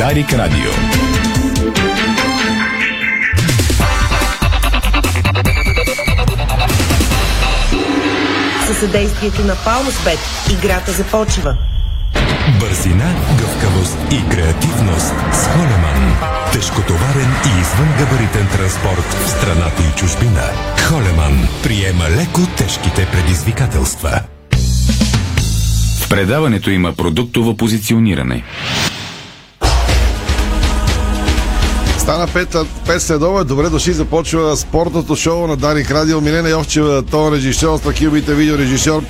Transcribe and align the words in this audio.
Дарик 0.00 0.32
Радио. 0.32 0.70
Със 8.66 8.78
съдействието 8.78 9.42
на 9.44 9.56
Палмсбет 9.64 10.18
играта 10.52 10.92
започва. 10.92 11.56
Бързина, 12.60 13.14
гъвкавост 13.38 13.98
и 14.10 14.28
креативност 14.28 15.14
с 15.32 15.46
Холеман. 15.46 16.16
Тежкотоварен 16.52 17.30
и 17.46 17.60
извънгабаритен 17.60 18.48
транспорт 18.56 19.14
в 19.24 19.30
страната 19.30 19.82
и 19.82 19.98
чужбина. 19.98 20.42
Холеман 20.88 21.48
приема 21.62 22.04
леко 22.04 22.40
тежките 22.56 23.06
предизвикателства. 23.12 24.20
В 26.00 26.08
предаването 26.08 26.70
има 26.70 26.92
продуктово 26.92 27.56
позициониране. 27.56 28.42
Стана 32.20 32.46
5, 32.46 32.66
5 32.86 32.98
следова. 32.98 33.44
Добре 33.44 33.68
дошли. 33.68 33.92
Започва 33.92 34.56
спортното 34.56 35.16
шоу 35.16 35.46
на 35.46 35.56
Дарик 35.56 35.90
Радио. 35.90 36.20
Милена 36.20 36.48
Йовчева, 36.48 37.02
тон 37.02 37.34
режисьор, 37.34 37.78
страхилбите 37.78 38.34
видеорежисьор. 38.34 39.02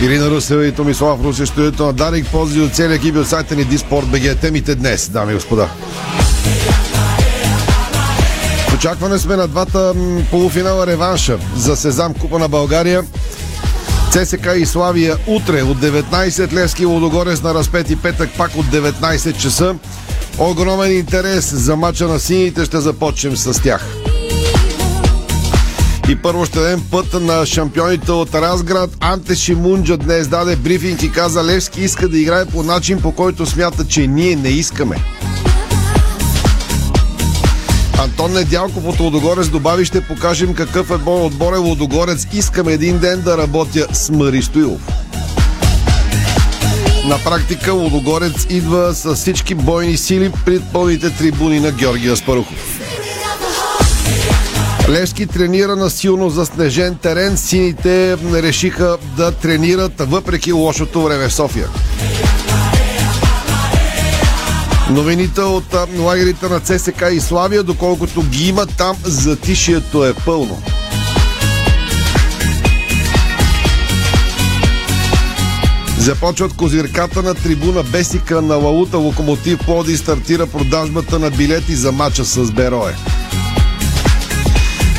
Ирина 0.00 0.30
Русева 0.30 0.66
и 0.66 0.72
Томислав 0.72 1.24
Русе, 1.24 1.46
студиото 1.46 1.86
на 1.86 1.92
Дарик. 1.92 2.26
Пози 2.26 2.60
от 2.60 2.74
целия 2.74 2.94
екип 2.94 3.16
от 3.16 3.28
сайта 3.28 3.56
ни 3.56 3.64
Диспорт 3.64 4.06
БГ. 4.06 4.38
Темите 4.40 4.74
днес, 4.74 5.08
дами 5.08 5.32
и 5.32 5.34
господа. 5.34 5.68
Очакване 8.74 9.18
сме 9.18 9.36
на 9.36 9.48
двата 9.48 9.94
полуфинала 10.30 10.86
реванша 10.86 11.38
за 11.56 11.76
Сезам 11.76 12.14
Купа 12.14 12.38
на 12.38 12.48
България. 12.48 13.04
ЦСК 14.10 14.48
и 14.56 14.66
Славия 14.66 15.16
утре 15.26 15.62
от 15.62 15.78
19 15.78 16.52
Левски 16.52 16.84
Лодогорец 16.86 17.42
на 17.42 17.54
разпети 17.54 17.96
петък 17.96 18.30
пак 18.38 18.56
от 18.56 18.66
19 18.66 19.38
часа. 19.38 19.74
Огромен 20.38 20.92
интерес 20.92 21.54
за 21.54 21.76
мача 21.76 22.08
на 22.08 22.20
сините 22.20 22.64
ще 22.64 22.80
започнем 22.80 23.36
с 23.36 23.62
тях. 23.62 23.86
И 26.08 26.16
първо 26.16 26.44
ще 26.44 26.58
дадем 26.58 26.82
път 26.90 27.20
на 27.20 27.46
шампионите 27.46 28.12
от 28.12 28.34
Разград. 28.34 28.90
Анте 29.00 29.34
Шимунджа 29.34 29.96
днес 29.96 30.28
даде 30.28 30.56
брифинг 30.56 31.02
и 31.02 31.12
каза 31.12 31.44
Левски 31.44 31.80
иска 31.80 32.08
да 32.08 32.18
играе 32.18 32.46
по 32.46 32.62
начин, 32.62 33.00
по 33.00 33.12
който 33.12 33.46
смята, 33.46 33.86
че 33.86 34.06
ние 34.06 34.36
не 34.36 34.48
искаме. 34.48 34.96
Антон 37.98 38.32
Недялков 38.32 38.86
от 38.86 39.00
Лодогорец 39.00 39.48
добави 39.48 39.84
ще 39.84 40.00
покажем 40.00 40.54
какъв 40.54 40.90
е 40.90 40.98
бой 40.98 41.20
отбор 41.20 41.52
е 41.52 41.56
Лодогорец. 41.56 42.26
Искам 42.32 42.68
един 42.68 42.98
ден 42.98 43.20
да 43.20 43.38
работя 43.38 43.86
с 43.92 44.10
Мари 44.10 44.42
Стоилов. 44.42 44.80
На 47.04 47.18
практика 47.18 47.72
Лодогорец 47.72 48.46
идва 48.50 48.94
с 48.94 49.14
всички 49.14 49.54
бойни 49.54 49.96
сили 49.96 50.32
пред 50.44 50.62
пълните 50.72 51.10
трибуни 51.10 51.60
на 51.60 51.70
Георгия 51.70 52.12
Аспарухов. 52.12 52.80
Левски 54.88 55.26
тренира 55.26 55.76
на 55.76 55.90
силно 55.90 56.30
заснежен 56.30 56.96
терен. 56.96 57.36
Сините 57.36 58.16
решиха 58.32 58.96
да 59.16 59.32
тренират 59.32 59.92
въпреки 59.98 60.52
лошото 60.52 61.02
време 61.02 61.28
в 61.28 61.34
София. 61.34 61.68
Новините 64.90 65.40
от 65.40 65.74
лагерите 65.98 66.48
на 66.48 66.60
ЦСК 66.60 67.04
и 67.12 67.20
Славия, 67.20 67.62
доколкото 67.62 68.22
ги 68.22 68.48
има 68.48 68.66
там, 68.66 68.96
затишието 69.04 70.04
е 70.04 70.14
пълно. 70.14 70.62
Започват 75.98 76.52
козирката 76.52 77.22
на 77.22 77.34
трибуна 77.34 77.82
Бесика 77.82 78.42
на 78.42 78.54
Лаута 78.54 78.98
Локомотив 78.98 79.58
Плоди 79.58 79.96
стартира 79.96 80.46
продажбата 80.46 81.18
на 81.18 81.30
билети 81.30 81.74
за 81.74 81.92
мача 81.92 82.24
с 82.24 82.52
Берое. 82.52 82.96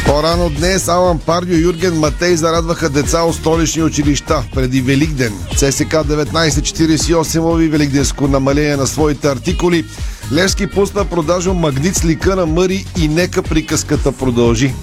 По-рано 0.06 0.50
днес 0.50 0.88
Алан 0.88 1.20
Пардио 1.20 1.56
и 1.56 1.62
Юрген 1.62 2.00
Матей 2.00 2.36
зарадваха 2.36 2.90
деца 2.90 3.22
от 3.22 3.36
столични 3.36 3.84
училища 3.84 4.44
преди 4.54 4.82
Великден. 4.82 5.34
ЦСК 5.58 5.94
1948 5.94 7.40
лови 7.40 7.68
великденско 7.68 8.28
намаление 8.28 8.78
на 8.78 8.88
своите 8.88 9.28
артикули. 9.28 9.86
Левски 10.34 10.68
пусна 10.68 11.06
продажа 11.06 11.54
магнит 11.54 11.96
с 11.96 12.06
лика 12.06 12.36
на 12.36 12.46
Мъри 12.46 12.86
и 12.98 13.08
нека 13.08 13.44
приказката 13.44 14.12
продължи. 14.12 14.74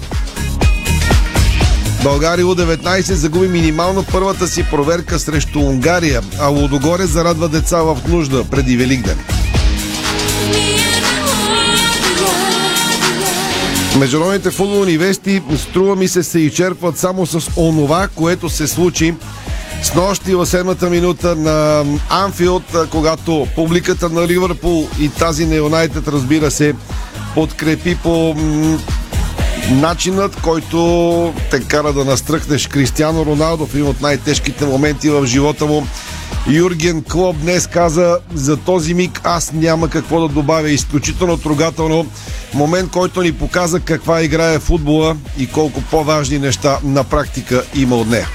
България 2.03 2.47
У-19 2.47 3.13
загуби 3.13 3.47
минимално 3.47 4.05
първата 4.11 4.47
си 4.47 4.65
проверка 4.71 5.19
срещу 5.19 5.59
Унгария, 5.59 6.21
а 6.39 6.47
Лудогоре 6.47 7.05
зарадва 7.05 7.49
деца 7.49 7.81
в 7.81 7.97
нужда 8.07 8.43
преди 8.43 8.77
Великден. 8.77 9.19
Международните 13.99 14.51
футболни 14.51 14.97
вести, 14.97 15.41
струва 15.57 15.95
ми 15.95 16.07
се, 16.07 16.23
се 16.23 16.39
изчерпват 16.39 16.97
само 16.97 17.25
с 17.25 17.51
онова, 17.57 18.07
което 18.15 18.49
се 18.49 18.67
случи 18.67 19.13
с 19.83 19.93
нощи 19.93 20.35
в 20.35 20.45
седмата 20.45 20.89
минута 20.89 21.35
на 21.35 21.85
Анфилд, 22.09 22.63
когато 22.91 23.47
публиката 23.55 24.09
на 24.09 24.27
Ливърпул 24.27 24.87
и 24.99 25.09
тази 25.09 25.45
на 25.45 25.55
Юнайтед, 25.55 26.07
разбира 26.07 26.51
се, 26.51 26.75
подкрепи 27.35 27.97
по 28.03 28.35
начинът, 29.71 30.41
който 30.41 31.33
те 31.51 31.59
кара 31.59 31.93
да 31.93 32.05
настръхнеш 32.05 32.67
Кристиано 32.67 33.25
Роналдо 33.25 33.65
в 33.65 33.73
един 33.73 33.87
от 33.87 34.01
най-тежките 34.01 34.65
моменти 34.65 35.09
в 35.09 35.25
живота 35.25 35.65
му. 35.65 35.87
Юрген 36.47 37.03
Клоп 37.03 37.37
днес 37.37 37.67
каза 37.67 38.17
за 38.33 38.57
този 38.57 38.93
миг 38.93 39.21
аз 39.23 39.51
няма 39.53 39.89
какво 39.89 40.21
да 40.21 40.27
добавя. 40.27 40.69
Изключително 40.69 41.37
трогателно 41.37 42.05
момент, 42.53 42.91
който 42.91 43.21
ни 43.21 43.31
показа 43.31 43.79
каква 43.79 44.21
игра 44.21 44.53
е 44.53 44.59
футбола 44.59 45.15
и 45.37 45.47
колко 45.47 45.81
по-важни 45.81 46.39
неща 46.39 46.79
на 46.83 47.03
практика 47.03 47.63
има 47.75 47.95
от 47.95 48.09
нея. 48.09 48.27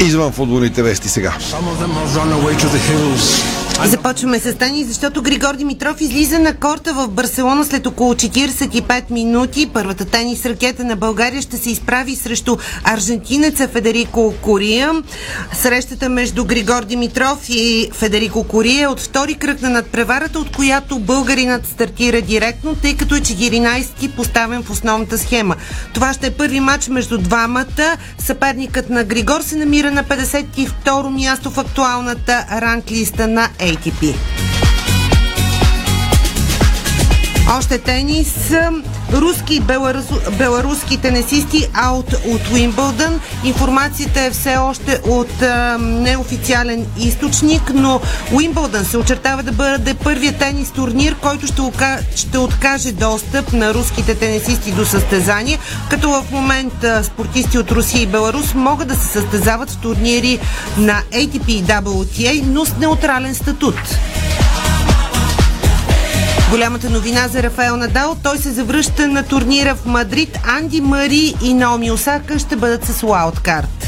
Извън 0.00 0.32
футболните 0.32 0.82
вести 0.82 1.08
сега. 1.08 1.32
Започваме 3.82 4.38
с 4.38 4.54
Тани, 4.54 4.84
защото 4.84 5.22
Григор 5.22 5.56
Димитров 5.56 6.00
излиза 6.00 6.38
на 6.38 6.54
корта 6.56 6.92
в 6.94 7.08
Барселона 7.08 7.64
след 7.64 7.86
около 7.86 8.14
45 8.14 9.10
минути. 9.10 9.70
Първата 9.74 10.04
тенис 10.04 10.46
ракета 10.46 10.84
на 10.84 10.96
България 10.96 11.42
ще 11.42 11.56
се 11.56 11.70
изправи 11.70 12.16
срещу 12.16 12.56
аржентинеца 12.84 13.68
Федерико 13.68 14.34
Кория. 14.42 14.92
Срещата 15.52 16.08
между 16.08 16.44
Григор 16.44 16.84
Димитров 16.84 17.38
и 17.48 17.90
Федерико 17.92 18.44
Кория 18.44 18.82
е 18.84 18.86
от 18.86 19.00
втори 19.00 19.34
кръг 19.34 19.62
на 19.62 19.70
надпреварата, 19.70 20.38
от 20.38 20.56
която 20.56 20.98
българинът 20.98 21.66
стартира 21.66 22.20
директно, 22.20 22.74
тъй 22.74 22.96
като 22.96 23.14
е 23.14 23.20
14-ти 23.20 24.08
поставен 24.08 24.62
в 24.62 24.70
основната 24.70 25.18
схема. 25.18 25.56
Това 25.94 26.12
ще 26.12 26.26
е 26.26 26.30
първи 26.30 26.60
матч 26.60 26.88
между 26.88 27.18
двамата. 27.18 27.96
Съперникът 28.18 28.90
на 28.90 29.04
Григор 29.04 29.40
се 29.40 29.56
намира 29.56 29.90
на 29.90 30.04
52-ро 30.04 31.10
място 31.10 31.50
в 31.50 31.58
актуалната 31.58 32.46
ранглиста 32.60 33.28
на 33.28 33.48
ATP. 33.64 34.14
Още 37.58 37.78
тенис. 37.78 38.34
Руски 39.14 39.54
и 39.54 39.60
беларус, 39.60 40.04
беларуски 40.38 40.96
тенисисти 40.96 41.68
аут 41.74 42.12
от 42.12 42.50
Уимбълдън. 42.52 43.20
Информацията 43.44 44.20
е 44.20 44.30
все 44.30 44.56
още 44.56 45.00
от 45.08 45.42
а, 45.42 45.78
неофициален 45.78 46.86
източник, 46.98 47.62
но 47.74 48.00
Уимбълдън 48.32 48.84
се 48.84 48.98
очертава 48.98 49.42
да 49.42 49.52
бъде 49.52 49.94
първият 49.94 50.38
тенис 50.38 50.70
турнир, 50.70 51.16
който 51.16 51.46
ще, 51.46 51.60
ока, 51.60 51.98
ще 52.16 52.38
откаже 52.38 52.92
достъп 52.92 53.52
на 53.52 53.74
руските 53.74 54.14
тенисисти 54.14 54.72
до 54.72 54.84
състезание, 54.84 55.58
като 55.90 56.10
в 56.10 56.24
момента 56.30 57.04
спортисти 57.04 57.58
от 57.58 57.70
Русия 57.70 58.02
и 58.02 58.06
Беларус 58.06 58.54
могат 58.54 58.88
да 58.88 58.94
се 58.94 59.08
състезават 59.08 59.70
в 59.70 59.76
турнири 59.76 60.38
на 60.78 61.02
ATP 61.12 61.48
и 61.48 61.64
WTA, 61.64 62.42
но 62.46 62.64
с 62.64 62.76
неутрален 62.76 63.34
статут. 63.34 63.74
Голямата 66.54 66.90
новина 66.90 67.28
за 67.28 67.42
Рафаел 67.42 67.76
Надал, 67.76 68.16
той 68.22 68.38
се 68.38 68.50
завръща 68.50 69.08
на 69.08 69.22
турнира 69.22 69.74
в 69.74 69.86
Мадрид. 69.86 70.38
Анди 70.44 70.80
Мари 70.80 71.34
и 71.42 71.54
Наоми 71.54 71.90
Осака 71.90 72.38
ще 72.38 72.56
бъдат 72.56 72.84
с 72.84 73.02
лауткарт. 73.02 73.83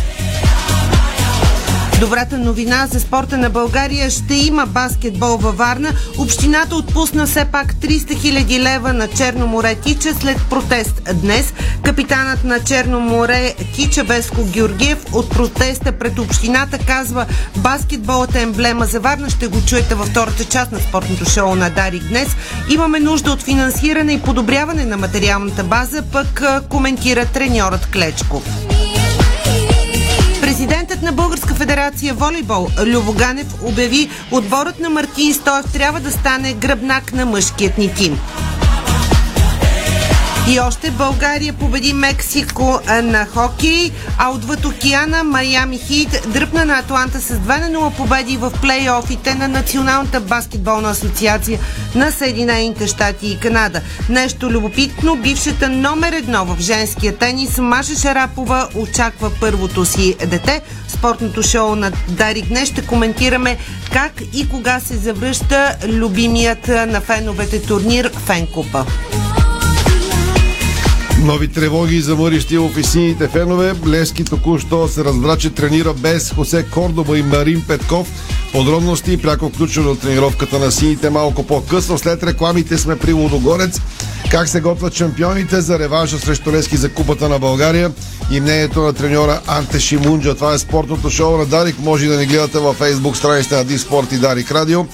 Добрата 2.01 2.39
новина 2.39 2.87
за 2.87 3.01
спорта 3.01 3.39
на 3.39 3.51
България 3.51 4.11
ще 4.11 4.35
има 4.35 4.67
баскетбол 4.67 5.37
във 5.37 5.57
Варна. 5.57 5.93
Общината 6.19 6.77
отпусна 6.77 7.27
все 7.27 7.45
пак 7.45 7.75
300 7.75 7.99
000 8.17 8.59
лева 8.59 8.93
на 8.93 9.09
Черно 9.09 9.47
море 9.47 9.75
Тича 9.75 10.15
след 10.15 10.37
протест 10.51 11.03
днес. 11.15 11.53
Капитанът 11.83 12.45
на 12.45 12.61
Черно 12.61 13.01
море 13.01 13.55
Тича 13.75 14.05
Веско 14.05 14.45
Георгиев 14.45 15.05
от 15.13 15.31
протеста 15.31 15.93
пред 15.93 16.19
общината 16.19 16.79
казва 16.79 17.27
баскетболът 17.57 18.35
е 18.35 18.43
емблема 18.43 18.87
за 18.87 19.01
Варна. 19.01 19.31
Ще 19.31 19.47
го 19.47 19.61
чуете 19.67 19.95
във 19.95 20.09
втората 20.09 20.45
част 20.45 20.73
на 20.73 20.79
спортното 20.79 21.31
шоу 21.31 21.55
на 21.55 21.71
Дарик 21.71 22.03
днес. 22.03 22.29
Имаме 22.71 23.01
нужда 23.01 23.33
от 23.33 23.43
финансиране 23.43 24.13
и 24.13 24.23
подобряване 24.23 24.85
на 24.85 24.97
материалната 24.97 25.65
база, 25.65 26.03
пък 26.13 26.43
коментира 26.69 27.27
треньорът 27.27 27.87
Клечков. 27.87 28.76
През 30.57 30.67
Президентът 30.67 31.03
на 31.03 31.13
Българска 31.13 31.55
федерация 31.55 32.15
волейбол 32.15 32.69
Любоганев 32.87 33.47
обяви 33.63 34.11
отборът 34.31 34.81
на 34.81 34.91
Мартин 34.91 35.35
Стоев 35.35 35.73
трябва 35.73 36.01
да 36.01 36.11
стане 36.11 36.55
гръбнак 36.55 37.13
на 37.13 37.27
мъжкият 37.27 37.79
ни 37.79 37.95
тим. 37.95 38.21
И 40.49 40.61
още 40.61 40.91
България 40.91 41.53
победи 41.53 41.93
Мексико 41.93 42.81
на 43.03 43.27
хокей, 43.27 43.91
а 44.19 44.31
отвъд 44.31 44.65
океана 44.65 45.25
Майами 45.25 45.79
Хит 45.79 46.23
дръпна 46.27 46.65
на 46.65 46.79
Атланта 46.79 47.21
с 47.21 47.35
2 47.35 47.71
на 47.71 47.79
0 47.79 47.97
победи 47.97 48.37
в 48.37 48.53
плейофите 48.61 49.35
на 49.35 49.49
Националната 49.49 50.21
баскетболна 50.21 50.91
асоциация 50.91 51.61
на 51.95 52.11
Съединените 52.11 52.87
щати 52.87 53.27
и 53.27 53.39
Канада. 53.39 53.81
Нещо 54.09 54.51
любопитно, 54.51 55.17
бившата 55.17 55.69
номер 55.69 56.13
едно 56.13 56.45
в 56.45 56.61
женския 56.61 57.17
тенис 57.17 57.59
Маша 57.59 57.95
Шарапова 57.95 58.69
очаква 58.75 59.31
първото 59.41 59.85
си 59.85 60.17
дете. 60.27 60.61
Спортното 60.89 61.43
шоу 61.43 61.75
на 61.75 61.93
Дарик 62.09 62.47
днес 62.47 62.69
ще 62.69 62.87
коментираме 62.87 63.59
как 63.93 64.13
и 64.35 64.49
кога 64.49 64.81
се 64.81 64.97
завръща 64.97 65.77
любимият 65.87 66.69
на 66.69 67.01
феновете 67.01 67.63
турнир 67.63 68.11
Фенкупа. 68.27 68.87
Нови 71.27 71.49
тревоги 71.49 72.01
за 72.01 72.17
мърищи 72.17 72.59
в 72.59 72.83
сините 72.83 73.29
фенове. 73.29 73.75
Лески 73.87 74.25
току-що 74.25 74.89
се 74.89 75.05
разбра, 75.05 75.37
че 75.37 75.51
тренира 75.51 75.95
без 75.95 76.33
Хосе 76.33 76.63
Кордоба 76.63 77.19
и 77.19 77.23
Марин 77.23 77.65
Петков. 77.69 78.09
Подробности 78.53 79.13
и 79.13 79.17
пряко 79.17 79.49
включване 79.49 79.89
от 79.89 80.01
тренировката 80.01 80.59
на 80.59 80.73
сините 80.73 81.11
малко 81.11 81.47
по-късно. 81.47 81.99
След 81.99 82.23
рекламите 82.23 82.79
сме 82.79 82.99
при 82.99 83.13
Лудогорец. 83.13 83.81
Как 84.31 84.49
се 84.49 84.61
готвят 84.61 84.95
шампионите 84.95 85.61
за 85.61 85.79
реванша 85.79 86.19
срещу 86.19 86.53
Лески 86.53 86.77
за 86.77 86.89
Купата 86.93 87.29
на 87.29 87.39
България 87.39 87.93
и 88.31 88.41
мнението 88.41 88.83
на 88.83 88.93
треньора 88.93 89.41
Анте 89.47 89.81
Шимунджа. 89.81 90.35
Това 90.35 90.55
е 90.55 90.59
спортното 90.59 91.11
шоу 91.11 91.37
на 91.37 91.47
Дарик. 91.47 91.79
Може 91.79 92.07
да 92.07 92.19
ни 92.19 92.27
гледате 92.27 92.59
във 92.59 92.79
Facebook 92.79 93.15
страницата 93.15 93.57
на 93.57 93.65
Диспорт 93.65 94.13
и 94.13 94.19
Дарик 94.19 94.53
Радио. 94.53 94.87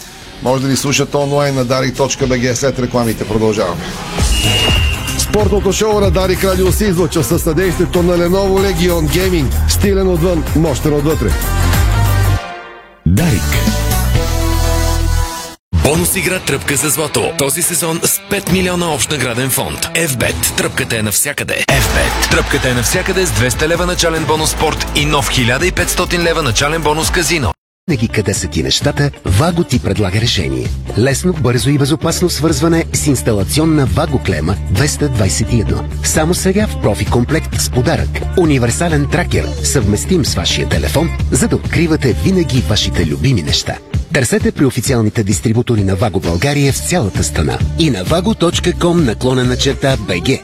Може 0.43 0.63
да 0.63 0.69
ни 0.69 0.77
слушате 0.77 1.17
онлайн 1.17 1.55
на 1.55 1.67
darik.bg 1.67 2.55
след 2.55 2.79
рекламите. 2.79 3.25
Продължаваме. 3.25 3.85
Спортното 5.33 5.73
шоу 5.73 6.01
на 6.01 6.11
Дарик 6.11 6.45
Радио 6.45 6.73
се 6.73 6.85
излъчва 6.85 7.25
със 7.25 7.43
съдействието 7.43 8.03
на 8.03 8.19
Lenovo 8.19 8.73
Legion 8.73 9.09
Gaming. 9.09 9.69
Стилен 9.69 10.09
отвън, 10.09 10.45
мощен 10.57 10.95
отвътре. 10.95 11.29
Дарик. 13.07 13.43
Бонус 15.85 16.17
игра 16.17 16.39
Тръпка 16.39 16.77
за 16.77 16.89
злато. 16.89 17.33
Този 17.39 17.63
сезон 17.63 18.01
с 18.03 18.19
5 18.19 18.53
милиона 18.53 18.95
общ 18.95 19.11
награден 19.11 19.51
фонд. 19.51 19.79
FBET. 19.95 20.57
Тръпката 20.57 20.97
е 20.97 21.03
навсякъде. 21.03 21.65
FBET. 21.69 22.31
Тръпката 22.31 22.69
е 22.69 22.75
навсякъде 22.75 23.27
с 23.27 23.31
200 23.31 23.69
лева 23.69 23.87
начален 23.87 24.25
бонус 24.25 24.51
спорт 24.51 24.87
и 24.95 25.05
нов 25.05 25.31
1500 25.31 26.19
лева 26.19 26.43
начален 26.43 26.83
бонус 26.83 27.11
казино. 27.11 27.53
Винаги 27.89 28.09
къде 28.09 28.35
са 28.35 28.49
ти 28.49 28.63
нещата, 28.63 29.11
Ваго 29.25 29.65
ти 29.65 29.79
предлага 29.79 30.21
решение. 30.21 30.67
Лесно, 30.99 31.33
бързо 31.33 31.71
и 31.71 31.79
безопасно 31.79 32.31
свързване 32.31 32.85
с 32.93 33.07
инсталационна 33.07 33.87
Ваго 33.87 34.21
клема 34.27 34.57
221. 34.73 36.05
Само 36.05 36.35
сега 36.35 36.67
в 36.67 36.81
профи 36.81 37.05
комплект 37.05 37.61
с 37.61 37.71
подарък. 37.71 38.09
Универсален 38.39 39.09
тракер, 39.11 39.47
съвместим 39.63 40.25
с 40.25 40.35
вашия 40.35 40.69
телефон, 40.69 41.11
за 41.31 41.49
да 41.49 41.57
откривате 41.57 42.13
винаги 42.13 42.61
вашите 42.61 43.07
любими 43.07 43.43
неща. 43.43 43.79
Търсете 44.15 44.53
при 44.53 44.65
официалните 44.65 45.25
дистрибутори 45.25 45.85
на 45.85 45.97
Ваго 45.97 46.21
България 46.21 46.73
в 46.73 46.89
цялата 46.89 47.25
страна 47.25 47.59
и 47.79 47.91
на 47.91 48.05
vago.com 48.05 49.05
наклонена 49.05 49.57
черта 49.57 49.97
BG. 49.97 50.41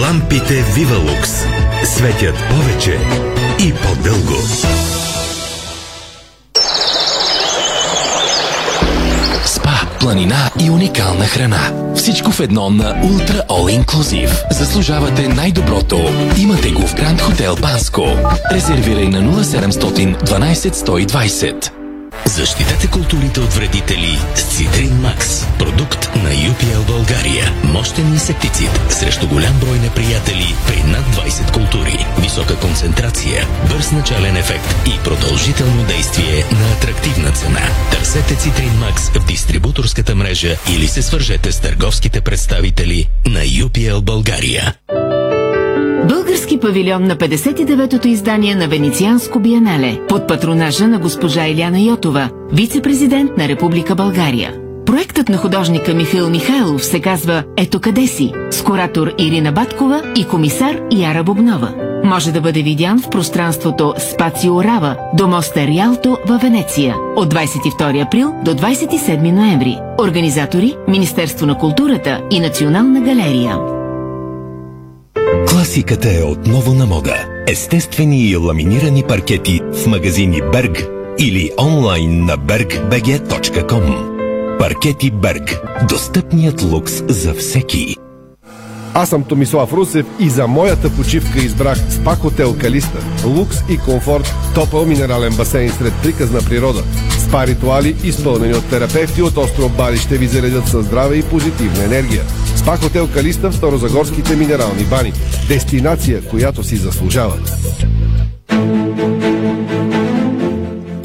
Лампите 0.00 0.64
Вивалукс 0.74 1.49
светят 1.90 2.34
повече 2.50 2.98
и 3.58 3.72
по-дълго. 3.72 4.36
Спа, 9.44 9.80
планина 10.00 10.50
и 10.60 10.70
уникална 10.70 11.24
храна. 11.26 11.72
Всичко 11.94 12.30
в 12.30 12.40
едно 12.40 12.70
на 12.70 13.02
Ultra 13.02 13.46
All 13.46 13.84
Inclusive. 13.84 14.52
Заслужавате 14.52 15.28
най-доброто. 15.28 15.98
Имате 16.38 16.70
го 16.70 16.86
в 16.86 16.94
Гранд 16.94 17.20
Хотел 17.20 17.56
Банско. 17.56 18.06
Резервирай 18.52 19.08
на 19.08 19.44
0700 19.44 20.22
12 20.22 20.54
120. 20.54 21.79
Защитете 22.30 22.86
културите 22.86 23.40
от 23.40 23.52
вредители 23.52 24.18
с 24.34 24.42
Citrain 24.42 24.90
Max. 24.90 25.46
Продукт 25.58 26.10
на 26.16 26.30
UPL 26.30 26.86
България. 26.86 27.52
Мощен 27.64 28.06
инсектицид 28.06 28.70
срещу 28.88 29.28
голям 29.28 29.60
брой 29.60 29.78
неприятели 29.78 30.54
при 30.66 30.82
над 30.82 31.04
20 31.06 31.52
култури. 31.52 32.06
Висока 32.18 32.56
концентрация, 32.56 33.46
бърз 33.70 33.92
начален 33.92 34.36
ефект 34.36 34.74
и 34.86 35.04
продължително 35.04 35.84
действие 35.86 36.44
на 36.52 36.72
атрактивна 36.72 37.32
цена. 37.32 37.68
Търсете 37.90 38.34
Citrain 38.34 38.72
Max 38.72 39.20
в 39.20 39.26
дистрибуторската 39.26 40.14
мрежа 40.14 40.56
или 40.74 40.86
се 40.88 41.02
свържете 41.02 41.52
с 41.52 41.60
търговските 41.60 42.20
представители 42.20 43.08
на 43.26 43.40
UPL 43.40 44.00
България. 44.00 44.74
Български 46.08 46.60
павилион 46.60 47.04
на 47.04 47.16
59-то 47.16 48.08
издание 48.08 48.54
на 48.54 48.68
Венецианско 48.68 49.40
биенале 49.40 50.00
под 50.08 50.28
патронажа 50.28 50.88
на 50.88 50.98
госпожа 50.98 51.46
Иляна 51.46 51.80
Йотова, 51.80 52.30
вице-президент 52.52 53.36
на 53.36 53.48
Република 53.48 53.94
България. 53.94 54.54
Проектът 54.86 55.28
на 55.28 55.36
художника 55.36 55.94
Михаил 55.94 56.30
Михайлов 56.30 56.84
се 56.84 57.00
казва 57.00 57.42
«Ето 57.56 57.80
къде 57.80 58.06
си» 58.06 58.32
с 58.50 58.62
куратор 58.62 59.12
Ирина 59.18 59.52
Баткова 59.52 60.02
и 60.16 60.24
комисар 60.24 60.80
Яра 60.92 61.22
Бобнова. 61.22 61.74
Може 62.04 62.32
да 62.32 62.40
бъде 62.40 62.62
видян 62.62 63.02
в 63.02 63.10
пространството 63.10 63.94
Спацио 63.98 64.64
Рава 64.64 64.96
до 65.14 65.28
моста 65.28 65.66
Риалто 65.66 66.18
във 66.26 66.42
Венеция 66.42 66.96
от 67.16 67.34
22 67.34 68.06
април 68.06 68.34
до 68.44 68.54
27 68.54 69.32
ноември. 69.32 69.78
Организатори 69.98 70.76
Министерство 70.88 71.46
на 71.46 71.58
културата 71.58 72.20
и 72.30 72.40
Национална 72.40 73.00
галерия. 73.00 73.79
Класиката 75.60 76.18
е 76.18 76.22
отново 76.22 76.74
на 76.74 76.86
мода. 76.86 77.26
Естествени 77.48 78.28
и 78.28 78.36
ламинирани 78.36 79.02
паркети 79.02 79.60
в 79.72 79.86
магазини 79.86 80.42
Берг 80.52 80.86
или 81.18 81.50
онлайн 81.58 82.24
на 82.24 82.38
bergbg.com. 82.38 83.88
Паркети 84.58 85.10
Берг. 85.10 85.60
Достъпният 85.88 86.62
лукс 86.62 87.02
за 87.08 87.34
всеки. 87.34 87.96
Аз 88.94 89.08
съм 89.08 89.24
Томислав 89.24 89.72
Русев 89.72 90.06
и 90.20 90.28
за 90.28 90.46
моята 90.46 90.90
почивка 90.90 91.38
избрах 91.38 91.78
СПА 91.90 92.16
Хотел 92.16 92.56
Калиста. 92.58 92.98
Лукс 93.26 93.56
и 93.68 93.78
комфорт, 93.78 94.34
топъл 94.54 94.86
минерален 94.86 95.36
басейн 95.36 95.70
сред 95.70 95.92
приказна 96.02 96.40
природа. 96.40 96.82
Спа 97.18 97.46
ритуали, 97.46 97.96
изпълнени 98.04 98.54
от 98.54 98.70
терапевти 98.70 99.22
от 99.22 99.36
остров 99.36 99.76
Бали, 99.76 99.98
ще 99.98 100.18
ви 100.18 100.26
заредят 100.26 100.68
със 100.68 100.86
здраве 100.86 101.16
и 101.16 101.22
позитивна 101.22 101.84
енергия. 101.84 102.22
СПА 102.60 102.76
Хотел 102.76 103.08
Калиста 103.08 103.50
в 103.50 103.54
Старозагорските 103.54 104.36
минерални 104.36 104.84
бани. 104.84 105.12
Дестинация, 105.48 106.22
която 106.22 106.62
си 106.62 106.76
заслужава. 106.76 107.38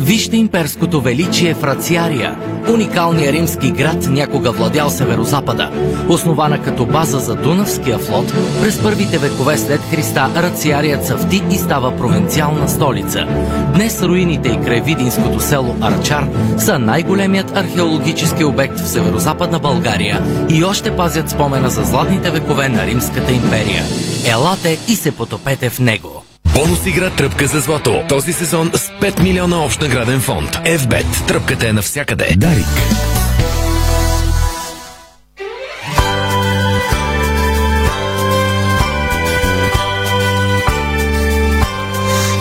Вижте 0.06 0.38
имперското 0.38 1.02
величие 1.02 1.54
в 1.54 1.64
Рациария, 1.64 2.36
уникалния 2.74 3.34
римски 3.34 3.72
град, 3.72 4.08
някога 4.10 4.52
владял 4.52 4.90
северозапада. 4.90 5.72
Основана 6.10 6.62
като 6.62 6.86
база 6.86 7.20
за 7.20 7.36
Дунавския 7.36 7.98
флот, 7.98 8.34
през 8.62 8.84
първите 8.84 9.18
векове 9.18 9.58
след 9.58 9.82
Христа 9.82 10.30
Рациарият 10.36 11.06
съвти 11.06 11.44
и 11.52 11.56
става 11.56 11.98
провинциална 11.98 12.70
столица. 12.70 13.28
Днес 13.76 14.04
руините 14.04 14.50
и 14.50 14.66
край 14.66 14.82
Видинското 14.82 15.40
село 15.40 15.76
Арчар 15.82 16.28
са 16.58 16.80
най-големият 16.80 17.58
археологически 17.58 18.44
обект 18.44 18.80
в 18.80 18.88
северозападна 18.88 19.60
България 19.60 20.22
и 20.50 20.64
още 20.64 20.96
пазят 20.96 21.30
спомена 21.30 21.70
за 21.70 21.84
златните 21.84 22.32
векове 22.32 22.70
на 22.70 22.86
Римската 22.86 23.32
империя. 23.32 23.84
Елате 24.28 24.80
и 24.88 24.96
се 24.96 25.12
потопете 25.12 25.70
в 25.70 25.80
него. 25.80 26.24
Бонус 26.56 26.86
игра 26.86 27.10
Тръпка 27.10 27.48
за 27.48 27.60
злато. 27.60 28.04
Този 28.10 28.34
сезон 28.34 28.72
с 28.74 28.80
5 29.02 29.24
милиона 29.24 29.66
общ 29.66 29.82
награден 29.82 30.20
фонд. 30.20 30.52
FBET. 30.52 31.28
Тръпката 31.28 31.68
е 31.68 31.74
навсякъде. 31.74 32.34
Дарик. 32.38 32.66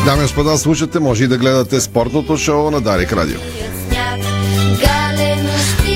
Дами 0.07 0.21
и 0.21 0.23
господа, 0.23 0.59
слушате, 0.59 1.01
може 1.01 1.25
и 1.25 1.27
да 1.27 1.39
гледате 1.39 1.81
спортното 1.81 2.37
шоу 2.37 2.71
на 2.71 2.81
Дарик 2.81 3.13
Радио. 3.13 3.39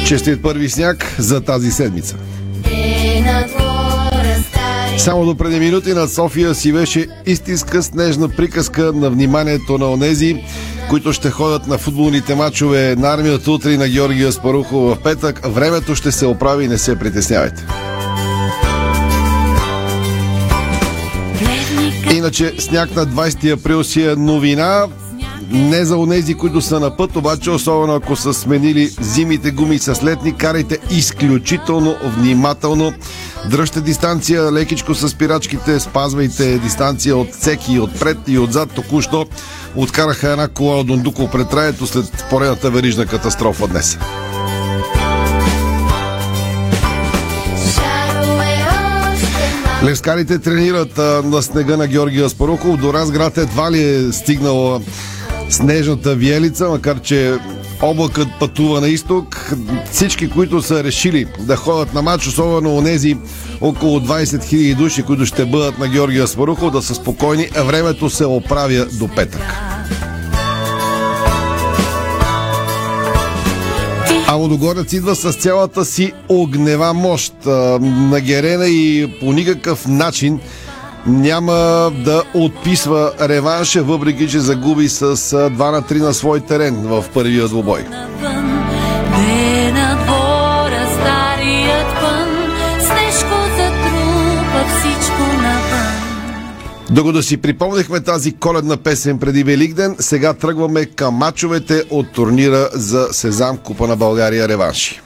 Честит 0.07 0.43
първи 0.43 0.69
сняг 0.69 1.15
за 1.19 1.41
тази 1.41 1.71
седмица. 1.71 2.17
Само 4.99 5.25
до 5.25 5.35
преди 5.35 5.61
минути 5.61 5.95
над 5.95 6.13
София 6.13 6.55
си 6.55 6.73
беше 6.73 7.07
истинска 7.27 7.83
снежна 7.83 8.29
приказка 8.29 8.93
на 8.95 9.11
вниманието 9.11 9.79
на 9.79 9.93
онези, 9.93 10.45
които 10.91 11.13
ще 11.13 11.31
ходят 11.31 11.67
на 11.67 11.79
футболните 11.79 12.35
матчове 12.35 12.97
на 12.99 13.15
армията 13.15 13.51
утре 13.51 13.77
на 13.77 13.89
Георгия 13.89 14.33
Спарухов 14.33 14.97
в 14.97 15.03
петък. 15.03 15.41
Времето 15.45 15.95
ще 15.95 16.13
се 16.13 16.27
оправи, 16.27 16.69
не 16.69 16.79
се 16.79 16.99
притеснявайте. 16.99 17.67
Иначе 22.15 22.55
сняг 22.59 22.97
на 22.97 23.07
20 23.07 23.53
април 23.53 23.85
си 23.85 24.03
е 24.03 24.15
новина. 24.15 24.87
Не 25.51 25.85
за 25.85 25.97
онези, 25.97 26.35
които 26.35 26.61
са 26.61 26.81
на 26.81 26.97
път, 26.97 27.17
обаче 27.17 27.51
особено 27.51 27.95
ако 27.95 28.17
са 28.17 28.35
сменили 28.35 28.91
зимите 29.01 29.51
гуми 29.51 29.79
с 29.79 30.03
летни, 30.05 30.37
карайте 30.37 30.79
изключително 30.91 31.97
внимателно. 32.05 32.93
Дръжте 33.51 33.81
дистанция 33.81 34.53
лекичко 34.53 34.95
с 34.95 35.09
спирачките, 35.09 35.81
спазвайте 35.81 36.59
дистанция 36.59 37.17
от 37.17 37.35
всеки 37.35 37.73
и 37.73 37.81
отпред 37.81 38.19
и 38.27 38.39
отзад. 38.39 38.71
Току-що 38.71 39.27
откараха 39.77 40.31
една 40.31 40.49
кола 40.49 40.77
от 40.77 40.87
Дондуко 40.87 41.31
пред 41.31 41.49
траето 41.49 41.87
след 41.87 42.25
поредната 42.31 42.71
верижна 42.71 43.07
катастрофа 43.07 43.69
днес. 43.69 43.99
Левскарите 49.85 50.39
тренират 50.39 50.99
а, 50.99 51.23
на 51.25 51.43
снега 51.43 51.77
на 51.77 51.87
Георгия 51.87 52.27
Аспарухов. 52.27 52.77
До 52.77 52.93
Разград 52.93 53.39
едва 53.39 53.73
ли 53.73 53.83
е 53.83 54.13
стигнала 54.13 54.81
снежната 55.51 56.15
виелица, 56.15 56.69
макар 56.69 57.01
че 57.01 57.39
облакът 57.83 58.29
пътува 58.41 58.81
на 58.81 58.89
изток. 58.89 59.53
Всички, 59.93 60.31
които 60.31 60.63
са 60.63 60.85
решили 60.85 61.27
да 61.39 61.57
ходят 61.57 61.95
на 61.95 62.03
матч, 62.03 62.27
особено 62.27 62.77
онези 62.77 63.17
около 63.61 64.01
20 64.01 64.25
000 64.25 64.77
души, 64.77 65.03
които 65.03 65.27
ще 65.27 65.45
бъдат 65.45 65.79
на 65.79 65.89
Георгия 65.89 66.27
Спарухов, 66.27 66.73
да 66.73 66.83
са 66.83 66.95
спокойни. 66.95 67.49
Времето 67.65 68.11
се 68.11 68.27
оправя 68.27 68.87
до 68.93 69.09
петък. 69.09 69.43
А 74.31 74.35
Лодогорец 74.35 74.93
идва 74.93 75.17
с 75.17 75.33
цялата 75.33 75.85
си 75.85 76.13
огнева 76.29 76.95
мощ 76.95 77.35
на 77.47 78.21
Герена 78.21 78.67
и 78.69 79.11
по 79.21 79.33
никакъв 79.33 79.87
начин 79.87 80.41
няма 81.09 81.91
да 82.05 82.23
отписва 82.35 83.13
реванша, 83.21 83.83
въпреки 83.83 84.29
че 84.29 84.39
загуби 84.39 84.89
с 84.89 85.17
2 85.17 85.71
на 85.71 85.83
3 85.83 86.01
на 86.01 86.15
свой 86.15 86.41
терен 86.41 86.75
в 86.75 87.05
първия 87.15 87.49
двубой. 87.49 87.85
Докато 96.91 97.23
си 97.23 97.37
припомнихме 97.37 98.01
тази 98.01 98.33
коледна 98.33 98.77
песен 98.77 99.19
преди 99.19 99.45
Великден, 99.45 99.97
сега 99.99 100.35
тръгваме 100.35 100.87
към 100.87 101.15
мачовете 101.15 101.83
от 101.91 102.13
турнира 102.13 102.69
за 102.73 103.09
Сезам 103.11 103.57
Купа 103.57 103.87
на 103.87 103.97
България 103.97 104.49
реванши. 104.49 105.01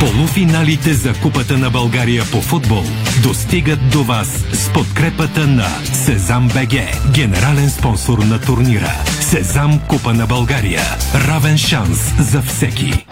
Полуфиналите 0.00 0.94
за 0.94 1.12
Купата 1.22 1.58
на 1.58 1.70
България 1.70 2.24
по 2.32 2.40
футбол 2.40 2.82
достигат 3.22 3.78
до 3.92 4.04
вас 4.04 4.28
с 4.52 4.72
подкрепата 4.72 5.46
на 5.46 5.66
Сезам 5.92 6.48
БГ, 6.48 6.72
генерален 7.14 7.70
спонсор 7.70 8.18
на 8.18 8.40
турнира. 8.40 8.92
Сезам 9.20 9.80
Купа 9.88 10.14
на 10.14 10.26
България. 10.26 10.80
Равен 11.28 11.58
шанс 11.58 12.12
за 12.20 12.42
всеки. 12.42 13.06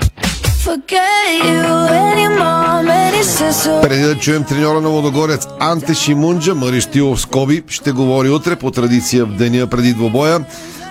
Преди 3.83 4.03
да 4.03 4.19
чуем 4.19 4.45
треньора 4.45 4.81
на 4.81 4.89
Лодогорец 4.89 5.47
Анте 5.61 5.95
Шимунджа, 5.95 6.55
Мари 6.55 6.81
Штилов 6.81 7.21
Скоби 7.21 7.63
ще 7.69 7.93
говори 7.93 8.31
утре 8.31 8.57
по 8.57 8.71
традиция 8.71 9.25
в 9.25 9.37
деня 9.37 9.67
преди 9.67 9.93
двобоя. 9.93 10.45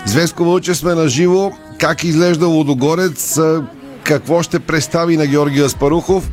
Звеско 0.04 0.44
Вълче 0.44 0.74
сме 0.74 0.94
на 0.94 1.08
живо. 1.08 1.52
Как 1.78 2.04
изглежда 2.04 2.46
Лодогорец? 2.46 3.38
Какво 4.06 4.42
ще 4.42 4.58
представи 4.60 5.16
на 5.16 5.26
Георгия 5.26 5.64
Аспарухов? 5.64 6.30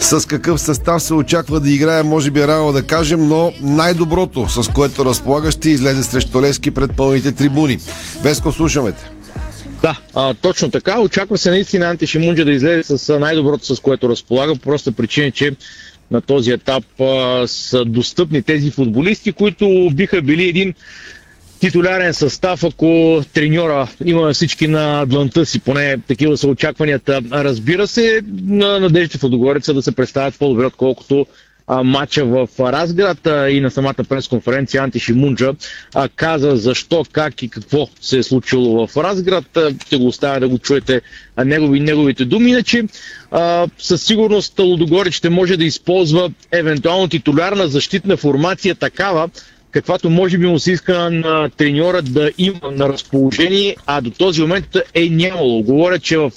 С 0.00 0.28
какъв 0.28 0.60
състав 0.60 1.02
се 1.02 1.14
очаква 1.14 1.60
да 1.60 1.70
играе, 1.70 2.02
може 2.02 2.30
би 2.30 2.40
е 2.40 2.46
рано 2.46 2.72
да 2.72 2.82
кажем, 2.82 3.28
но 3.28 3.52
най-доброто, 3.60 4.48
с 4.48 4.72
което 4.72 5.04
разполага, 5.04 5.50
ще 5.50 5.70
излезе 5.70 6.02
срещу 6.02 6.42
Лески 6.42 6.70
пред 6.70 6.96
пълните 6.96 7.32
трибуни. 7.32 7.78
Веско, 8.22 8.52
слушаме 8.52 8.92
те. 8.92 9.10
Да, 9.82 9.98
а, 10.14 10.34
точно 10.34 10.70
така. 10.70 11.00
Очаква 11.00 11.38
се 11.38 11.50
наистина 11.50 11.86
Анти 11.86 12.06
Шимунджа 12.06 12.44
да 12.44 12.52
излезе 12.52 12.98
с 12.98 13.18
най-доброто, 13.18 13.74
с 13.74 13.80
което 13.80 14.08
разполага, 14.08 14.54
по 14.54 14.60
проста 14.60 14.92
причина, 14.92 15.30
че 15.30 15.56
на 16.10 16.20
този 16.20 16.50
етап 16.50 16.84
а, 17.00 17.42
са 17.46 17.84
достъпни 17.84 18.42
тези 18.42 18.70
футболисти, 18.70 19.32
които 19.32 19.90
биха 19.92 20.22
били 20.22 20.48
един 20.48 20.74
титулярен 21.60 22.14
състав, 22.14 22.64
ако 22.64 23.22
треньора 23.34 23.88
има 24.04 24.32
всички 24.32 24.68
на 24.68 25.06
дланта 25.06 25.46
си, 25.46 25.60
поне 25.60 25.98
такива 26.08 26.36
са 26.36 26.48
очакванията. 26.48 27.20
Разбира 27.32 27.86
се, 27.86 28.20
надеждите 28.80 29.18
в 29.18 29.22
Лудогореца 29.22 29.74
да 29.74 29.82
се 29.82 29.92
представят 29.92 30.38
по-добре, 30.38 30.66
отколкото 30.66 31.26
матча 31.84 32.24
в 32.24 32.48
Разград 32.60 33.18
и 33.50 33.60
на 33.60 33.70
самата 33.70 33.94
пресконференция 34.08 34.82
Анти 34.82 34.98
Шимунджа 35.00 35.52
каза 36.16 36.56
защо, 36.56 37.04
как 37.12 37.42
и 37.42 37.48
какво 37.48 37.88
се 38.00 38.18
е 38.18 38.22
случило 38.22 38.86
в 38.86 38.96
Разград. 38.96 39.58
Ще 39.86 39.96
го 39.96 40.06
оставя 40.06 40.40
да 40.40 40.48
го 40.48 40.58
чуете 40.58 41.00
негови, 41.44 41.80
неговите 41.80 42.24
думи. 42.24 42.50
Иначе 42.50 42.84
със 43.78 44.02
сигурност 44.02 44.58
Лудогорец 44.58 45.14
ще 45.14 45.30
може 45.30 45.56
да 45.56 45.64
използва 45.64 46.30
евентуално 46.52 47.08
титулярна 47.08 47.68
защитна 47.68 48.16
формация 48.16 48.74
такава, 48.74 49.28
каквато 49.76 50.10
може 50.10 50.38
би 50.38 50.46
му 50.46 50.58
се 50.58 50.72
иска 50.72 51.10
на 51.10 51.50
треньора 51.50 52.02
да 52.02 52.30
има 52.38 52.70
на 52.72 52.88
разположение, 52.88 53.76
а 53.86 54.00
до 54.00 54.10
този 54.10 54.40
момент 54.40 54.76
е 54.94 55.08
нямало. 55.08 55.62
Говоря, 55.62 55.98
че 55.98 56.18
в 56.18 56.30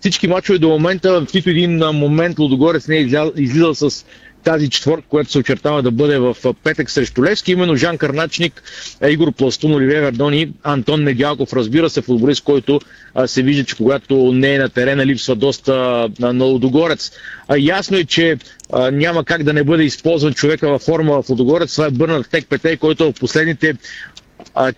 всички 0.00 0.28
мачове 0.28 0.58
до 0.58 0.68
момента, 0.68 1.20
в 1.20 1.34
нито 1.34 1.50
един 1.50 1.76
момент 1.78 2.38
Лудогорец 2.38 2.88
не 2.88 2.96
е 2.96 3.06
излизал 3.36 3.74
с 3.74 4.04
тази 4.44 4.70
четвърка, 4.70 5.08
която 5.08 5.30
се 5.30 5.38
очертава 5.38 5.82
да 5.82 5.90
бъде 5.90 6.18
в 6.18 6.36
петък 6.64 6.90
срещу 6.90 7.24
Левски, 7.24 7.52
именно 7.52 7.76
Жан 7.76 7.98
Карначник, 7.98 8.62
Игор 9.08 9.32
Пластун, 9.32 9.74
Оливия 9.74 10.02
Вердони, 10.02 10.52
Антон 10.62 11.04
Недялков, 11.04 11.52
разбира 11.52 11.90
се, 11.90 12.02
футболист, 12.02 12.44
който 12.44 12.80
се 13.26 13.42
вижда, 13.42 13.64
че 13.64 13.76
когато 13.76 14.32
не 14.32 14.54
е 14.54 14.58
на 14.58 14.68
терена, 14.68 15.06
липсва 15.06 15.36
доста 15.36 16.08
на 16.20 16.44
Лудогорец. 16.44 17.10
Ясно 17.58 17.96
е, 17.96 18.04
че 18.04 18.36
няма 18.92 19.24
как 19.24 19.42
да 19.42 19.52
не 19.52 19.64
бъде 19.64 19.82
използван 19.82 20.34
човека 20.34 20.68
във 20.68 20.82
форма 20.82 21.22
в 21.22 21.28
Лудогорец. 21.30 21.72
Това 21.72 21.86
е 21.86 21.90
Бърнат 21.90 22.30
Тек 22.30 22.46
Петей, 22.48 22.76
който 22.76 23.12
в 23.12 23.20
последните 23.20 23.74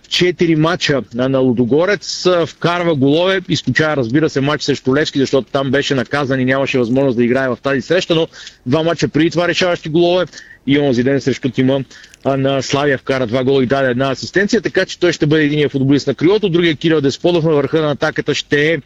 четири 0.09 0.55
мача 0.55 1.01
на 1.13 1.39
Лудогорец, 1.39 2.27
вкарва 2.47 2.95
голове, 2.95 3.41
изключая 3.49 3.97
разбира 3.97 4.29
се 4.29 4.41
матч 4.41 4.63
срещу 4.63 4.95
Левски, 4.95 5.19
защото 5.19 5.51
там 5.51 5.71
беше 5.71 5.95
наказан 5.95 6.39
и 6.39 6.45
нямаше 6.45 6.79
възможност 6.79 7.17
да 7.17 7.23
играе 7.23 7.49
в 7.49 7.57
тази 7.63 7.81
среща, 7.81 8.15
но 8.15 8.27
два 8.65 8.83
мача 8.83 9.07
преди 9.07 9.29
това 9.29 9.47
решаващи 9.47 9.89
голове 9.89 10.25
и 10.67 10.79
онзи 10.79 11.03
ден 11.03 11.21
срещу 11.21 11.49
тима 11.49 11.83
на 12.25 12.61
Славия 12.61 12.97
вкара 12.97 13.27
два 13.27 13.43
гола 13.43 13.63
и 13.63 13.65
даде 13.65 13.89
една 13.89 14.11
асистенция, 14.11 14.61
така 14.61 14.85
че 14.85 14.99
той 14.99 15.13
ще 15.13 15.25
бъде 15.25 15.43
единия 15.43 15.69
футболист 15.69 16.07
на 16.07 16.15
крилото, 16.15 16.49
другия 16.49 16.75
Кирил 16.75 17.01
Десподов 17.01 17.43
на 17.43 17.51
върха 17.51 17.81
на 17.81 17.91
атаката 17.91 18.33
ще 18.33 18.73
е 18.73 18.77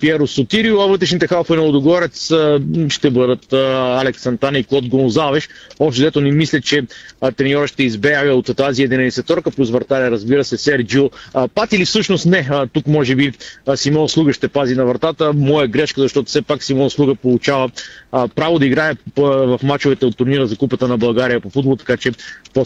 Пьеро 0.00 0.26
Сотирио, 0.26 0.80
а 0.80 0.86
вътрешните 0.86 1.26
халфа 1.26 1.56
на 1.56 1.62
Лодогорец 1.62 2.32
ще 2.88 3.10
бъдат 3.10 3.52
Алекс 3.52 4.22
Сантана 4.22 4.58
и 4.58 4.64
Клод 4.64 4.88
Гонзавеш. 4.88 5.48
Общо 5.78 6.00
взето 6.00 6.20
не 6.20 6.32
мисля, 6.32 6.60
че 6.60 6.82
треньора 7.36 7.66
ще 7.66 7.82
избяга 7.82 8.34
от 8.34 8.56
тази 8.56 8.88
11 8.88 9.50
плюс 9.56 9.70
вратаря, 9.70 10.10
разбира 10.10 10.44
се, 10.44 10.56
Серджио 10.56 11.10
Пат 11.54 11.72
или 11.72 11.84
всъщност 11.84 12.26
не, 12.26 12.48
тук 12.72 12.86
може 12.86 13.14
би 13.14 13.32
Симон 13.74 14.08
Слуга 14.08 14.32
ще 14.32 14.48
пази 14.48 14.74
на 14.74 14.86
вратата. 14.86 15.32
Моя 15.32 15.68
грешка, 15.68 16.00
защото 16.00 16.28
все 16.28 16.42
пак 16.42 16.62
Симон 16.62 16.90
Слуга 16.90 17.14
получава 17.14 17.70
право 18.10 18.58
да 18.58 18.66
играе 18.66 18.94
в 19.16 19.60
мачовете 19.62 20.06
от 20.06 20.16
турнира 20.16 20.46
за 20.46 20.56
Купата 20.56 20.88
на 20.88 20.98
България 20.98 21.40
по 21.40 21.50
футбол, 21.50 21.76
така 21.76 21.96
че 21.96 22.12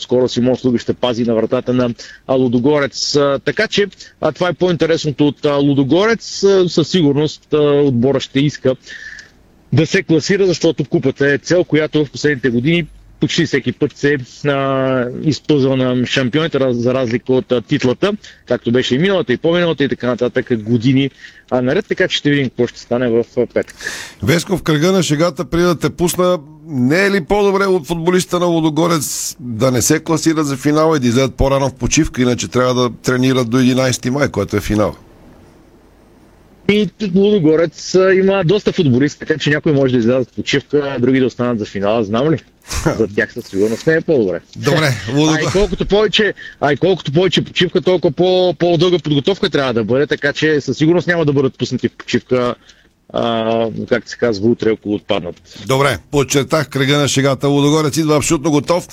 по-скоро 0.00 0.28
Симон 0.28 0.56
Слуги 0.56 0.78
ще 0.78 0.94
пази 0.94 1.24
на 1.24 1.34
вратата 1.34 1.72
на 1.72 1.94
Лудогорец. 2.28 3.18
Така 3.44 3.68
че 3.68 3.86
това 4.34 4.48
е 4.48 4.52
по-интересното 4.52 5.26
от 5.26 5.44
Лудогорец. 5.44 6.44
Със 6.68 6.88
сигурност 6.88 7.46
отбора 7.84 8.20
ще 8.20 8.40
иска 8.40 8.76
да 9.72 9.86
се 9.86 10.02
класира, 10.02 10.46
защото 10.46 10.84
купата 10.84 11.32
е 11.32 11.38
цел, 11.38 11.64
която 11.64 12.04
в 12.04 12.10
последните 12.10 12.50
години 12.50 12.86
почти 13.20 13.46
всеки 13.46 13.72
път 13.72 13.96
се 13.96 14.16
а, 14.46 15.06
изпълзва 15.22 15.76
на 15.76 16.06
шампионите, 16.06 16.58
за 16.70 16.94
разлика 16.94 17.32
от 17.32 17.52
а, 17.52 17.60
титлата, 17.60 18.12
както 18.48 18.72
беше 18.72 18.94
и 18.94 18.98
миналата 18.98 19.32
и 19.32 19.36
по-миналата 19.36 19.84
и 19.84 19.88
така 19.88 20.06
нататък 20.06 20.62
години 20.62 21.10
а, 21.50 21.62
наред, 21.62 21.86
така 21.88 22.08
че 22.08 22.16
ще 22.16 22.30
видим 22.30 22.48
какво 22.48 22.66
ще 22.66 22.80
стане 22.80 23.08
в 23.08 23.24
петък. 23.54 23.74
Веско 24.22 24.56
в 24.56 24.62
кръга 24.62 24.92
на 24.92 25.02
шегата, 25.02 25.44
преди 25.44 25.64
да 25.64 25.78
те 25.78 25.90
пусна, 25.90 26.38
не 26.66 27.06
е 27.06 27.10
ли 27.10 27.24
по-добре 27.24 27.64
от 27.64 27.86
футболиста 27.86 28.40
на 28.40 28.46
Лодогорец 28.46 29.36
да 29.40 29.70
не 29.70 29.82
се 29.82 30.00
класират 30.00 30.46
за 30.46 30.56
финала 30.56 30.96
и 30.96 31.00
да 31.00 31.06
излезат 31.06 31.34
по-рано 31.34 31.68
в 31.68 31.74
почивка, 31.74 32.22
иначе 32.22 32.48
трябва 32.48 32.74
да 32.74 32.90
тренират 33.02 33.50
до 33.50 33.58
11 33.58 34.10
май, 34.10 34.28
което 34.28 34.56
е 34.56 34.60
финал? 34.60 34.96
И 36.68 36.88
Лудогорец 37.14 37.94
има 38.14 38.44
доста 38.44 38.72
футболисти, 38.72 39.18
така 39.18 39.38
че 39.38 39.50
някой 39.50 39.72
може 39.72 39.92
да 39.92 39.98
излязат 39.98 40.30
в 40.30 40.34
почивка, 40.34 40.96
други 41.00 41.20
да 41.20 41.26
останат 41.26 41.58
за 41.58 41.64
финала, 41.64 42.04
знам 42.04 42.30
ли? 42.30 42.38
За 42.98 43.08
тях 43.08 43.32
със 43.32 43.44
сигурност 43.44 43.86
не 43.86 43.94
е 43.94 44.00
по-добре. 44.00 44.40
Добре, 44.56 44.94
Лудогорец. 45.14 45.46
А 45.46 45.48
и 45.48 45.52
колкото 45.52 45.86
повече, 45.86 46.34
а 46.60 46.72
и 46.72 46.76
колкото 46.76 47.12
повече 47.12 47.44
почивка, 47.44 47.80
толкова 47.80 48.12
по, 48.12 48.54
по-дълга 48.58 48.98
подготовка 48.98 49.50
трябва 49.50 49.74
да 49.74 49.84
бъде, 49.84 50.06
така 50.06 50.32
че 50.32 50.60
със 50.60 50.76
сигурност 50.76 51.06
няма 51.06 51.24
да 51.24 51.32
бъдат 51.32 51.58
пуснати 51.58 51.88
в 51.88 51.96
почивка 51.96 52.54
а, 53.12 53.66
как 53.88 54.08
се 54.08 54.16
казва, 54.16 54.48
утре, 54.48 54.70
ако 54.70 54.94
отпаднат. 54.94 55.34
Добре, 55.66 55.98
подчертах 56.10 56.68
кръга 56.68 56.98
на 56.98 57.08
шегата. 57.08 57.48
Лудогорец 57.48 57.96
идва 57.96 58.16
абсолютно 58.16 58.50
готов. 58.50 58.88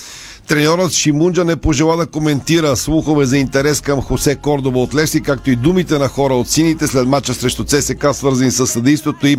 Треньорът 0.48 0.92
Шимунджа 0.92 1.44
не 1.44 1.56
пожела 1.56 1.96
да 1.96 2.06
коментира 2.06 2.76
слухове 2.76 3.24
за 3.24 3.38
интерес 3.38 3.80
към 3.80 4.02
Хосе 4.02 4.34
Кордоба 4.34 4.78
от 4.78 4.94
Леси, 4.94 5.20
както 5.20 5.50
и 5.50 5.56
думите 5.56 5.98
на 5.98 6.08
хора 6.08 6.34
от 6.34 6.48
сините 6.48 6.86
след 6.86 7.08
мача 7.08 7.34
срещу 7.34 7.64
ЦСК, 7.64 8.06
свързани 8.12 8.50
с 8.50 8.66
съдейството 8.66 9.26
и 9.26 9.36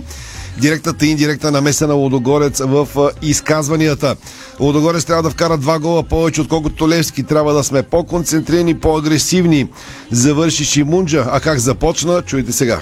директната 0.58 1.06
и 1.06 1.10
индиректна 1.10 1.51
намеса 1.51 1.88
на 1.88 1.94
Лудогорец 1.94 2.60
в 2.60 2.88
изказванията. 3.22 4.16
Лудогорец 4.60 5.06
трябва 5.06 5.24
да 5.24 5.30
вкара 5.30 5.58
два 5.58 5.80
гола 5.80 6.04
повече, 6.04 6.42
отколкото 6.42 6.89
Левски. 6.89 7.24
Трябва 7.24 7.54
да 7.54 7.63
сме 7.63 7.84
по-концентрирани, 7.84 8.80
по-агресивни. 8.80 9.68
Завърши 10.12 10.66
Шимунджа. 10.66 11.25
А 11.32 11.39
как 11.39 11.60
започна? 11.60 12.22
Чуйте 12.22 12.51
сега. 12.51 12.82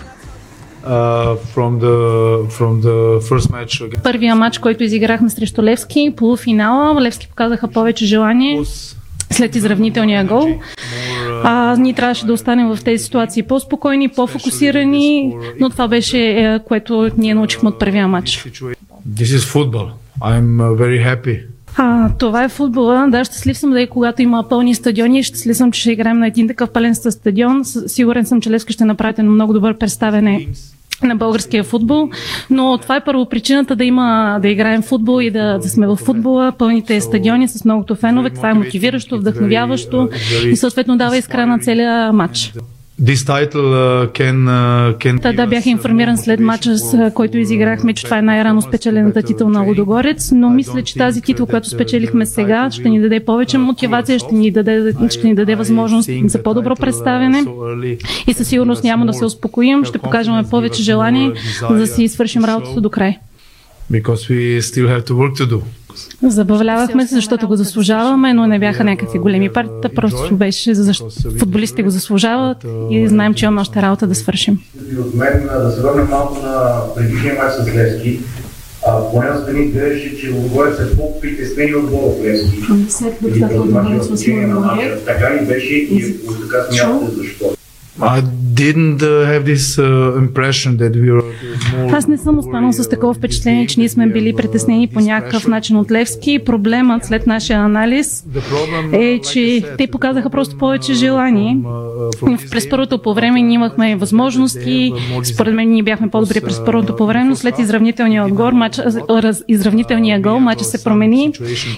Първия 4.04 4.36
матч, 4.36 4.58
който 4.58 4.84
изиграхме 4.84 5.30
срещу 5.30 5.64
Левски, 5.64 6.14
полуфинала, 6.18 7.02
Левски 7.02 7.28
показаха 7.28 7.68
повече 7.68 8.06
желание 8.06 8.62
след 9.32 9.56
изравнителния 9.56 10.26
гол. 10.26 10.60
А, 11.44 11.76
ние 11.80 11.94
трябваше 11.94 12.26
да 12.26 12.34
останем 12.34 12.76
в 12.76 12.84
тези 12.84 13.04
ситуации 13.04 13.44
по-спокойни, 13.44 14.10
по-фокусирани, 14.10 15.36
но 15.60 15.70
това 15.70 15.88
беше 15.88 16.20
е, 16.20 16.60
което 16.66 17.10
ние 17.18 17.34
научихме 17.34 17.70
от 17.70 17.80
първия 17.80 18.08
матч. 18.08 18.46
This 19.10 19.38
is 19.38 19.54
football. 19.54 19.90
I'm 20.22 20.58
uh, 20.58 20.76
very 20.76 21.00
happy. 21.06 21.42
А, 21.78 22.10
това 22.20 22.44
е 22.44 22.50
футбола. 22.50 23.08
Да, 23.10 23.26
щастлив 23.26 23.58
съм 23.58 23.72
да 23.72 23.82
е 23.82 23.88
когато 23.88 24.22
има 24.22 24.46
пълни 24.50 24.76
стадиони. 24.76 25.24
Щастлив 25.24 25.58
съм, 25.58 25.72
че 25.72 25.82
ще 25.82 25.92
играем 25.92 26.20
на 26.20 26.28
един 26.28 26.48
такъв 26.48 26.70
пълен 26.70 26.96
стадион. 26.96 27.66
Сигурен 27.66 28.26
съм, 28.26 28.42
че 28.42 28.52
Левски 28.52 28.74
ще 28.74 28.86
направите 28.86 29.24
много 29.24 29.54
добър 29.54 29.78
представене 29.78 30.48
на 31.04 31.16
българския 31.16 31.64
футбол, 31.64 32.10
но 32.50 32.78
това 32.78 32.96
е 32.96 33.04
първо 33.04 33.26
причината 33.26 33.76
да 33.76 33.84
има 33.84 34.40
да 34.42 34.48
играем 34.48 34.82
футбол 34.82 35.22
и 35.22 35.32
да, 35.32 35.58
да 35.58 35.70
сме 35.70 35.88
в 35.88 35.96
футбола, 35.96 36.52
пълните 36.58 37.02
стадиони 37.02 37.48
с 37.48 37.66
многото 37.66 37.96
фенове. 37.96 38.30
Това 38.30 38.50
е 38.50 38.54
мотивиращо, 38.54 39.20
вдъхновяващо 39.20 40.10
и 40.46 40.56
съответно 40.56 40.98
дава 40.98 41.18
искра 41.18 41.48
на 41.48 41.60
целия 41.60 42.14
матч. 42.14 42.54
Uh, 43.02 44.08
can, 44.08 44.48
uh, 44.48 44.98
can 44.98 45.22
Та, 45.22 45.34
да, 45.34 45.48
бях 45.48 45.66
информиран 45.66 46.18
след 46.18 46.40
матча, 46.40 46.78
с 46.78 47.12
който 47.14 47.38
изиграхме, 47.38 47.94
че 47.94 48.04
това 48.04 48.18
е 48.18 48.22
най-рано 48.22 48.62
спечелената 48.62 49.22
титул 49.22 49.50
на 49.50 49.62
Лудогорец, 49.62 50.32
но 50.32 50.50
мисля, 50.50 50.84
че 50.84 50.96
тази 50.96 51.22
титул, 51.22 51.46
която 51.46 51.70
спечелихме 51.70 52.26
сега, 52.26 52.72
ще 52.72 52.90
ни 52.90 53.02
даде 53.02 53.20
повече 53.20 53.58
мотивация, 53.58 54.20
ще 54.20 54.36
ни 54.36 54.52
даде, 54.52 54.94
ще 55.10 55.28
ни 55.28 55.36
даде 55.36 55.56
възможност 55.56 56.10
за 56.26 56.44
по-добро 56.44 56.76
представяне 56.76 57.46
и 58.28 58.34
със 58.34 58.48
сигурност 58.48 58.84
няма 58.84 59.06
да 59.06 59.14
се 59.14 59.26
успокоим, 59.26 59.86
ще 59.86 59.98
покажем 59.98 60.46
повече 60.50 60.84
желание, 60.84 61.34
за 61.70 61.76
да 61.76 61.88
си 61.88 62.08
свършим 62.08 62.46
работата 62.46 62.82
до 62.82 62.90
край. 62.90 63.18
Because 63.92 64.22
we 64.30 64.60
still 64.60 64.88
have 64.88 65.04
to 65.10 65.14
work 65.14 65.34
to 65.42 65.46
do. 65.54 65.62
Забавлявахме 66.24 67.08
се, 67.08 67.16
защото 67.16 67.48
го 67.48 67.56
заслужаваме, 67.56 68.34
но 68.34 68.48
не 68.48 68.60
бяха 68.60 68.84
някакви 68.84 69.20
големи 69.20 69.50
партията, 69.50 69.90
просто 69.96 70.36
беше 70.36 70.76
защото 70.76 71.16
футболистите 71.40 71.84
го 71.84 71.90
заслужават 71.90 72.66
и 72.90 73.08
знаем, 73.08 73.34
че 73.34 73.46
имаме 73.46 73.62
още 73.62 73.82
работа 73.82 74.08
да 74.08 74.16
свършим. 74.16 74.60
От 75.00 75.16
мен 75.16 75.50
да 75.64 75.72
се 75.72 75.82
върнем 75.82 76.08
малко 76.10 76.42
на 76.42 76.82
предишния 76.96 77.36
матч 77.36 77.54
с 77.54 77.76
Левски. 77.76 78.20
Поне 79.12 79.28
с 79.28 79.48
мен 79.48 79.64
изглеждаше, 79.64 80.18
че 80.18 80.32
Лугорец 80.32 80.80
е 80.80 80.98
по-притеснени 80.98 81.76
от 81.76 81.90
Волов 81.90 82.16
Левски. 82.24 82.62
Така 85.06 85.36
ли 85.36 85.46
беше 85.46 85.74
и 85.74 86.16
така 86.42 86.64
смятате 86.72 87.16
защо? 87.16 87.57
I 88.00 88.22
didn't 88.54 89.02
uh, 89.02 89.26
have 89.26 89.46
this 89.46 89.80
uh, 89.80 90.18
impression 90.24 90.78
that 90.78 90.94
we 90.96 91.10
were 91.12 91.24
more... 91.72 91.94
Аз 91.98 92.08
не 92.08 92.18
съм 92.18 92.40
останал 92.40 92.74
с 92.74 92.90
такова 92.90 93.14
впечатление, 93.14 93.68
че 93.68 93.80
ние 93.80 93.90
сме 93.90 94.08
били 94.08 94.34
притеснени 94.34 94.88
по 94.88 95.00
някакъв 95.00 95.48
начин 95.48 95.78
от 95.78 95.92
Левски. 95.92 96.40
Проблемът 96.46 97.06
след 97.06 97.28
нашия 97.28 97.60
анализ 97.60 98.26
е, 98.92 99.20
че 99.20 99.64
те 99.78 99.88
показаха 99.88 100.30
просто 100.30 100.58
повече 100.58 100.94
желание. 100.94 101.58
През 102.52 102.70
първото 102.70 103.02
по 103.02 103.14
време 103.14 103.42
ние 103.42 103.56
имахме 103.56 103.96
възможности. 103.96 104.94
Според 105.24 105.54
мен 105.54 105.70
ние 105.70 105.84
бяхме 105.84 106.10
по-добри 106.10 106.42
през 106.42 106.66
първото 106.66 106.96
по 106.96 107.06
време, 107.08 107.24
но 107.24 107.36
след 107.36 107.60
изравнителния 107.60 108.26
отгор, 108.26 108.54
матч, 108.54 108.80
изравнителния 109.48 110.22
гол, 110.22 110.40
матча 110.40 110.64
се 110.64 110.84
промени 110.84 111.34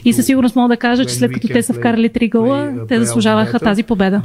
и 0.06 0.14
със 0.14 0.26
сигурност 0.26 0.56
мога 0.56 0.68
да 0.68 0.78
кажа, 0.78 1.06
че 1.06 1.16
след 1.16 1.32
като 1.32 1.48
те 1.48 1.64
са 1.64 1.74
вкарали 1.74 2.10
три 2.10 2.30
гола, 2.30 2.72
те 2.88 3.00
заслужаваха 3.00 3.60
тази 3.60 3.84
победа. 3.84 4.22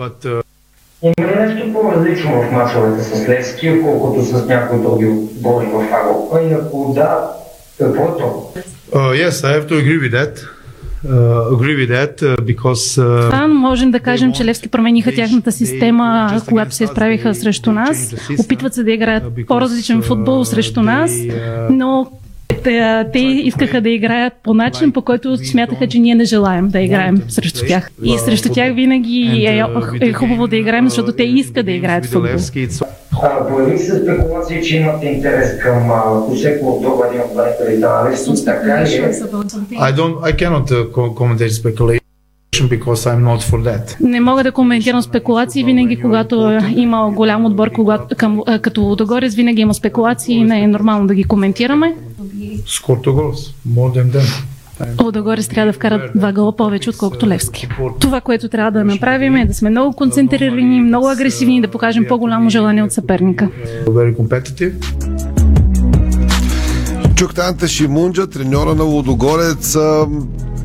Има 1.02 1.28
ли 1.28 1.37
нещо 1.37 1.72
по-различно 1.72 2.42
в 2.42 2.52
мачовете 2.52 3.02
с 3.02 3.28
Левски, 3.28 3.70
отколкото 3.70 4.22
с 4.24 4.46
някои 4.46 4.78
други 4.78 5.07
отбори 5.07 5.66
в 5.66 5.88
Агопа? 5.92 6.42
И 6.42 6.52
ако 6.52 6.92
да, 6.94 7.30
какво 7.78 8.02
е 8.04 8.18
то? 8.18 8.52
Uh, 8.92 9.28
yes, 9.28 9.30
I 9.30 9.61
have 9.61 9.66
to 9.68 9.74
agree 9.83 10.00
with 10.04 10.12
that. 10.12 10.35
Uh, 11.04 11.54
agree 11.54 11.76
with 11.80 11.90
that 11.90 12.22
uh, 12.22 12.37
because, 12.40 12.98
uh, 13.02 13.30
да, 13.30 13.46
можем 13.48 13.90
да 13.90 14.00
кажем, 14.00 14.33
че 14.33 14.44
Левски 14.44 14.68
промениха 14.68 15.14
тяхната 15.14 15.52
система, 15.52 16.40
когато 16.48 16.74
се 16.74 16.85
изправиха 16.85 17.35
срещу 17.35 17.72
нас. 17.72 18.14
Опитват 18.40 18.74
се 18.74 18.83
да 18.83 18.92
играят 18.92 19.24
по-различен 19.48 20.02
футбол 20.02 20.44
срещу 20.44 20.83
нас, 20.83 21.12
но 21.70 22.07
те, 22.64 23.05
те 23.12 23.18
искаха 23.18 23.81
да 23.81 23.90
играят 23.90 24.33
по 24.42 24.55
начин, 24.55 24.92
по 24.92 25.03
който 25.03 25.37
смятаха, 25.37 25.87
че 25.87 25.98
ние 25.98 26.14
не 26.14 26.24
желаем 26.24 26.68
да 26.68 26.81
играем 26.81 27.22
срещу 27.29 27.66
тях. 27.66 27.90
И 28.05 28.18
срещу 28.18 28.48
тях 28.48 28.74
винаги 28.74 29.46
е, 29.48 29.62
е 30.00 30.12
хубаво 30.12 30.46
да 30.46 30.57
играем, 30.57 30.88
защото 30.88 31.12
те 31.12 31.22
искат 31.22 31.66
да 31.66 31.72
играят 31.72 32.07
футбол. 32.07 32.31
Появи 33.48 33.79
се 33.79 34.03
спекулации, 34.03 34.62
че 34.62 34.77
имате 34.77 35.07
интерес 35.07 35.59
към 35.59 35.90
Косеко 36.29 36.66
от 36.66 36.83
доба 36.83 37.07
един 37.11 37.20
от 37.20 37.81
на 37.81 38.11
Левски, 38.11 38.44
така 38.44 38.85
ли 38.85 38.94
е? 38.94 39.12
I, 39.12 39.92
don't, 39.94 40.16
I 40.20 40.33
cannot 40.42 40.68
uh, 40.70 40.90
commentate 40.92 41.53
speculation. 41.62 42.04
Не 44.01 44.21
мога 44.21 44.45
да 44.45 44.53
коментирам 44.53 45.03
спекулации. 45.03 45.64
Винаги, 45.64 46.01
когато 46.01 46.59
има 46.77 47.11
голям 47.11 47.45
отбор 47.45 47.71
когато, 47.71 48.17
към, 48.17 48.43
като 48.62 48.83
Лудогорец, 48.83 49.35
винаги 49.35 49.62
има 49.62 49.75
спекулации 49.75 50.37
и 50.37 50.45
не 50.45 50.61
е 50.61 50.67
нормално 50.67 51.07
да 51.07 51.14
ги 51.14 51.25
коментираме. 51.25 51.95
Them. 54.81 55.05
Лудогорец 55.05 55.49
трябва 55.49 55.67
да 55.67 55.73
вкарат 55.73 56.11
два 56.14 56.33
гола 56.33 56.57
повече, 56.57 56.90
отколкото 56.90 57.27
Левски. 57.27 57.69
Това, 58.01 58.21
което 58.21 58.49
трябва 58.49 58.71
да 58.71 58.85
направим 58.85 59.37
е 59.37 59.47
да 59.47 59.55
сме 59.55 59.71
много 59.71 59.97
концентрирани, 59.97 60.81
много 60.81 61.09
агресивни 61.09 61.57
и 61.57 61.61
да 61.61 61.69
покажем 61.69 62.05
по-голямо 62.09 62.51
желание 62.51 62.83
от 62.83 62.93
съперника. 62.93 63.49
Very 63.87 64.17
competitive. 64.17 64.73
Чухте 67.14 67.40
Анте 67.40 67.69
Шимунджа, 67.69 68.27
треньора 68.27 68.75
на 68.75 68.85
Лудогорец. 68.85 69.77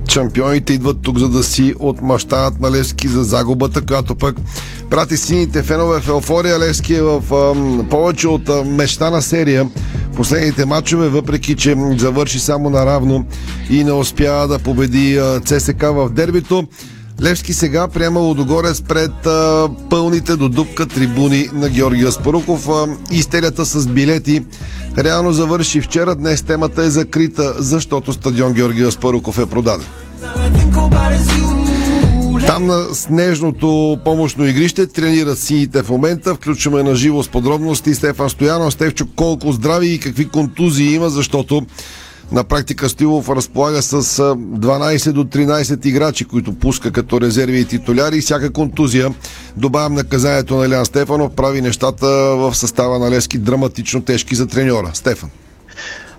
Шампионите 0.10 0.74
идват 0.74 1.02
тук, 1.02 1.18
за 1.18 1.30
да 1.30 1.44
си 1.44 1.74
отмъщават 1.80 2.60
на 2.60 2.72
Левски 2.72 3.08
за 3.08 3.24
загубата, 3.24 3.82
която 3.86 4.16
пък 4.16 4.36
прати 4.90 5.18
сините 5.18 5.64
фенове 5.64 6.00
в 6.00 6.08
еуфория. 6.08 6.60
Левски 6.60 6.94
е 6.94 7.02
в 7.02 7.34
а, 7.34 7.90
повече 7.90 8.28
от 8.28 8.50
а, 8.50 8.64
мечтана 8.64 9.22
серия 9.22 9.70
последните 10.16 10.66
матчове, 10.66 11.10
въпреки 11.10 11.56
че 11.56 11.76
завърши 11.98 12.40
само 12.40 12.70
наравно 12.70 13.26
и 13.70 13.84
не 13.84 13.92
успя 13.92 14.48
да 14.48 14.60
победи 14.60 15.22
ЦСК 15.46 15.82
в 15.82 16.10
дербито. 16.10 16.68
Левски 17.22 17.54
сега 17.54 17.88
приема 17.88 18.20
Лодогорец 18.20 18.82
пред 18.82 19.26
а, 19.26 19.70
пълните 19.90 20.36
до 20.36 20.50
дупка 20.50 20.86
трибуни 20.86 21.50
на 21.54 21.70
Георги 21.70 22.04
Аспаруков. 22.04 22.70
А, 22.70 22.88
истерията 23.12 23.66
с 23.66 23.88
билети 23.88 24.44
реално 24.98 25.32
завърши 25.32 25.82
вчера. 25.82 26.16
Днес 26.16 26.42
темата 26.42 26.84
е 26.84 26.90
закрита, 26.90 27.54
защото 27.58 28.14
стадион 28.14 28.54
Георги 28.54 28.84
Аспаруков 28.84 29.38
е 29.40 29.46
продаден. 29.46 29.88
Там 32.48 32.66
на 32.66 32.96
снежното 32.96 33.98
помощно 34.06 34.46
игрище 34.46 34.88
тренират 34.88 35.40
сините 35.40 35.84
в 35.84 35.90
момента. 35.90 36.36
Включваме 36.36 36.84
на 36.84 36.96
живо 36.96 37.24
с 37.24 37.28
подробности 37.28 37.96
Стефан 37.96 38.30
Стоянов. 38.30 38.74
Стевчо, 38.74 39.06
колко 39.16 39.52
здрави 39.52 39.88
и 39.88 40.00
какви 40.00 40.28
контузии 40.28 40.94
има, 40.94 41.10
защото 41.10 41.62
на 42.32 42.44
практика 42.44 42.90
Стилов 42.90 43.30
разполага 43.30 43.82
с 43.82 43.94
12 44.02 45.12
до 45.12 45.24
13 45.24 45.86
играчи, 45.86 46.26
които 46.26 46.54
пуска 46.54 46.92
като 46.92 47.22
резерви 47.22 47.60
и 47.60 47.66
титуляри 47.66 48.22
всяка 48.22 48.54
контузия, 48.54 49.14
добавям 49.58 49.94
наказанието 49.94 50.56
на 50.56 50.70
Лян 50.70 50.86
Стефанов, 50.86 51.32
прави 51.36 51.62
нещата 51.62 52.08
в 52.36 52.56
състава 52.56 53.00
на 53.00 53.12
Лески 53.12 53.38
драматично 53.38 54.02
тежки 54.02 54.36
за 54.36 54.48
треньора. 54.48 54.92
Стефан. 54.94 55.30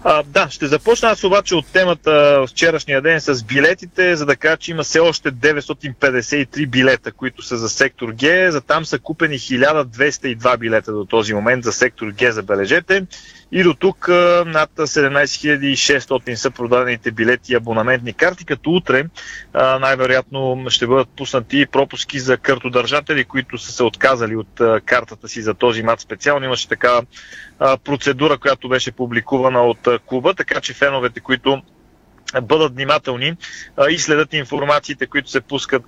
А, 0.05 0.23
да, 0.23 0.51
ще 0.51 0.67
започна 0.67 1.09
аз 1.09 1.25
обаче 1.25 1.55
от 1.55 1.67
темата 1.73 2.45
вчерашния 2.49 3.03
ден 3.03 3.21
с 3.21 3.45
билетите, 3.45 4.17
за 4.17 4.27
да 4.27 4.37
кажа, 4.37 4.57
че 4.57 4.71
има 4.71 4.83
все 4.83 5.01
още 5.01 5.33
953 5.33 6.67
билета, 6.67 7.13
които 7.13 7.43
са 7.43 7.57
за 7.57 7.69
сектор 7.69 8.09
Г. 8.21 8.53
За 8.53 8.61
там 8.61 8.85
са 8.85 8.99
купени 8.99 9.39
1202 9.39 10.57
билета 10.57 10.93
до 10.93 11.05
този 11.05 11.35
момент 11.35 11.65
за 11.65 11.73
сектор 11.73 12.13
Г, 12.19 12.33
забележете. 12.33 13.07
И 13.53 13.63
до 13.63 13.75
тук 13.75 14.09
над 14.47 14.71
17 14.77 15.73
600 15.73 16.35
са 16.35 16.51
продадените 16.51 17.11
билети 17.11 17.53
и 17.53 17.57
абонаментни 17.57 18.13
карти, 18.13 18.45
като 18.45 18.71
утре 18.71 19.05
най-вероятно 19.55 20.67
ще 20.69 20.87
бъдат 20.87 21.09
пуснати 21.17 21.67
пропуски 21.67 22.21
за 22.21 22.37
картодържатели, 22.37 23.25
които 23.25 23.59
са 23.59 23.73
се 23.73 23.83
отказали 23.83 24.37
от 24.37 24.61
картата 24.85 25.29
си 25.29 25.43
за 25.43 25.55
този 25.55 25.83
мат 25.83 26.01
специално. 26.01 26.47
Имаше 26.47 26.69
такава 26.69 27.03
процедура, 27.85 28.39
която 28.39 28.69
беше 28.69 28.93
публикувана 28.93 29.63
от 29.63 29.89
клуба, 30.07 30.35
така 30.35 30.61
че 30.61 30.75
феновете, 30.75 31.21
които 31.21 31.63
бъдат 32.43 32.75
внимателни 32.75 33.37
и 33.91 33.99
следят 33.99 34.33
информациите, 34.35 35.07
които 35.07 35.31
се 35.31 35.41
пускат 35.41 35.85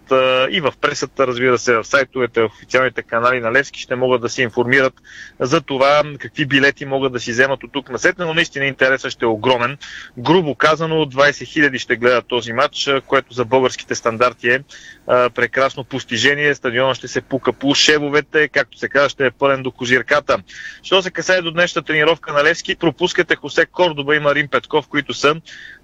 и 0.50 0.60
в 0.60 0.72
пресата, 0.80 1.26
разбира 1.26 1.58
се, 1.58 1.76
в 1.76 1.84
сайтовете, 1.84 2.40
в 2.40 2.44
официалните 2.44 3.02
канали 3.02 3.40
на 3.40 3.52
Левски, 3.52 3.80
ще 3.80 3.96
могат 3.96 4.20
да 4.20 4.28
се 4.28 4.42
информират 4.42 4.94
за 5.40 5.60
това 5.60 6.02
какви 6.18 6.46
билети 6.46 6.84
могат 6.84 7.12
да 7.12 7.20
си 7.20 7.30
вземат 7.30 7.64
от 7.64 7.72
тук 7.72 7.90
на 7.90 7.98
сетне, 7.98 8.24
но 8.24 8.34
наистина 8.34 8.64
интересът 8.64 9.12
ще 9.12 9.24
е 9.24 9.28
огромен. 9.28 9.78
Грубо 10.18 10.54
казано, 10.54 10.94
20 10.94 11.10
000 11.10 11.78
ще 11.78 11.96
гледат 11.96 12.26
този 12.28 12.52
матч, 12.52 12.90
което 13.06 13.34
за 13.34 13.44
българските 13.44 13.94
стандарти 13.94 14.48
е 14.48 14.60
прекрасно 15.34 15.84
постижение. 15.84 16.54
Стадионът 16.54 16.96
ще 16.96 17.08
се 17.08 17.20
пука 17.20 17.52
по 17.52 17.74
шевовете, 17.74 18.48
както 18.48 18.78
се 18.78 18.88
казва, 18.88 19.08
ще 19.08 19.26
е 19.26 19.30
пълен 19.30 19.62
до 19.62 19.70
козирката. 19.70 20.38
Що 20.82 21.02
се 21.02 21.10
касае 21.10 21.42
до 21.42 21.50
днешната 21.50 21.86
тренировка 21.86 22.32
на 22.32 22.44
Левски, 22.44 22.76
пропускате 22.76 23.36
Хосе 23.36 23.66
Кордоба 23.66 24.16
и 24.16 24.18
Марин 24.18 24.48
Петков, 24.48 24.88
които 24.88 25.14
са 25.14 25.34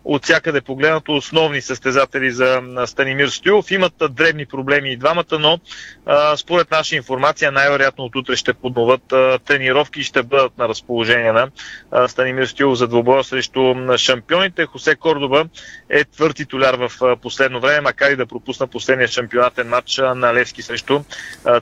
от 0.04 0.24
всякъде 0.24 0.60
погледнато 0.60 1.16
основни 1.16 1.60
състезатели 1.60 2.30
за 2.30 2.62
Станимир 2.86 3.28
Стоилов. 3.28 3.70
Имат 3.70 3.92
древни 4.10 4.46
проблеми 4.46 4.92
и 4.92 4.96
двамата, 4.96 5.38
но 5.40 5.58
а, 6.06 6.36
според 6.36 6.70
наша 6.70 6.96
информация 6.96 7.52
най-вероятно 7.52 8.04
от 8.04 8.16
утре 8.16 8.36
ще 8.36 8.52
подноват 8.52 9.02
тренировки 9.44 10.00
и 10.00 10.04
ще 10.04 10.22
бъдат 10.22 10.58
на 10.58 10.68
разположение 10.68 11.32
на 11.32 11.50
а, 11.90 12.08
Станимир 12.08 12.46
Стоилов 12.46 12.78
за 12.78 12.88
двобоя 12.88 13.24
срещу 13.24 13.74
шампионите. 13.96 14.66
Хосе 14.66 14.94
Кордоба 14.94 15.44
е 15.88 16.04
твърд 16.04 16.36
титуляр 16.36 16.74
в 16.74 17.16
последно 17.22 17.60
време, 17.60 17.80
макар 17.80 18.10
и 18.10 18.16
да 18.16 18.26
пропусна 18.26 18.66
последния 18.66 19.08
шампионатен 19.18 19.68
матч 19.68 19.96
на 19.98 20.34
Левски 20.34 20.62
срещу 20.62 21.00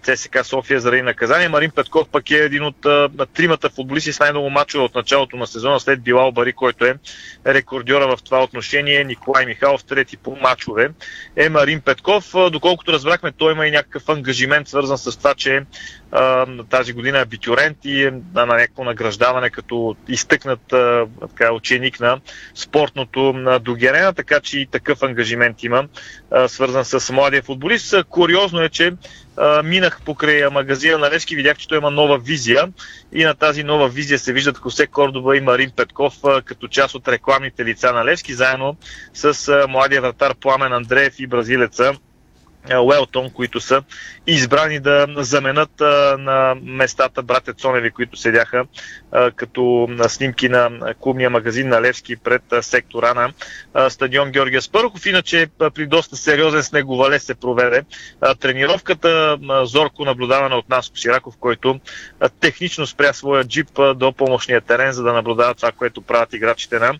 ЦСК 0.03 0.45
София 0.45 0.81
заради 0.81 1.03
наказание. 1.03 1.49
Марин 1.49 1.71
Петков 1.71 2.09
пък 2.09 2.31
е 2.31 2.35
един 2.35 2.63
от 2.65 2.81
тримата 3.35 3.71
футболисти 3.71 4.13
с 4.13 4.21
най-много 4.21 4.51
мачове 4.51 4.85
от 4.85 4.95
началото 4.95 5.37
на 5.37 5.47
сезона 5.47 5.81
след 5.81 6.03
Билал 6.03 6.33
Бари, 6.33 6.53
който 6.53 6.85
е 6.85 6.95
рекордьора 7.47 8.17
в 8.17 8.23
това 8.23 8.43
отношение. 8.43 9.05
Николай 9.05 9.47
Михайлов, 9.47 9.85
трети 9.85 10.17
по 10.17 10.37
мачове, 10.37 10.91
е 11.37 11.49
Марин 11.49 11.81
Петков. 11.81 12.33
Доколкото 12.53 12.93
разбрахме, 12.93 13.33
той 13.33 13.53
има 13.53 13.67
и 13.67 13.71
някакъв 13.71 14.09
ангажимент, 14.09 14.69
свързан 14.69 14.99
с 14.99 15.17
това, 15.17 15.35
че 15.35 15.63
а, 16.13 16.47
тази 16.71 16.93
година 16.93 17.19
е 17.19 17.23
абитюрент 17.23 17.77
и 17.85 18.05
е 18.05 18.11
на 18.35 18.47
някакво 18.47 18.85
награждаване 18.85 19.51
като 19.51 19.97
изтъкнат 20.09 20.73
а, 20.73 21.07
така, 21.21 21.53
ученик 21.53 22.01
на 22.01 22.21
спортното 22.55 23.33
на 23.33 23.59
Догерена, 23.59 24.13
така 24.13 24.41
че 24.41 24.61
и 24.61 24.67
такъв 24.67 25.03
ангажимент 25.03 25.63
има, 25.63 25.89
а, 26.31 26.49
свързан 26.49 26.85
с 26.85 27.13
младия 27.37 27.43
футболист. 27.43 27.95
Куриозно 28.09 28.63
е, 28.63 28.69
че 28.69 28.93
а, 29.37 29.63
минах 29.63 30.01
покрай 30.05 30.49
магазина 30.51 30.99
на 30.99 31.11
Левски, 31.11 31.37
видях, 31.37 31.57
че 31.59 31.69
той 31.69 31.79
има 31.79 31.91
нова 31.91 32.19
визия 32.19 32.73
и 33.13 33.25
на 33.25 33.35
тази 33.35 33.65
нова 33.65 33.89
визия 33.89 34.19
се 34.19 34.33
виждат 34.33 34.59
Хосе 34.59 34.87
Кордоба 34.87 35.37
и 35.37 35.41
Марин 35.41 35.71
Петков 35.77 36.15
а, 36.25 36.43
като 36.43 36.69
част 36.69 36.95
от 36.95 37.09
рекламните 37.09 37.65
лица 37.65 37.93
на 37.93 38.05
Левски, 38.05 38.35
заедно 38.35 38.77
с 39.15 39.49
а, 39.49 39.67
младия 39.69 40.01
вратар 40.01 40.35
Пламен 40.35 40.73
Андреев 40.73 41.15
и 41.19 41.27
бразилеца 41.27 41.93
Уелтон, 42.75 43.31
които 43.31 43.61
са 43.61 43.83
избрани 44.27 44.81
да 44.81 45.07
заменят 45.17 45.81
а, 45.81 46.17
на 46.19 46.55
местата 46.63 47.23
братя 47.23 47.55
Цоневи, 47.55 47.91
които 47.91 48.17
седяха 48.17 48.65
като 49.37 49.89
снимки 50.09 50.49
на 50.49 50.95
клубния 51.01 51.31
магазин 51.31 51.69
на 51.69 51.83
Левски 51.83 52.17
пред 52.17 52.43
сектора 52.61 53.15
на 53.15 53.33
стадион 53.91 54.31
Георгия 54.31 54.63
Спърхов. 54.63 55.07
Иначе 55.07 55.47
при 55.75 55.87
доста 55.87 56.17
сериозен 56.17 56.63
снеговале 56.63 57.19
се 57.19 57.35
проведе 57.35 57.83
тренировката. 58.41 59.39
Зорко 59.63 60.05
наблюдавана 60.05 60.57
от 60.57 60.69
нас 60.69 60.91
Сираков, 60.95 61.35
който 61.41 61.81
технично 62.41 62.87
спря 62.87 63.13
своя 63.13 63.45
джип 63.45 63.69
до 63.95 64.13
помощния 64.13 64.61
терен, 64.61 64.93
за 64.93 65.03
да 65.03 65.13
наблюдава 65.13 65.55
това, 65.55 65.73
което 65.73 66.03
правят 66.03 66.33
играчите 66.33 66.79
на 66.79 66.95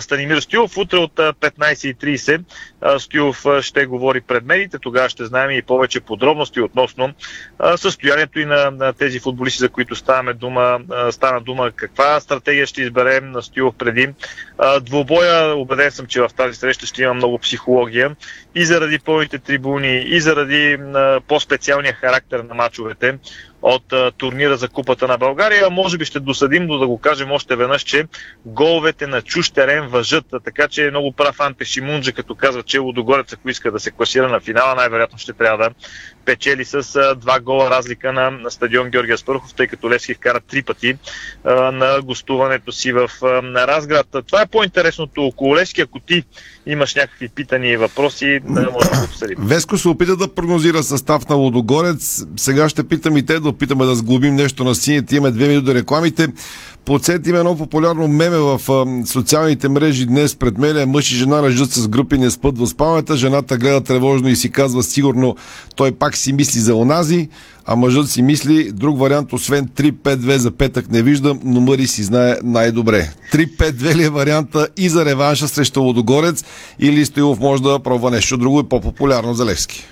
Станимир 0.00 0.40
Стюлов. 0.40 0.76
Утре 0.76 0.96
от 0.96 1.14
15.30 1.14 2.98
Стюлов 2.98 3.44
ще 3.60 3.86
говори 3.86 4.20
пред 4.20 4.44
медиите. 4.44 4.78
Тогава 4.78 5.08
ще 5.08 5.24
знаем 5.24 5.50
и 5.50 5.62
повече 5.62 6.00
подробности 6.00 6.60
относно 6.60 7.14
състоянието 7.76 8.40
и 8.40 8.44
на, 8.44 8.92
тези 8.92 9.20
футболисти, 9.20 9.58
за 9.58 9.68
които 9.68 9.94
ставаме 9.94 10.34
дума, 10.34 10.80
стана 11.10 11.40
дума 11.40 11.57
каква 11.76 12.20
стратегия 12.20 12.66
ще 12.66 12.82
изберем 12.82 13.30
на 13.30 13.42
Стилов 13.42 13.74
преди 13.78 14.08
двобоя. 14.80 15.56
Обеден 15.56 15.90
съм, 15.90 16.06
че 16.06 16.20
в 16.20 16.30
тази 16.36 16.54
среща 16.54 16.86
ще 16.86 17.02
има 17.02 17.14
много 17.14 17.38
психология 17.38 18.16
и 18.54 18.66
заради 18.66 18.98
пълните 18.98 19.38
трибуни, 19.38 20.02
и 20.06 20.20
заради 20.20 20.78
по-специалния 21.28 21.92
характер 21.92 22.38
на 22.40 22.54
мачовете 22.54 23.18
от 23.62 23.92
а, 23.92 24.10
турнира 24.10 24.56
за 24.56 24.68
Купата 24.68 25.08
на 25.08 25.18
България. 25.18 25.70
Може 25.70 25.98
би 25.98 26.04
ще 26.04 26.20
досъдим, 26.20 26.66
но 26.66 26.78
да 26.78 26.86
го 26.86 26.98
кажем 26.98 27.30
още 27.30 27.56
веднъж, 27.56 27.82
че 27.82 28.04
головете 28.44 29.06
на 29.06 29.22
чуж 29.22 29.50
терен 29.50 29.88
въжат. 29.88 30.24
Така 30.44 30.68
че 30.68 30.86
е 30.86 30.90
много 30.90 31.12
прав 31.12 31.40
Анте 31.40 31.64
Шимунджа, 31.64 32.12
като 32.12 32.34
казва, 32.34 32.62
че 32.62 32.78
Лудогорец, 32.78 33.32
ако 33.32 33.50
иска 33.50 33.72
да 33.72 33.80
се 33.80 33.90
класира 33.90 34.28
на 34.28 34.40
финала, 34.40 34.74
най-вероятно 34.74 35.18
ще 35.18 35.32
трябва 35.32 35.64
да 35.64 35.70
печели 36.24 36.64
с 36.64 36.96
а, 36.96 37.14
два 37.14 37.40
гола 37.40 37.70
разлика 37.70 38.12
на, 38.12 38.30
на 38.30 38.50
стадион 38.50 38.90
Георгия 38.90 39.18
Спърхов, 39.18 39.54
тъй 39.54 39.66
като 39.66 39.90
Левски 39.90 40.14
вкара 40.14 40.40
три 40.40 40.62
пъти 40.62 40.98
а, 41.44 41.54
на 41.54 42.02
гостуването 42.02 42.72
си 42.72 42.92
в 42.92 43.10
а, 43.22 43.26
на 43.42 43.66
Разград. 43.66 44.06
Това 44.26 44.42
е 44.42 44.46
по-интересното 44.46 45.22
около 45.22 45.56
Левски. 45.56 45.80
Ако 45.80 46.00
ти 46.00 46.24
имаш 46.66 46.94
някакви 46.94 47.28
питания 47.28 47.72
и 47.72 47.76
въпроси, 47.76 48.40
да 48.44 48.70
може 48.70 48.90
да 48.90 49.04
обсъдим. 49.04 49.36
Веско 49.38 49.78
се 49.78 49.88
опита 49.88 50.16
да 50.16 50.34
прогнозира 50.34 50.82
състав 50.82 51.28
на 51.28 51.36
Лудогорец. 51.36 52.26
Сега 52.36 52.68
ще 52.68 52.88
питам 52.88 53.16
и 53.16 53.26
те 53.26 53.40
да 53.40 53.47
опитаме 53.48 53.84
да 53.84 53.94
сглобим 53.94 54.34
нещо 54.34 54.64
на 54.64 54.74
сините. 54.74 55.16
Имаме 55.16 55.30
две 55.30 55.48
минути 55.48 55.74
рекламите. 55.74 56.28
Подсетим 56.84 57.34
едно 57.34 57.56
популярно 57.56 58.08
меме 58.08 58.36
в 58.36 58.60
а, 58.68 59.06
социалните 59.06 59.68
мрежи 59.68 60.06
днес 60.06 60.34
пред 60.34 60.58
мен. 60.58 60.90
Мъж 60.90 61.12
и 61.12 61.16
жена 61.16 61.42
ръждат 61.42 61.72
с 61.72 61.88
групи, 61.88 62.18
не 62.18 62.30
спът 62.30 62.58
в 62.58 62.66
спалнята. 62.66 63.16
Жената 63.16 63.56
гледа 63.56 63.80
тревожно 63.80 64.28
и 64.28 64.36
си 64.36 64.50
казва 64.50 64.82
сигурно 64.82 65.36
той 65.76 65.92
пак 65.92 66.16
си 66.16 66.32
мисли 66.32 66.60
за 66.60 66.74
онази, 66.74 67.28
а 67.66 67.76
мъжът 67.76 68.10
си 68.10 68.22
мисли 68.22 68.72
друг 68.72 68.98
вариант, 68.98 69.32
освен 69.32 69.68
3-5-2 69.68 70.36
за 70.36 70.50
петък 70.50 70.90
не 70.90 71.02
виждам, 71.02 71.40
но 71.44 71.60
Мъри 71.60 71.86
си 71.86 72.02
знае 72.02 72.36
най-добре. 72.44 73.12
3-5-2 73.32 73.94
ли 73.94 74.04
е 74.04 74.10
варианта 74.10 74.68
и 74.76 74.88
за 74.88 75.04
реванша 75.04 75.48
срещу 75.48 75.82
Лодогорец 75.82 76.44
или 76.78 77.04
Стоилов 77.04 77.40
може 77.40 77.62
да 77.62 77.78
пробва 77.78 78.10
нещо 78.10 78.36
друго 78.36 78.60
и 78.60 78.68
по-популярно 78.68 79.34
за 79.34 79.46
Левски? 79.46 79.84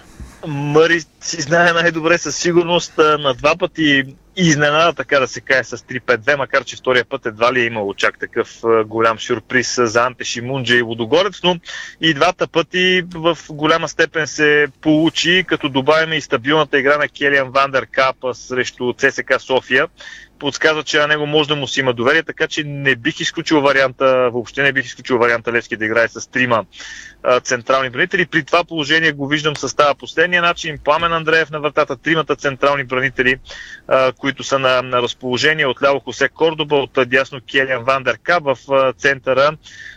Мъри 0.46 1.01
си 1.20 1.40
знае 1.40 1.72
най-добре 1.72 2.18
със 2.18 2.37
сигурност 2.37 2.92
на 2.99 3.35
два 3.35 3.57
пъти 3.57 4.05
изненада, 4.37 4.92
така 4.92 5.20
да 5.20 5.29
се 5.29 5.40
каже, 5.40 5.64
с 5.64 5.77
3-5-2, 5.77 6.37
макар 6.37 6.64
че 6.64 6.77
втория 6.77 7.05
път 7.05 7.27
едва 7.27 7.53
ли 7.53 7.61
е 7.61 7.64
имало 7.64 7.94
чак 7.94 8.18
такъв 8.18 8.61
голям 8.87 9.18
сюрприз 9.18 9.79
за 9.83 10.03
Анте 10.03 10.25
Шимунджа 10.25 10.77
и 10.77 10.83
Водогорец, 10.83 11.40
но 11.44 11.57
и 12.01 12.14
двата 12.14 12.46
пъти 12.46 13.03
в 13.14 13.38
голяма 13.51 13.88
степен 13.88 14.27
се 14.27 14.66
получи, 14.81 15.44
като 15.49 15.68
добавяме 15.68 16.16
и 16.16 16.20
стабилната 16.20 16.79
игра 16.79 16.99
на 16.99 17.09
Келиан 17.09 17.51
Вандер 17.51 17.87
Капа 17.87 18.35
срещу 18.35 18.92
ЦСК 18.92 19.40
София 19.40 19.88
подсказва, 20.38 20.83
че 20.83 20.99
на 20.99 21.07
него 21.07 21.27
може 21.27 21.49
да 21.49 21.57
му 21.57 21.68
си 21.68 21.81
има 21.81 21.92
доверие, 21.92 22.22
така 22.22 22.46
че 22.46 22.64
не 22.64 22.96
бих 22.96 23.20
изключил 23.20 23.61
варианта, 23.61 24.31
въобще 24.33 24.62
не 24.62 24.72
бих 24.72 24.85
изключил 24.87 25.18
варианта 25.18 25.53
Левски 25.53 25.77
да 25.77 25.85
играе 25.85 26.09
с 26.09 26.31
трима 26.31 26.64
а, 27.22 27.40
централни 27.40 27.90
бранители. 27.90 28.27
При 28.27 28.44
това 28.44 28.64
положение 28.64 29.12
го 29.12 29.29
виждам 29.29 29.57
състава 29.57 29.94
последния 29.94 30.42
начин. 30.42 30.79
Пламен 30.85 31.12
Андреев 31.12 31.51
на 31.51 31.61
вратата, 31.61 31.96
тримата 31.96 32.37
централни 32.37 32.85
бранители, 32.85 33.37
а, 33.88 34.12
които 34.12 34.44
са 34.44 34.59
на, 34.59 34.83
на 34.83 35.03
разположение. 35.03 35.66
Отляво 35.66 36.01
Хосе 36.01 36.29
Кордоба, 36.29 36.77
от 36.77 36.99
дясно 37.07 37.40
Келиан 37.51 37.85
Вандерка 37.85 38.38
в 38.42 38.59
а, 38.70 38.92
центъра 38.92 39.57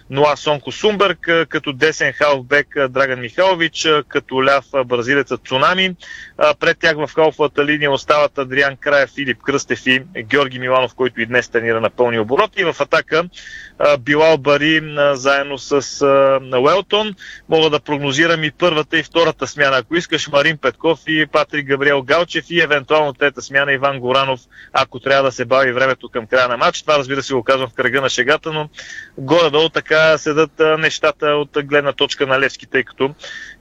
Ноа 0.09 0.37
Сонко 0.37 0.71
Сумберг, 0.71 1.19
като 1.49 1.73
десен 1.73 2.13
халфбек 2.13 2.67
Драган 2.89 3.19
Михайлович, 3.19 3.87
като 4.07 4.45
ляв 4.45 4.65
бразилеца 4.85 5.37
Цунами. 5.37 5.95
Пред 6.59 6.79
тях 6.79 6.97
в 6.97 7.09
халфовата 7.15 7.65
линия 7.65 7.91
остават 7.91 8.37
Адриан 8.37 8.77
Края, 8.77 9.07
Филип 9.07 9.41
Кръстев 9.41 9.87
и 9.87 10.01
Георги 10.29 10.59
Миланов, 10.59 10.95
който 10.95 11.21
и 11.21 11.25
днес 11.25 11.49
тренира 11.49 11.81
на 11.81 11.89
пълни 11.89 12.19
обороти. 12.19 12.61
И 12.61 12.63
в 12.63 12.75
атака 12.79 13.23
Билал 13.99 14.37
Бари 14.37 14.95
заедно 15.13 15.57
с 15.57 16.03
Уелтон. 16.61 17.15
Мога 17.49 17.69
да 17.69 17.79
прогнозирам 17.79 18.43
и 18.43 18.51
първата 18.51 18.99
и 18.99 19.03
втората 19.03 19.47
смяна. 19.47 19.77
Ако 19.77 19.95
искаш 19.95 20.27
Марин 20.27 20.57
Петков 20.57 20.99
и 21.07 21.25
Патрик 21.31 21.67
Габриел 21.67 22.01
Галчев 22.01 22.45
и 22.49 22.61
евентуално 22.61 23.13
трета 23.13 23.41
смяна 23.41 23.73
Иван 23.73 23.99
Горанов, 23.99 24.39
ако 24.73 24.99
трябва 24.99 25.23
да 25.23 25.31
се 25.31 25.45
бави 25.45 25.71
времето 25.71 26.09
към 26.09 26.27
края 26.27 26.47
на 26.47 26.57
матч. 26.57 26.81
Това 26.81 26.97
разбира 26.97 27.23
се 27.23 27.33
го 27.33 27.43
казвам 27.43 27.69
в 27.69 27.73
кръга 27.73 28.01
на 28.01 28.09
шегата, 28.09 28.51
но 28.51 28.69
горе-долу 29.17 29.69
така 29.69 30.17
седат 30.17 30.51
нещата 30.79 31.27
от 31.27 31.49
гледна 31.63 31.93
точка 31.93 32.27
на 32.27 32.39
Левски, 32.39 32.67
тъй 32.67 32.83
като 32.83 33.13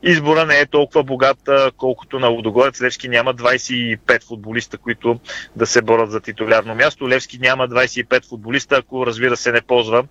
избора 0.03 0.47
не 0.47 0.61
е 0.61 0.67
толкова 0.67 1.03
богат, 1.03 1.39
колкото 1.77 2.19
на 2.19 2.29
Лудогорец. 2.29 2.83
Левски 2.83 3.09
няма 3.09 3.35
25 3.35 4.27
футболиста, 4.27 4.79
които 4.79 5.21
да 5.57 5.67
се 5.67 5.83
борят 5.83 6.11
за 6.11 6.21
титуляр 6.21 6.58
популярно 6.59 6.85
място. 6.85 7.09
Левски 7.09 7.39
няма 7.39 7.69
25 7.69 8.29
футболиста, 8.29 8.77
ако 8.77 9.07
разбира 9.07 9.37
се 9.37 9.53
не 9.53 9.61
ползва 9.61 10.05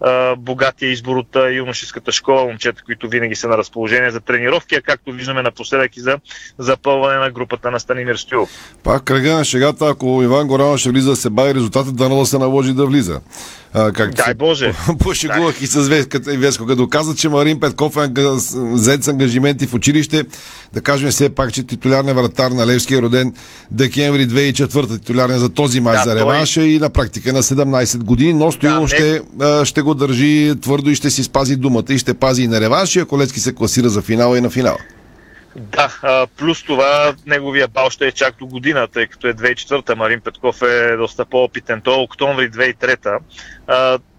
а, 0.00 0.36
богатия 0.36 0.90
избор 0.90 1.16
от 1.16 1.36
юношеската 1.52 2.12
школа, 2.12 2.44
момчета, 2.44 2.82
които 2.84 3.08
винаги 3.08 3.34
са 3.34 3.48
на 3.48 3.58
разположение 3.58 4.10
за 4.10 4.20
тренировки, 4.20 4.74
а 4.74 4.82
както 4.82 5.12
виждаме 5.12 5.42
напоследък 5.42 5.96
и 5.96 6.00
за 6.00 6.18
запълване 6.58 7.18
на 7.18 7.30
групата 7.30 7.70
на 7.70 7.80
Станимир 7.80 8.16
Стоилов. 8.16 8.50
Пак 8.82 9.04
кръга 9.04 9.34
на 9.34 9.44
шегата, 9.44 9.86
ако 9.88 10.20
Иван 10.22 10.46
Горанов 10.46 10.80
ще 10.80 10.90
влиза 10.90 11.16
се 11.16 11.30
бави 11.30 11.54
резултатът, 11.54 11.96
да 11.96 12.08
да 12.08 12.26
се 12.26 12.38
наложи 12.38 12.72
да 12.72 12.86
влиза. 12.86 13.20
А, 13.76 13.92
как 13.92 14.14
Дай 14.14 14.34
Боже! 14.34 14.74
Пошегувах 14.98 15.62
и 15.62 15.66
с 15.66 16.04
Веско, 16.26 16.66
като 16.66 16.88
каза, 16.88 17.14
че 17.14 17.28
Марин 17.28 17.60
Петков 17.60 17.96
е 17.96 18.10
взет 18.54 19.04
с 19.04 19.08
ангажименти 19.08 19.66
в 19.66 19.74
училище. 19.74 20.24
Да 20.72 20.80
кажем 20.80 21.10
все 21.10 21.28
пак, 21.28 21.52
че 21.52 21.62
титулярният 21.62 22.16
вратар 22.16 22.50
на 22.50 22.66
Левски 22.66 22.94
е 22.94 23.02
роден 23.02 23.34
декември 23.70 24.28
2004 24.28 25.00
титулярен 25.00 25.38
за 25.38 25.48
този 25.48 25.80
мач 25.80 25.96
да, 25.96 26.04
за 26.04 26.16
реванша 26.16 26.60
той... 26.60 26.68
и 26.68 26.78
на 26.78 26.90
практика 26.90 27.32
на 27.32 27.42
17 27.42 27.98
години, 27.98 28.32
но 28.32 28.52
Стоилов 28.52 28.90
да, 28.90 28.96
ще, 28.96 29.20
не... 29.38 29.64
ще 29.64 29.82
го 29.82 29.94
държи 29.94 30.54
твърдо 30.62 30.90
и 30.90 30.94
ще 30.94 31.10
си 31.10 31.22
спази 31.22 31.56
думата 31.56 31.84
и 31.88 31.98
ще 31.98 32.14
пази 32.14 32.42
и 32.42 32.48
на 32.48 32.60
реванша, 32.60 33.00
ако 33.00 33.18
Левски 33.18 33.40
се 33.40 33.54
класира 33.54 33.88
за 33.88 34.02
финала 34.02 34.38
и 34.38 34.40
на 34.40 34.50
финала. 34.50 34.78
Да, 35.56 36.26
плюс 36.36 36.62
това 36.62 37.14
неговия 37.26 37.68
бал 37.68 37.90
ще 37.90 38.06
е 38.06 38.12
чак 38.12 38.36
до 38.38 38.46
година, 38.46 38.88
тъй 38.88 39.06
като 39.06 39.28
е 39.28 39.34
2004-та. 39.34 39.94
Марин 39.94 40.20
Петков 40.20 40.62
е 40.62 40.96
доста 40.96 41.24
по-опитен. 41.24 41.80
Той 41.80 41.94
е 41.94 42.02
октомври 42.02 42.50
2003-та. 42.50 43.18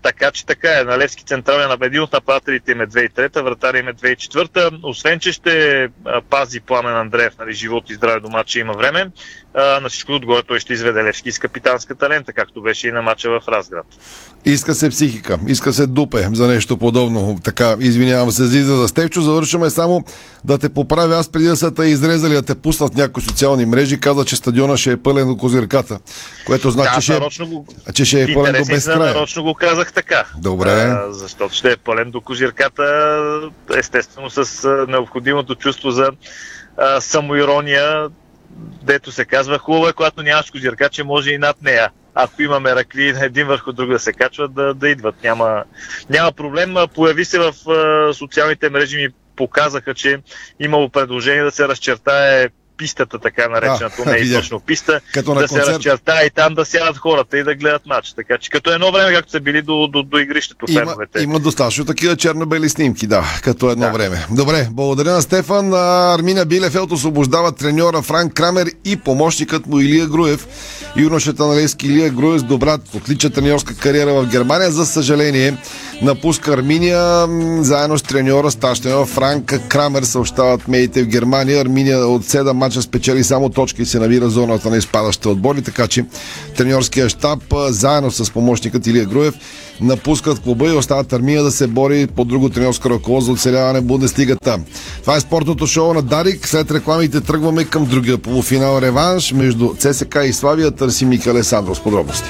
Така 0.02 0.32
че 0.32 0.46
така 0.46 0.80
е. 0.80 0.84
На 0.84 0.98
Левски 0.98 1.24
централен 1.24 1.78
един 1.82 2.02
от 2.02 2.14
нападателите 2.14 2.72
им 2.72 2.82
е 2.82 2.88
2003-та, 2.88 3.42
вратаря 3.42 3.80
им 3.80 3.88
е 3.88 3.94
2004-та. 3.94 4.70
Освен, 4.84 5.20
че 5.20 5.32
ще 5.34 5.88
пази 6.30 6.60
Пламен 6.60 6.96
Андреев, 6.96 7.38
нали, 7.40 7.54
живот 7.54 7.90
и 7.90 7.94
здраве 7.94 8.20
дома, 8.20 8.44
че 8.44 8.60
има 8.60 8.74
време, 8.74 9.12
на 9.56 9.90
всичко 9.90 10.12
отгоре 10.12 10.44
той 10.48 10.60
ще 10.60 10.74
изведе 10.74 11.04
Левски 11.04 11.32
с 11.32 11.40
капитанската 11.40 12.10
лента, 12.10 12.34
както 12.34 12.62
беше 12.62 12.88
и 12.88 12.92
на 12.92 13.02
мача 13.02 13.30
в 13.30 13.42
Разград. 13.48 13.86
Иска 14.46 14.76
се 14.76 14.90
психика, 14.90 15.40
иска 15.48 15.74
се 15.74 15.88
дупе 15.88 16.30
за 16.34 16.48
нещо 16.48 16.78
подобно. 16.78 17.40
Така, 17.44 17.76
извинявам 17.80 18.32
се 18.32 18.44
за 18.44 18.76
за 18.76 18.88
Стевчо. 18.88 19.22
Завършваме 19.22 19.70
само 19.70 20.04
да 20.44 20.58
те 20.58 20.70
поправя. 20.70 21.16
Аз 21.16 21.30
преди 21.30 21.46
да 21.46 21.56
са 21.56 21.74
те 21.74 21.84
изрезали 21.84 22.34
да 22.34 22.42
те 22.42 22.56
пуснат 22.56 22.96
някои 22.96 23.24
социални 23.24 23.66
мрежи, 23.66 24.00
каза, 24.00 24.26
че 24.26 24.36
стадиона 24.36 24.78
ще 24.78 24.92
е 24.92 24.98
пълен 24.98 25.28
до 25.28 25.38
козирката. 25.38 26.00
Което 26.46 26.72
значи, 26.72 27.12
да, 27.12 27.20
че, 27.30 27.34
ще, 27.34 27.44
го... 27.44 27.68
че 27.94 28.06
ще 28.06 28.24
е 28.24 28.34
пълен 28.34 28.64
до 28.64 28.66
безкрая. 28.66 29.00
Нарочно 29.00 29.44
го 29.44 29.54
казах 29.54 29.94
така. 29.94 30.26
Добре. 30.38 30.70
А, 30.70 31.12
защото 31.12 31.56
ще 31.56 31.72
е 31.72 31.78
пълен 31.78 32.12
до 32.12 32.22
козирката, 32.22 33.12
естествено 33.78 34.30
с 34.30 34.68
необходимото 34.88 35.56
чувство 35.56 35.92
за 35.92 36.12
а, 36.78 37.02
самоирония, 37.02 38.10
дето 38.84 39.12
се 39.12 39.26
казва, 39.26 39.58
хубаво 39.58 39.88
е, 39.88 39.94
когато 39.94 40.24
нямаш 40.24 40.52
козирка, 40.52 40.90
че 40.90 41.04
може 41.04 41.32
и 41.32 41.38
над 41.38 41.62
нея. 41.62 41.92
Ако 42.16 42.42
имаме 42.42 42.76
ракли 42.76 43.14
един 43.22 43.48
върху 43.48 43.74
друг 43.74 43.90
да 43.90 44.00
се 44.00 44.14
качват, 44.14 44.54
да, 44.54 44.74
да 44.74 44.90
идват. 44.90 45.24
Няма, 45.24 45.64
няма 46.10 46.32
проблем. 46.32 46.76
Появи 46.94 47.26
се 47.26 47.40
в 47.40 47.54
социалните 48.14 48.70
мрежи 48.70 48.98
ми 48.98 49.10
показаха, 49.36 49.94
че 49.94 50.22
имало 50.60 50.90
предложение 50.90 51.44
да 51.44 51.52
се 51.52 51.68
разчертае 51.68 52.50
пистата, 52.78 53.20
така 53.20 53.48
наречената, 53.50 54.04
да, 54.06 54.12
не 54.12 54.18
е 54.18 54.34
точно 54.34 54.60
писта, 54.60 55.02
като 55.14 55.34
да 55.34 55.48
се 55.48 55.66
разчерта 55.66 56.26
и 56.26 56.30
там 56.30 56.54
да 56.54 56.66
сядат 56.66 56.98
хората 56.98 57.38
и 57.38 57.44
да 57.44 57.56
гледат 57.56 57.86
матч. 57.86 58.14
Така 58.14 58.38
че 58.38 58.50
като 58.50 58.74
едно 58.74 58.92
време, 58.92 59.14
както 59.14 59.32
са 59.32 59.40
били 59.40 59.62
до, 59.62 59.88
до, 59.88 60.04
до 60.04 60.18
игрището 60.18 60.66
има, 60.70 60.80
феновете. 60.80 61.24
Има 61.24 61.40
достатъчно 61.40 61.86
такива 61.86 62.16
черно-бели 62.16 62.70
снимки, 62.70 63.08
да, 63.08 63.24
като 63.44 63.70
едно 63.70 63.86
да. 63.86 63.92
време. 63.92 64.26
Добре, 64.32 64.68
благодаря 64.72 65.12
на 65.12 65.22
Стефан. 65.22 65.74
Армина 66.14 66.46
Билефелт 66.46 66.92
освобождава 66.92 67.52
треньора 67.52 68.02
Франк 68.02 68.34
Крамер 68.34 68.68
и 68.86 68.98
помощникът 68.98 69.68
му 69.68 69.80
Илия 69.80 70.08
Груев. 70.08 70.48
Юношата 70.98 71.46
на 71.46 71.56
Лески 71.56 71.88
Илия 71.88 72.10
Груев 72.10 72.40
с 72.40 72.44
добра, 72.44 72.78
отлича 72.96 73.30
треньорска 73.30 73.76
кариера 73.76 74.14
в 74.14 74.28
Германия. 74.28 74.72
За 74.72 74.86
съжаление, 74.86 75.58
напуска 76.02 76.54
Арминия 76.54 77.28
заедно 77.64 77.98
с 77.98 78.04
треньора 78.04 78.52
Стащенова 78.52 79.06
Франк 79.06 79.60
Крамер 79.70 80.04
съобщават 80.04 80.68
медиите 80.68 81.04
в 81.04 81.08
Германия. 81.08 81.62
Арминия 81.62 82.08
от 82.08 82.24
7 82.24 82.52
мача 82.66 82.82
спечели 82.82 83.24
само 83.24 83.50
точки 83.50 83.82
и 83.82 83.86
се 83.86 84.00
намира 84.00 84.26
в 84.26 84.30
зоната 84.30 84.70
на 84.70 84.78
изпадащите 84.78 85.28
отбори, 85.28 85.62
така 85.62 85.88
че 85.88 86.06
треньорския 86.58 87.10
щаб 87.10 87.40
заедно 87.70 88.12
с 88.12 88.32
помощникът 88.32 88.88
Илия 88.88 89.06
Груев 89.06 89.34
напускат 89.82 90.40
клуба 90.40 90.68
и 90.68 90.72
остават 90.72 91.14
Армия 91.14 91.44
да 91.44 91.52
се 91.52 91.68
бори 91.68 92.08
по 92.08 92.26
друго 92.26 92.50
треньорско 92.50 92.90
ръководство 92.90 93.32
за 93.32 93.32
оцеляване 93.32 93.80
в 93.80 93.84
Бундеслигата. 93.84 94.60
Това 95.02 95.16
е 95.16 95.20
спортното 95.20 95.68
шоу 95.68 95.94
на 95.94 96.02
Дарик. 96.02 96.48
След 96.48 96.72
рекламите 96.72 97.22
тръгваме 97.22 97.64
към 97.64 97.86
другия 97.86 98.18
полуфинал 98.18 98.82
реванш 98.82 99.32
между 99.32 99.74
ЦСК 99.80 100.18
и 100.26 100.34
Славия. 100.34 100.72
Търси 100.72 101.06
Мика 101.06 101.32
Алесандро 101.32 101.76
с 101.76 101.80
подробности. 101.80 102.30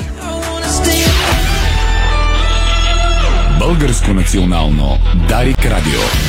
Българско 3.60 4.14
национално 4.14 4.98
Дарик 5.30 5.66
Радио. 5.66 6.25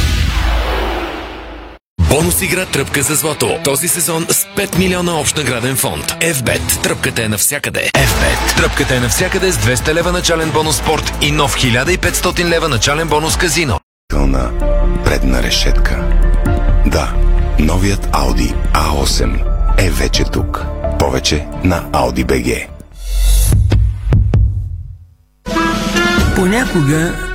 Бонус 2.11 2.43
игра 2.43 2.67
Тръпка 2.67 3.03
за 3.03 3.15
злато. 3.15 3.59
Този 3.65 3.89
сезон 3.89 4.27
с 4.29 4.45
5 4.45 4.79
милиона 4.79 5.21
общ 5.21 5.37
награден 5.37 5.77
фонд. 5.77 6.05
FBET. 6.21 6.83
Тръпката 6.83 7.23
е 7.23 7.29
навсякъде. 7.29 7.91
FBET. 7.95 8.57
Тръпката 8.57 8.95
е 8.95 9.01
навсякъде 9.01 9.53
с 9.53 9.57
200 9.57 9.95
лева 9.95 10.13
начален 10.13 10.51
бонус 10.51 10.77
спорт 10.77 11.13
и 11.21 11.31
нов 11.31 11.57
1500 11.57 12.45
лева 12.45 12.69
начален 12.69 13.09
бонус 13.09 13.37
казино. 13.37 13.81
Кълна 14.11 14.51
предна 15.05 15.43
решетка. 15.43 16.05
Да, 16.87 17.13
новият 17.59 18.07
Audi 18.07 18.55
A8 18.75 19.45
е 19.79 19.91
вече 19.91 20.25
тук. 20.25 20.65
Повече 20.99 21.47
на 21.65 21.83
Audi 21.83 22.25
BG. 22.25 22.67
Понякога 26.35 27.26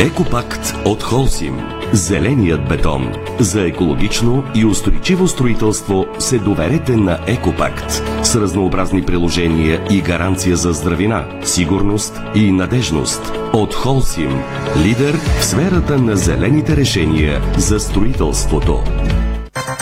Екопакт 0.00 0.74
от 0.84 1.02
Холсим. 1.02 1.60
Зеленият 1.92 2.68
бетон. 2.68 3.12
За 3.40 3.62
екологично 3.62 4.44
и 4.54 4.64
устойчиво 4.64 5.28
строителство 5.28 6.06
се 6.18 6.38
доверете 6.38 6.96
на 6.96 7.18
Екопакт. 7.26 8.02
С 8.22 8.36
разнообразни 8.36 9.02
приложения 9.02 9.86
и 9.90 10.00
гаранция 10.00 10.56
за 10.56 10.72
здравина, 10.72 11.40
сигурност 11.44 12.20
и 12.34 12.52
надежност. 12.52 13.32
От 13.52 13.74
Холсим. 13.74 14.42
Лидер 14.84 15.14
в 15.38 15.44
сферата 15.44 15.98
на 15.98 16.16
зелените 16.16 16.76
решения 16.76 17.42
за 17.58 17.80
строителството. 17.80 18.82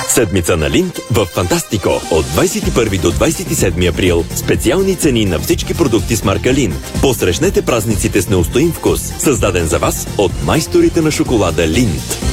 Седмица 0.09 0.57
на 0.57 0.71
Линд 0.71 0.99
в 1.11 1.27
Фантастико 1.27 1.89
от 2.11 2.27
21 2.27 3.01
до 3.01 3.13
27 3.13 3.89
април. 3.89 4.25
Специални 4.35 4.97
цени 4.97 5.25
на 5.25 5.39
всички 5.39 5.75
продукти 5.75 6.17
с 6.17 6.25
марка 6.25 6.55
Линд. 6.55 6.75
Посрещнете 7.01 7.63
празниците 7.63 8.23
с 8.23 8.29
неустоим 8.29 8.73
вкус, 8.73 9.01
създаден 9.19 9.67
за 9.67 9.79
вас 9.79 10.09
от 10.19 10.33
майсторите 10.45 11.01
на 11.01 11.11
шоколада 11.11 11.69
Линд. 11.69 12.33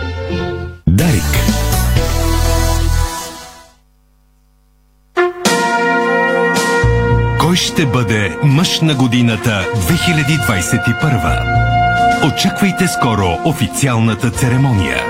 Дарик. 0.91 1.23
Кой 7.39 7.55
ще 7.55 7.85
бъде 7.85 8.37
мъж 8.43 8.81
на 8.81 8.95
годината 8.95 9.65
2021? 9.75 12.27
Очаквайте 12.27 12.87
скоро 12.87 13.37
официалната 13.45 14.29
церемония. 14.29 15.03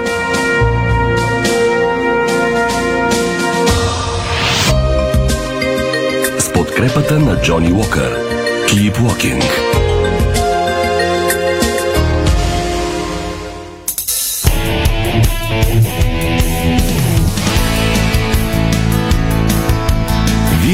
С 6.40 6.54
подкрепата 6.54 7.20
на 7.20 7.42
Джони 7.42 7.74
Уокър. 7.74 8.18
Keep 8.68 8.96
Walking. 8.96 9.71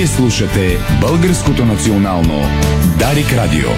Вие 0.08 0.16
слушате 0.16 0.78
Българското 1.02 1.66
национално 1.66 2.42
Дарик 3.00 3.34
Радио. 3.34 3.70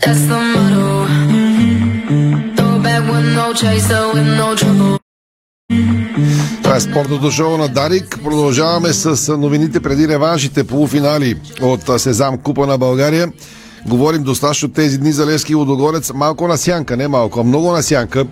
That's 0.00 0.22
the 0.30 0.40
motto. 0.54 0.86
Throw 2.56 2.76
back 2.86 3.02
with 3.12 3.26
no 3.38 3.46
chaser, 3.60 4.02
with 4.14 4.28
no 4.40 4.48
trouble. 4.62 4.98
Това 6.62 6.76
е 6.76 6.80
спортното 6.80 7.30
шоу 7.30 7.56
на 7.56 7.68
Дарик. 7.68 8.18
Продължаваме 8.24 8.92
с 8.92 9.36
новините 9.36 9.80
преди 9.80 10.08
реваншите 10.08 10.64
полуфинали 10.64 11.36
от 11.62 12.00
Сезам 12.00 12.38
Купа 12.38 12.66
на 12.66 12.78
България. 12.78 13.32
Говорим 13.86 14.22
достатъчно 14.22 14.68
тези 14.68 14.98
дни 14.98 15.12
за 15.12 15.26
Левски 15.26 15.52
и 15.52 15.54
Лудогорец. 15.54 16.12
Малко 16.14 16.48
на 16.48 16.58
сянка, 16.58 16.96
не 16.96 17.08
малко, 17.08 17.40
а 17.40 17.44
много 17.44 17.72
на 17.72 17.82
сянка. 17.82 18.26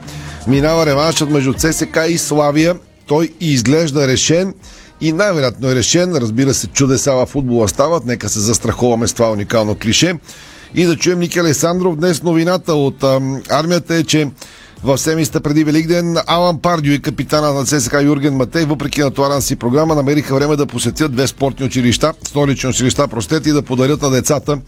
Минава 0.49 0.87
реваншът 0.87 1.31
между 1.31 1.53
ЦСК 1.53 1.99
и 2.09 2.19
Славия. 2.19 2.75
Той 3.07 3.33
изглежда 3.41 4.09
решен 4.09 4.55
и 5.01 5.13
най-вероятно 5.13 5.69
е 5.69 5.75
решен. 5.75 6.17
Разбира 6.17 6.55
се, 6.55 6.67
чудеса 6.67 7.13
в 7.13 7.27
футбола 7.27 7.69
стават. 7.69 8.07
Нека 8.07 8.29
се 8.29 8.41
застраховаме 8.41 9.09
с 9.09 9.13
това 9.13 9.31
уникално 9.31 9.75
клише. 9.75 10.15
И 10.75 10.85
да 10.85 10.97
чуем 10.97 11.19
Ники 11.19 11.39
Александров. 11.39 11.97
Днес 11.97 12.23
новината 12.23 12.75
от 12.75 13.03
ам, 13.03 13.43
армията 13.51 13.95
е, 13.95 14.03
че 14.03 14.29
в 14.85 14.99
седмицата 14.99 15.41
преди 15.41 15.65
Великден 15.65 16.17
Алан 16.27 16.59
Пардио 16.59 16.93
и 16.93 17.03
капитана 17.03 17.53
на 17.53 17.65
ЦСКА 17.65 18.03
Юрген 18.03 18.35
Матей, 18.35 18.65
въпреки 18.65 19.01
натоварен 19.01 19.43
си 19.43 19.57
програма, 19.57 19.95
намериха 19.95 20.35
време 20.35 20.57
да 20.57 20.67
посетят 20.67 21.13
две 21.13 21.27
спортни 21.27 21.67
училища, 21.67 22.13
столични 22.25 22.71
училища, 22.71 23.09
простете, 23.09 23.51
и 23.51 23.53
да 23.53 23.63
подарят 23.63 24.03
на 24.03 24.11
децата 24.11 24.59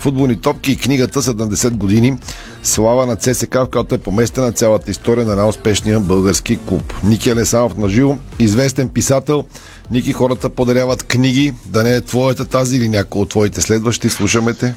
футболни 0.00 0.40
топки 0.40 0.72
и 0.72 0.76
книгата 0.76 1.22
70 1.22 1.70
години 1.70 2.18
Слава 2.62 3.06
на 3.06 3.16
ЦСК, 3.16 3.54
в 3.54 3.68
която 3.72 3.94
е 3.94 3.98
поместена 3.98 4.52
цялата 4.52 4.90
история 4.90 5.26
на 5.26 5.36
най-успешния 5.36 6.00
български 6.00 6.58
клуб. 6.68 6.94
Ники 7.04 7.30
Алесанов 7.30 7.76
на 7.76 7.88
живо, 7.88 8.18
известен 8.38 8.88
писател. 8.88 9.44
Ники, 9.90 10.12
хората 10.12 10.50
подаряват 10.50 11.02
книги, 11.02 11.54
да 11.66 11.82
не 11.82 11.94
е 11.94 12.00
твоята 12.00 12.44
тази 12.44 12.76
или 12.76 12.88
някой 12.88 13.22
от 13.22 13.28
твоите 13.28 13.60
следващи. 13.60 14.08
Слушаме 14.08 14.54
те. 14.54 14.74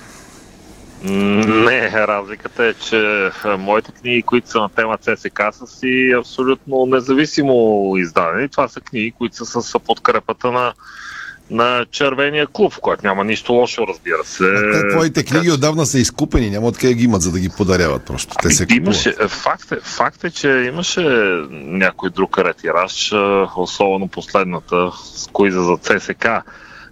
Не, 1.03 1.91
разликата 1.91 2.65
е, 2.65 2.73
че 2.73 3.29
моите 3.59 3.91
книги, 3.91 4.21
които 4.21 4.49
са 4.49 4.59
на 4.59 4.69
тема 4.69 4.97
ЦСК, 4.97 5.41
са 5.51 5.67
си 5.67 6.13
абсолютно 6.19 6.85
независимо 6.85 7.93
издадени. 7.97 8.49
Това 8.49 8.67
са 8.67 8.81
книги, 8.81 9.13
които 9.17 9.35
са 9.35 9.61
с 9.61 9.79
подкрепата 9.79 10.51
на, 10.51 10.73
на 11.51 11.85
червения 11.91 12.47
клуб, 12.47 12.73
в 12.73 12.79
който 12.79 13.07
няма 13.07 13.23
нищо 13.23 13.53
лошо, 13.53 13.87
разбира 13.87 14.23
се. 14.23 14.71
Те, 14.71 14.87
твоите 14.87 15.25
книги 15.25 15.51
отдавна 15.51 15.85
са 15.85 15.99
изкупени, 15.99 16.49
няма 16.49 16.67
откъде 16.67 16.93
ги 16.93 17.03
имат, 17.03 17.21
за 17.21 17.31
да 17.31 17.39
ги 17.39 17.49
подаряват 17.57 18.05
просто. 18.05 18.35
Те 18.41 18.49
се. 18.49 18.65
Имаше, 18.69 19.13
факт, 19.27 19.71
е, 19.71 19.75
факт 19.75 20.23
е, 20.23 20.29
че 20.29 20.49
имаше 20.49 21.01
някой 21.51 22.09
друг 22.09 22.37
ретираж, 22.37 23.13
особено 23.55 24.07
последната, 24.07 24.91
с 25.15 25.29
кои 25.33 25.51
за 25.51 25.77
ЦСК. 25.81 26.27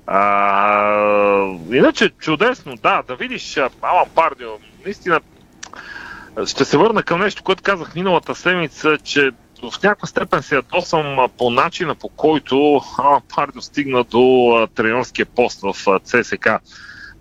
А, 0.08 1.56
иначе 1.72 2.10
чудесно, 2.10 2.76
да, 2.76 3.04
да 3.08 3.16
видиш 3.16 3.58
Алан 3.82 4.06
Пардио, 4.16 4.50
наистина 4.86 5.20
ще 6.46 6.66
се 6.66 6.78
върна 6.78 7.04
към 7.04 7.20
нещо, 7.20 7.44
което 7.44 7.64
казах 7.64 7.96
миналата 7.96 8.36
седмица, 8.36 8.98
че 9.04 9.32
в 9.62 9.84
някаква 9.84 10.08
степен 10.08 10.43
се 10.43 10.56
ядосам 10.56 11.30
по 11.38 11.50
начина 11.50 11.95
по 11.95 12.10
който 12.10 12.82
Алан 12.97 13.21
стигна 13.60 14.04
до 14.04 14.67
тренерския 14.76 15.26
пост 15.26 15.62
в 15.62 16.00
ЦСК. 16.04 16.50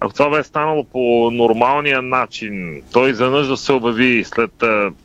Ако 0.01 0.13
това 0.13 0.31
бе 0.31 0.45
станало 0.45 0.85
по 0.85 1.31
нормалния 1.33 2.03
начин, 2.03 2.83
той 2.93 3.11
изведнъж 3.11 3.47
да 3.47 3.57
се 3.57 3.73
обяви 3.73 4.25
след 4.25 4.51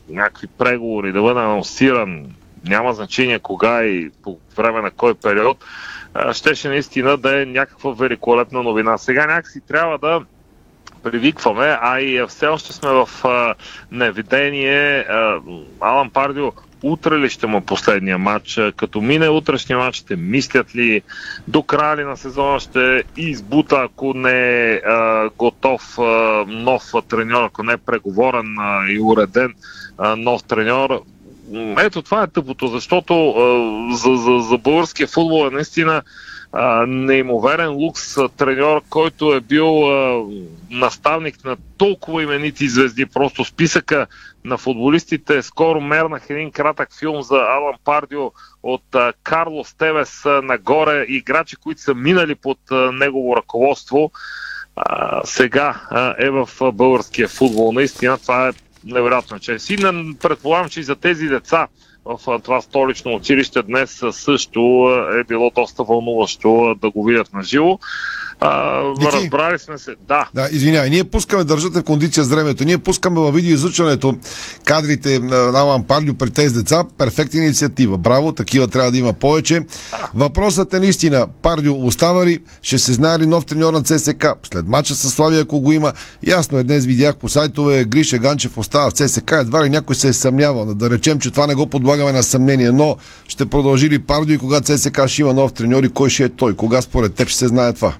някакви 0.08 0.46
преговори, 0.46 1.12
да 1.12 1.22
бъде 1.22 1.40
анонсиран, 1.40 2.26
няма 2.64 2.94
значение 2.94 3.38
кога 3.38 3.84
и 3.84 4.10
по 4.22 4.38
време 4.56 4.80
на 4.80 4.90
кой 4.90 5.14
период, 5.14 5.64
щеше 6.32 6.68
наистина 6.68 7.16
да 7.16 7.42
е 7.42 7.44
някаква 7.44 7.92
великолепна 7.92 8.62
новина. 8.62 8.98
Сега 8.98 9.26
някакси 9.26 9.60
трябва 9.60 9.98
да 9.98 10.20
привикваме, 11.02 11.78
а 11.80 12.00
и 12.00 12.26
все 12.28 12.46
още 12.46 12.72
сме 12.72 12.90
в 12.90 13.08
а, 13.24 13.54
невидение. 13.90 14.98
А, 14.98 15.40
Алан 15.80 16.10
Пардио 16.10 16.52
утре 16.92 17.18
ли 17.18 17.30
ще 17.30 17.46
му 17.46 17.58
е 17.58 17.60
последния 17.60 18.18
матч? 18.18 18.60
Като 18.76 19.00
мине 19.00 19.28
утрешния 19.28 19.78
матч, 19.78 19.96
ще 19.96 20.16
мислят 20.16 20.76
ли 20.76 21.02
до 21.48 21.62
края 21.62 21.96
ли 21.96 22.04
на 22.04 22.16
сезона 22.16 22.60
ще 22.60 23.02
избута, 23.16 23.76
ако 23.76 24.14
не 24.14 24.72
е 24.72 24.80
готов 25.38 25.98
а, 25.98 26.02
нов 26.48 26.82
треньор, 27.08 27.42
ако 27.42 27.62
не 27.62 27.72
е 27.72 27.76
преговорен 27.76 28.58
а, 28.58 28.88
и 28.88 29.00
уреден 29.00 29.54
а, 29.98 30.16
нов 30.16 30.44
треньор. 30.44 31.02
Ето 31.78 32.02
това 32.02 32.22
е 32.22 32.26
тъпото, 32.26 32.68
защото 32.68 33.34
за, 33.92 34.16
за, 34.16 34.38
за 34.38 34.58
българския 34.58 35.06
футбол 35.06 35.46
е 35.46 35.54
наистина 35.54 36.02
неимоверен 36.86 37.70
лукс 37.70 38.14
треньор, 38.36 38.82
който 38.90 39.32
е 39.32 39.40
бил 39.40 39.90
а, 39.90 40.24
наставник 40.70 41.44
на 41.44 41.56
толкова 41.76 42.22
именити 42.22 42.68
звезди. 42.68 43.06
Просто 43.06 43.44
списъка 43.44 44.06
на 44.44 44.58
футболистите. 44.58 45.42
Скоро 45.42 45.80
мернах 45.80 46.30
един 46.30 46.50
кратък 46.50 46.88
филм 46.98 47.22
за 47.22 47.36
Алан 47.36 47.74
Пардио 47.84 48.30
от 48.62 48.94
а, 48.94 49.12
Карло 49.22 49.64
Стевес 49.64 50.26
а, 50.26 50.42
нагоре. 50.42 51.04
Играчи, 51.08 51.56
които 51.56 51.80
са 51.80 51.94
минали 51.94 52.34
под 52.34 52.58
а, 52.70 52.92
негово 52.92 53.36
ръководство. 53.36 54.10
А, 54.76 55.20
сега 55.24 55.80
а, 55.90 56.14
е 56.18 56.30
в 56.30 56.48
а, 56.60 56.72
българския 56.72 57.28
футбол. 57.28 57.72
Наистина 57.72 58.18
това 58.18 58.48
е 58.48 58.52
невероятно 58.84 59.38
чест. 59.38 59.70
И 59.70 59.76
предполагам, 60.22 60.68
че 60.68 60.80
и 60.80 60.82
за 60.82 60.96
тези 60.96 61.28
деца 61.28 61.68
в 62.06 62.40
това 62.44 62.60
столично 62.60 63.14
училище 63.14 63.62
днес 63.62 64.02
също 64.10 64.88
е 65.20 65.24
било 65.24 65.50
доста 65.54 65.84
вълнуващо 65.84 66.74
да 66.82 66.90
го 66.90 67.04
видят 67.04 67.32
на 67.34 67.42
живо. 67.42 67.78
А, 68.40 68.82
разбрали 69.12 69.58
сме 69.58 69.78
се. 69.78 69.94
Да, 70.08 70.28
Да, 70.34 70.48
извинявай, 70.52 70.90
ние 70.90 71.04
пускаме 71.04 71.44
държате 71.44 71.80
в 71.80 71.84
кондиция 71.84 72.24
с 72.24 72.28
времето. 72.28 72.64
Ние 72.64 72.78
пускаме 72.78 73.20
във 73.20 73.34
видеоизучването 73.34 74.16
кадрите 74.64 75.18
на 75.18 75.36
Алан 75.36 75.84
при 76.18 76.30
тези 76.30 76.54
деца. 76.54 76.84
Перфектна 76.98 77.40
инициатива. 77.40 77.98
Браво, 77.98 78.32
такива 78.32 78.68
трябва 78.68 78.90
да 78.90 78.98
има 78.98 79.12
повече. 79.12 79.60
Въпросът 80.14 80.74
е 80.74 80.80
наистина, 80.80 81.26
Пардио 81.42 81.86
остава 81.86 82.26
ли? 82.26 82.38
Ще 82.62 82.78
се 82.78 82.92
знае 82.92 83.18
ли 83.18 83.26
нов 83.26 83.46
треньор 83.46 83.72
на 83.72 83.82
ЦСК? 83.82 84.26
След 84.52 84.68
мача 84.68 84.94
с 84.94 85.10
Славия, 85.10 85.40
ако 85.40 85.60
го 85.60 85.72
има. 85.72 85.92
Ясно 86.26 86.58
е, 86.58 86.64
днес 86.64 86.84
видях 86.84 87.16
по 87.16 87.28
сайтове, 87.28 87.84
Гриша 87.84 88.18
Ганчев 88.18 88.58
остава 88.58 88.90
в 88.90 88.92
ЦСК. 88.92 89.32
Едва 89.32 89.64
ли 89.64 89.70
някой 89.70 89.96
се 89.96 90.08
е 90.08 90.12
съмнявал. 90.12 90.74
Да 90.74 90.90
речем, 90.90 91.18
че 91.18 91.30
това 91.30 91.46
не 91.46 91.54
го 91.54 91.66
подлагаме 91.96 92.18
на 92.18 92.22
съмнение, 92.22 92.72
но 92.72 92.96
ще 93.28 93.46
продължи 93.46 93.90
ли 93.90 93.98
Пардио 93.98 94.34
и 94.34 94.38
кога 94.38 94.60
ЦСК 94.60 95.06
ще 95.06 95.22
има 95.22 95.34
нов 95.34 95.52
треньор 95.52 95.82
и 95.82 95.88
кой 95.88 96.10
ще 96.10 96.24
е 96.24 96.28
той? 96.28 96.56
Кога 96.56 96.82
според 96.82 97.14
теб 97.14 97.28
ще 97.28 97.38
се 97.38 97.48
знае 97.48 97.72
това? 97.72 97.94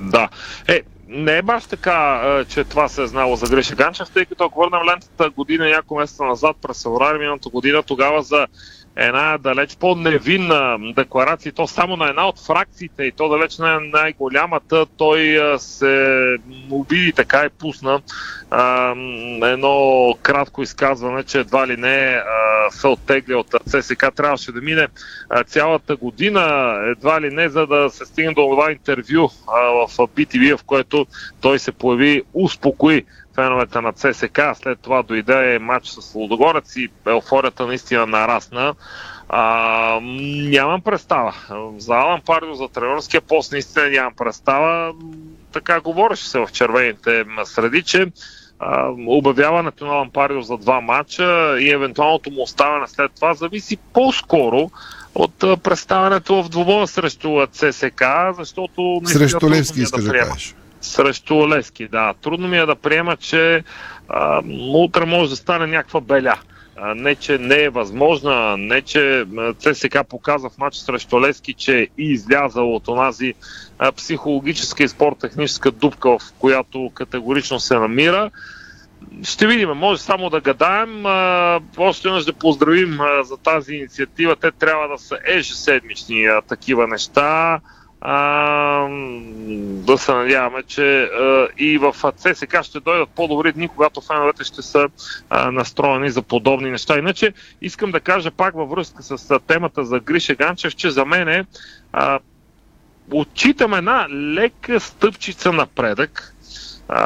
Да. 0.00 0.28
Е, 0.68 0.80
не 1.08 1.38
е 1.38 1.42
баш 1.42 1.64
така, 1.64 2.22
е, 2.24 2.44
че 2.44 2.64
това 2.64 2.88
се 2.88 3.02
е 3.02 3.06
знало 3.06 3.36
за 3.36 3.46
Гриша 3.46 3.74
Ганчев, 3.74 4.08
тъй 4.14 4.24
като 4.24 4.44
ако 4.44 4.60
върнем 4.60 4.88
лентата 4.88 5.30
година, 5.30 5.68
няколко 5.68 6.00
месеца 6.00 6.24
назад, 6.24 6.56
през 6.62 6.82
феврари 6.82 7.18
миналата 7.18 7.48
година, 7.48 7.82
тогава 7.82 8.22
за 8.22 8.46
една 8.96 9.38
далеч 9.38 9.76
по-невинна 9.76 10.78
декларация, 10.96 11.52
то 11.52 11.66
само 11.66 11.96
на 11.96 12.08
една 12.08 12.28
от 12.28 12.46
фракциите, 12.46 13.04
и 13.04 13.12
то 13.12 13.28
далеч 13.28 13.58
е 13.58 13.62
най-голямата, 13.62 14.86
той 14.96 15.40
се 15.58 16.36
обиди 16.70 17.12
така 17.12 17.44
и 17.44 17.48
пусна 17.48 18.00
а, 18.50 18.94
едно 19.42 20.14
кратко 20.22 20.62
изказване, 20.62 21.22
че 21.22 21.40
едва 21.40 21.66
ли 21.66 21.76
не 21.76 22.22
а, 22.26 22.70
се 22.70 22.86
оттегля 22.86 23.36
от 23.36 23.54
ЦСК. 23.68 24.06
Трябваше 24.16 24.52
да 24.52 24.60
мине 24.60 24.88
а, 25.30 25.44
цялата 25.44 25.96
година, 25.96 26.74
едва 26.86 27.20
ли 27.20 27.30
не, 27.30 27.48
за 27.48 27.66
да 27.66 27.90
се 27.90 28.04
стигне 28.04 28.34
до 28.34 28.48
това 28.50 28.72
интервю 28.72 29.28
а, 29.48 29.60
в 29.60 29.88
BTV, 29.96 30.56
в 30.56 30.64
което 30.64 31.06
той 31.40 31.58
се 31.58 31.72
появи, 31.72 32.22
успокои 32.34 33.04
феновете 33.34 33.80
на 33.80 33.92
ЦСК. 33.92 34.40
След 34.54 34.78
това 34.80 35.02
дойде 35.02 35.58
матч 35.58 35.86
с 35.88 36.14
Лудогорец 36.14 36.76
и 36.76 36.88
еуфорията 37.06 37.66
наистина 37.66 38.06
нарасна. 38.06 38.74
А, 39.28 40.00
нямам 40.02 40.80
представа. 40.80 41.34
За 41.78 41.94
Алан 41.94 42.20
Пардио, 42.26 42.54
за 42.54 42.68
тренерския 42.68 43.20
пост 43.20 43.52
наистина 43.52 43.90
нямам 43.90 44.14
представа. 44.16 44.92
Така 45.52 45.80
говореше 45.80 46.28
се 46.28 46.38
в 46.38 46.48
червените 46.52 47.24
среди, 47.44 47.82
че 47.82 48.06
а, 48.58 48.88
обявяването 49.06 49.86
на 49.86 49.92
Алан 49.92 50.10
Пардио 50.10 50.42
за 50.42 50.56
два 50.56 50.80
матча 50.80 51.56
и 51.60 51.70
евентуалното 51.70 52.30
му 52.30 52.42
оставане 52.42 52.88
след 52.88 53.12
това 53.14 53.34
зависи 53.34 53.76
по-скоро 53.76 54.70
от 55.14 55.38
представянето 55.62 56.42
в 56.42 56.48
двубоя 56.48 56.86
срещу 56.86 57.46
ЦСК, 57.52 58.04
защото... 58.38 59.00
Срещу 59.04 59.50
Левски 59.50 59.80
искаш 59.80 60.04
да 60.04 60.12
кажеш 60.12 60.54
срещу 60.84 61.48
Лески, 61.48 61.88
да. 61.88 62.14
Трудно 62.22 62.48
ми 62.48 62.58
е 62.58 62.66
да 62.66 62.74
приема, 62.74 63.16
че 63.16 63.64
а, 64.08 64.42
утре 64.74 65.04
може 65.04 65.30
да 65.30 65.36
стане 65.36 65.66
някаква 65.66 66.00
беля. 66.00 66.38
А, 66.76 66.94
не, 66.94 67.14
че 67.14 67.38
не 67.38 67.62
е 67.62 67.68
възможна, 67.68 68.56
не, 68.56 68.82
че 68.82 69.26
ЦСК 69.58 69.98
показва 70.08 70.50
в 70.50 70.58
матч 70.58 70.76
срещу 70.76 71.20
Лески, 71.20 71.54
че 71.54 71.80
е 71.80 71.88
излязал 71.98 72.74
от 72.74 72.88
онази 72.88 73.34
а, 73.78 73.92
психологическа 73.92 74.84
и 74.84 74.88
спорт-техническа 74.88 75.70
дупка, 75.70 76.10
в 76.10 76.20
която 76.38 76.90
категорично 76.94 77.60
се 77.60 77.74
намира. 77.74 78.30
Ще 79.22 79.46
видим, 79.46 79.68
може 79.68 80.02
само 80.02 80.30
да 80.30 80.40
гадаем. 80.40 81.06
Още 81.76 82.08
веднъж 82.08 82.24
да 82.24 82.32
поздравим 82.32 82.98
за 83.22 83.36
тази 83.36 83.74
инициатива. 83.74 84.36
Те 84.36 84.50
трябва 84.50 84.88
да 84.88 84.98
са 84.98 85.18
ежеседмични 85.26 86.24
а, 86.24 86.40
такива 86.40 86.86
неща 86.86 87.60
а, 88.06 88.88
да 89.86 89.98
се 89.98 90.12
надяваме, 90.12 90.62
че 90.62 91.02
а, 91.02 91.48
и 91.58 91.78
в 91.78 91.94
ЦСК 92.16 92.62
ще 92.62 92.80
дойдат 92.80 93.08
по-добри 93.08 93.52
дни, 93.52 93.68
когато 93.68 94.00
феновете 94.00 94.44
ще 94.44 94.62
са 94.62 94.88
а, 95.30 95.50
настроени 95.50 96.10
за 96.10 96.22
подобни 96.22 96.70
неща. 96.70 96.98
Иначе 96.98 97.32
искам 97.60 97.90
да 97.90 98.00
кажа 98.00 98.30
пак 98.30 98.54
във 98.54 98.70
връзка 98.70 99.02
с 99.02 99.30
а, 99.30 99.38
темата 99.38 99.84
за 99.84 100.00
Гриша 100.00 100.34
Ганчев, 100.34 100.76
че 100.76 100.90
за 100.90 101.04
мен 101.04 101.28
е 101.28 101.44
отчитам 103.12 103.74
една 103.74 104.08
лека 104.10 104.80
стъпчица 104.80 105.52
напредък 105.52 106.34
а, 106.88 107.04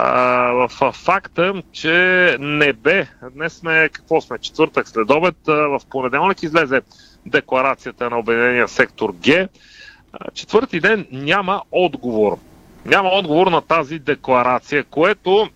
в 0.53 0.92
факта, 0.92 1.62
че 1.72 2.36
не 2.40 2.72
бе, 2.72 3.07
днес 3.32 3.53
сме, 3.53 3.88
какво 3.92 4.20
сме, 4.20 4.38
четвъртък 4.38 4.88
след 4.88 5.11
обед, 5.11 5.36
а, 5.49 5.53
в 5.53 5.80
понеделник 5.90 6.42
излезе 6.42 6.80
декларацията 7.26 8.11
на 8.11 8.18
Обединения 8.18 8.68
сектор 8.68 9.14
Г, 9.24 9.49
четвърти 10.34 10.80
ден 10.80 11.06
няма 11.12 11.62
отговор. 11.72 12.38
Няма 12.84 13.08
отговор 13.08 13.46
на 13.46 13.62
тази 13.62 13.98
декларация, 13.98 14.84
което 14.84 15.48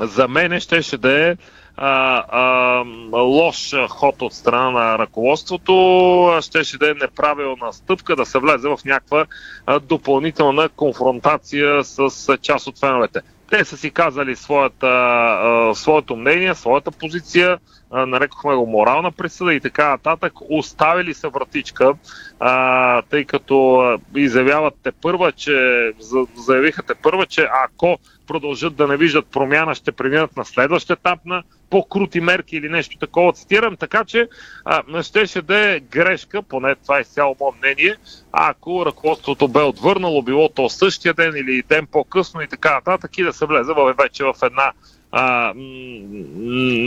за 0.00 0.28
мен 0.28 0.60
щеше 0.60 0.98
да 0.98 1.28
е 1.28 1.36
а, 1.76 2.24
а, 2.28 2.84
лош 3.18 3.74
ход 3.88 4.22
от 4.22 4.32
страна 4.32 4.70
на 4.70 4.98
ръководството, 4.98 6.38
щеше 6.40 6.78
да 6.78 6.90
е 6.90 6.94
неправилна 6.94 7.72
стъпка 7.72 8.16
да 8.16 8.26
се 8.26 8.38
влезе 8.38 8.68
в 8.68 8.78
някаква 8.84 9.26
допълнителна 9.82 10.68
конфронтация 10.68 11.84
с 11.84 12.38
част 12.42 12.66
от 12.66 12.78
феновете. 12.78 13.20
Те 13.50 13.64
са 13.64 13.76
си 13.76 13.90
казали 13.90 14.36
своята, 14.36 14.86
а, 14.86 15.74
своето 15.74 16.16
мнение, 16.16 16.54
своята 16.54 16.90
позиция, 16.90 17.58
нарекохме 17.92 18.54
го 18.54 18.66
морална 18.66 19.12
присъда 19.12 19.54
и 19.54 19.60
така 19.60 19.88
нататък. 19.88 20.32
Оставили 20.50 21.14
се 21.14 21.28
вратичка, 21.28 21.94
а, 22.40 23.02
тъй 23.02 23.24
като 23.24 23.82
изявяват 24.16 24.74
те 24.82 24.92
първа, 24.92 25.32
че 25.32 25.92
заявиха 26.36 26.82
те 26.82 26.94
първа, 26.94 27.26
че 27.26 27.48
ако 27.64 27.98
продължат 28.26 28.76
да 28.76 28.86
не 28.86 28.96
виждат 28.96 29.26
промяна, 29.26 29.74
ще 29.74 29.92
преминат 29.92 30.36
на 30.36 30.44
следващ 30.44 30.90
етап 30.90 31.18
на 31.26 31.42
по-крути 31.70 32.20
мерки 32.20 32.56
или 32.56 32.68
нещо 32.68 32.98
такова. 32.98 33.32
Цитирам, 33.32 33.76
така 33.76 34.04
че 34.04 34.28
а, 34.64 35.02
щеше 35.02 35.42
да 35.42 35.70
е 35.70 35.80
грешка, 35.80 36.42
поне 36.42 36.74
това 36.74 36.98
е 36.98 37.04
цяло 37.04 37.36
мое 37.40 37.52
мнение, 37.58 37.96
ако 38.32 38.86
ръководството 38.86 39.48
бе 39.48 39.62
отвърнало, 39.62 40.22
било 40.22 40.48
то 40.48 40.68
същия 40.68 41.14
ден 41.14 41.32
или 41.36 41.62
ден 41.68 41.86
по-късно 41.86 42.42
и 42.42 42.48
така 42.48 42.74
нататък 42.74 43.18
и 43.18 43.22
да 43.22 43.32
се 43.32 43.46
влезе 43.46 43.72
вече 43.98 44.24
в 44.24 44.34
една 44.42 44.72
а, 45.12 45.52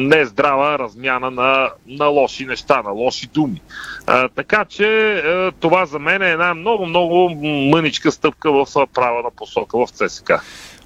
нездрава 0.09 0.79
размяна 0.79 1.31
на, 1.31 1.69
на 1.87 2.05
лоши 2.05 2.45
неща, 2.45 2.81
на 2.81 2.91
лоши 2.91 3.27
думи. 3.27 3.61
А, 4.07 4.29
така 4.29 4.65
че 4.65 5.13
а, 5.13 5.51
това 5.59 5.85
за 5.85 5.99
мен 5.99 6.21
е 6.21 6.31
една 6.31 6.53
много-много 6.53 7.29
мъничка 7.69 8.11
стъпка 8.11 8.51
в 8.51 8.87
правилна 8.93 9.29
посока 9.35 9.77
в 9.77 9.87
ЦСК. 9.89 10.31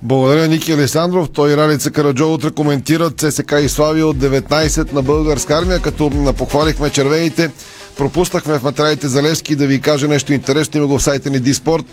Благодаря 0.01 0.47
Ники 0.47 0.71
Александров. 0.71 1.29
Той 1.29 1.53
и 1.53 1.57
Ралица 1.57 1.91
Караджо 1.91 2.33
утре 2.33 2.51
коментират 2.51 3.19
ЦСК 3.19 3.53
и 3.61 3.69
Слави 3.69 4.03
от 4.03 4.17
19 4.17 4.93
на 4.93 5.01
българска 5.01 5.57
армия, 5.57 5.81
като 5.81 6.11
похвалихме 6.37 6.89
червените. 6.89 7.51
Пропуснахме 7.97 8.59
в 8.59 8.63
материалите 8.63 9.07
за 9.07 9.23
Левски 9.23 9.55
да 9.55 9.67
ви 9.67 9.81
кажа 9.81 10.07
нещо 10.07 10.33
интересно. 10.33 10.77
Има 10.77 10.87
го 10.87 10.99
в 10.99 11.03
сайта 11.03 11.29
ни 11.29 11.39
Диспорт. 11.39 11.85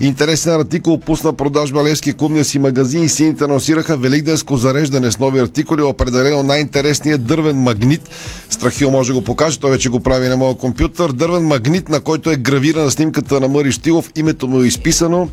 Интересен 0.00 0.52
артикул 0.52 1.00
пусна 1.00 1.32
продажба 1.32 1.84
Левски 1.84 2.12
клубния 2.12 2.44
си 2.44 2.58
магазин 2.58 3.02
и 3.02 3.08
сините 3.08 3.44
анонсираха 3.44 3.96
великденско 3.96 4.56
зареждане 4.56 5.10
с 5.12 5.18
нови 5.18 5.40
артикули. 5.40 5.82
Определено 5.82 6.42
най-интересният 6.42 7.24
дървен 7.24 7.56
магнит. 7.56 8.10
Страхил 8.50 8.90
може 8.90 9.12
да 9.12 9.18
го 9.18 9.24
покаже, 9.24 9.60
той 9.60 9.70
вече 9.70 9.88
го 9.88 10.00
прави 10.00 10.28
на 10.28 10.36
моя 10.36 10.54
компютър. 10.54 11.12
Дървен 11.12 11.46
магнит, 11.46 11.88
на 11.88 12.00
който 12.00 12.30
е 12.30 12.36
гравирана 12.36 12.90
снимката 12.90 13.40
на 13.40 13.48
Мари 13.48 13.72
Штилов. 13.72 14.10
Името 14.16 14.48
му 14.48 14.62
е 14.62 14.66
изписано 14.66 15.28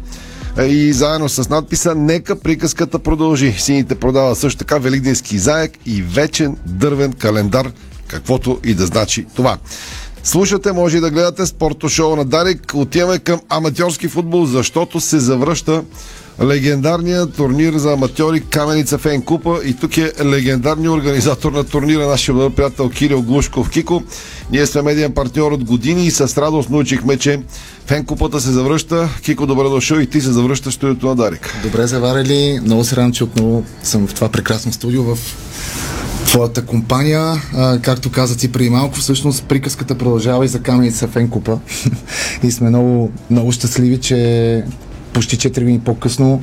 и 0.61 0.93
заедно 0.93 1.29
с 1.29 1.49
надписа 1.49 1.95
Нека 1.95 2.39
приказката 2.39 2.99
продължи. 2.99 3.55
Сините 3.57 3.95
продават 3.95 4.37
също 4.37 4.57
така 4.57 4.77
Великденски 4.77 5.37
заек 5.37 5.71
и 5.85 6.01
вечен 6.01 6.57
дървен 6.65 7.13
календар, 7.13 7.71
каквото 8.07 8.59
и 8.63 8.73
да 8.73 8.85
значи 8.85 9.25
това. 9.35 9.57
Слушате, 10.23 10.71
може 10.71 10.97
и 10.97 10.99
да 10.99 11.11
гледате 11.11 11.45
спорто 11.45 11.89
шоу 11.89 12.15
на 12.15 12.25
Дарик. 12.25 12.71
Отиваме 12.73 13.19
към 13.19 13.39
аматьорски 13.49 14.07
футбол, 14.07 14.45
защото 14.45 14.99
се 14.99 15.19
завръща 15.19 15.83
легендарния 16.41 17.25
турнир 17.25 17.73
за 17.73 17.93
аматьори 17.93 18.41
Каменица 18.41 18.97
Фен 18.97 19.21
Купа 19.21 19.59
и 19.65 19.73
тук 19.73 19.97
е 19.97 20.11
легендарният 20.25 20.93
организатор 20.93 21.51
на 21.51 21.63
турнира, 21.63 22.07
нашия 22.07 22.35
добър 22.35 22.55
приятел 22.55 22.89
Кирил 22.89 23.21
Глушков 23.21 23.69
Кико. 23.69 24.03
Ние 24.51 24.65
сме 24.65 24.81
медиен 24.81 25.13
партньор 25.13 25.51
от 25.51 25.63
години 25.63 26.05
и 26.05 26.11
с 26.11 26.41
радост 26.41 26.69
научихме, 26.69 27.17
че 27.17 27.41
Фен 27.85 28.05
Купата 28.05 28.41
се 28.41 28.51
завръща. 28.51 29.09
Кико, 29.21 29.45
добре 29.45 29.63
дошъл 29.63 29.97
и 29.97 30.07
ти 30.07 30.21
се 30.21 30.31
завръщаш 30.31 30.73
в 30.73 30.75
студиото 30.75 31.07
на 31.07 31.15
Дарик. 31.15 31.55
Добре 31.63 31.87
заварили. 31.87 32.59
Много 32.63 32.83
се 32.83 32.95
радвам, 32.95 33.11
че 33.11 33.23
отново 33.23 33.63
съм 33.83 34.07
в 34.07 34.13
това 34.13 34.29
прекрасно 34.29 34.73
студио 34.73 35.03
в 35.03 35.17
твоята 36.33 36.65
компания. 36.65 37.41
А, 37.55 37.79
както 37.79 38.11
каза 38.11 38.37
ти 38.37 38.51
преди 38.51 38.69
малко, 38.69 38.95
всъщност 38.95 39.45
приказката 39.45 39.97
продължава 39.97 40.45
и 40.45 40.47
за 40.47 40.61
Каменица 40.61 41.07
Фен 41.07 41.29
Купа. 41.29 41.59
и 42.43 42.51
сме 42.51 42.69
много, 42.69 43.11
много 43.29 43.51
щастливи, 43.51 43.99
че 43.99 44.63
почти 45.13 45.37
4 45.37 45.59
години 45.59 45.79
по-късно 45.79 46.41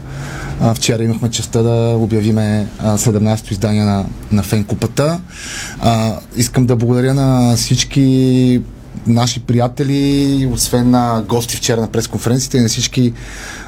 а, 0.60 0.74
вчера 0.74 1.04
имахме 1.04 1.30
честа 1.30 1.62
да 1.62 1.96
обявиме 1.96 2.68
17-то 2.82 3.52
издание 3.52 3.84
на, 3.84 4.04
на 4.32 4.42
Фен. 4.42 4.66
А, 5.80 6.16
искам 6.36 6.66
да 6.66 6.76
благодаря 6.76 7.14
на 7.14 7.56
всички 7.56 8.62
наши 9.06 9.40
приятели, 9.40 10.48
освен 10.52 10.90
на 10.90 11.24
гости 11.28 11.56
вчера 11.56 11.80
на 11.80 11.86
пресконференцията 11.88 12.56
и 12.56 12.60
на 12.60 12.68
всички 12.68 13.12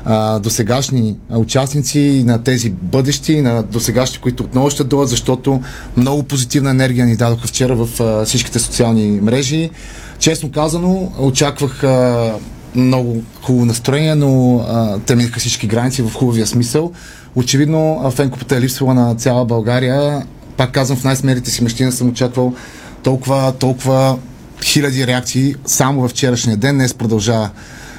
а, 0.05 0.39
досегашни 0.39 1.17
участници, 1.31 2.23
на 2.27 2.43
тези 2.43 2.71
бъдещи, 2.71 3.41
на 3.41 3.63
досегашни, 3.63 4.19
които 4.19 4.43
отново 4.43 4.71
ще 4.71 4.85
дойдат, 4.85 5.09
защото 5.09 5.61
много 5.97 6.23
позитивна 6.23 6.71
енергия 6.71 7.07
ни 7.07 7.17
дадоха 7.17 7.49
вчера 7.49 7.75
в 7.75 8.01
а, 8.01 8.25
всичките 8.25 8.59
социални 8.59 9.21
мрежи. 9.23 9.71
Честно 10.19 10.51
казано, 10.51 11.13
очаквах 11.19 11.85
а, 11.85 12.33
много 12.75 13.23
хубаво 13.43 13.65
настроение, 13.65 14.15
но 14.15 14.57
а, 14.69 14.99
те 14.99 15.17
минаха 15.17 15.41
всички 15.41 15.67
граници 15.67 16.03
в 16.03 16.15
хубавия 16.15 16.47
смисъл. 16.47 16.93
Очевидно, 17.35 18.11
фенкопата 18.15 18.57
е 18.57 18.61
липсвала 18.61 18.95
на 18.95 19.15
цяла 19.15 19.45
България. 19.45 20.27
Пак 20.57 20.73
казвам, 20.73 20.99
в 20.99 21.05
най-смелите 21.05 21.51
си 21.51 21.65
мечтина 21.65 21.93
съм 21.93 22.09
очаквал 22.09 22.55
толкова, 23.03 23.53
толкова 23.53 24.19
хиляди 24.65 25.07
реакции 25.07 25.55
само 25.67 26.01
във 26.01 26.11
вчерашния 26.11 26.57
ден. 26.57 26.77
Днес 26.77 26.95
продължава 26.95 27.51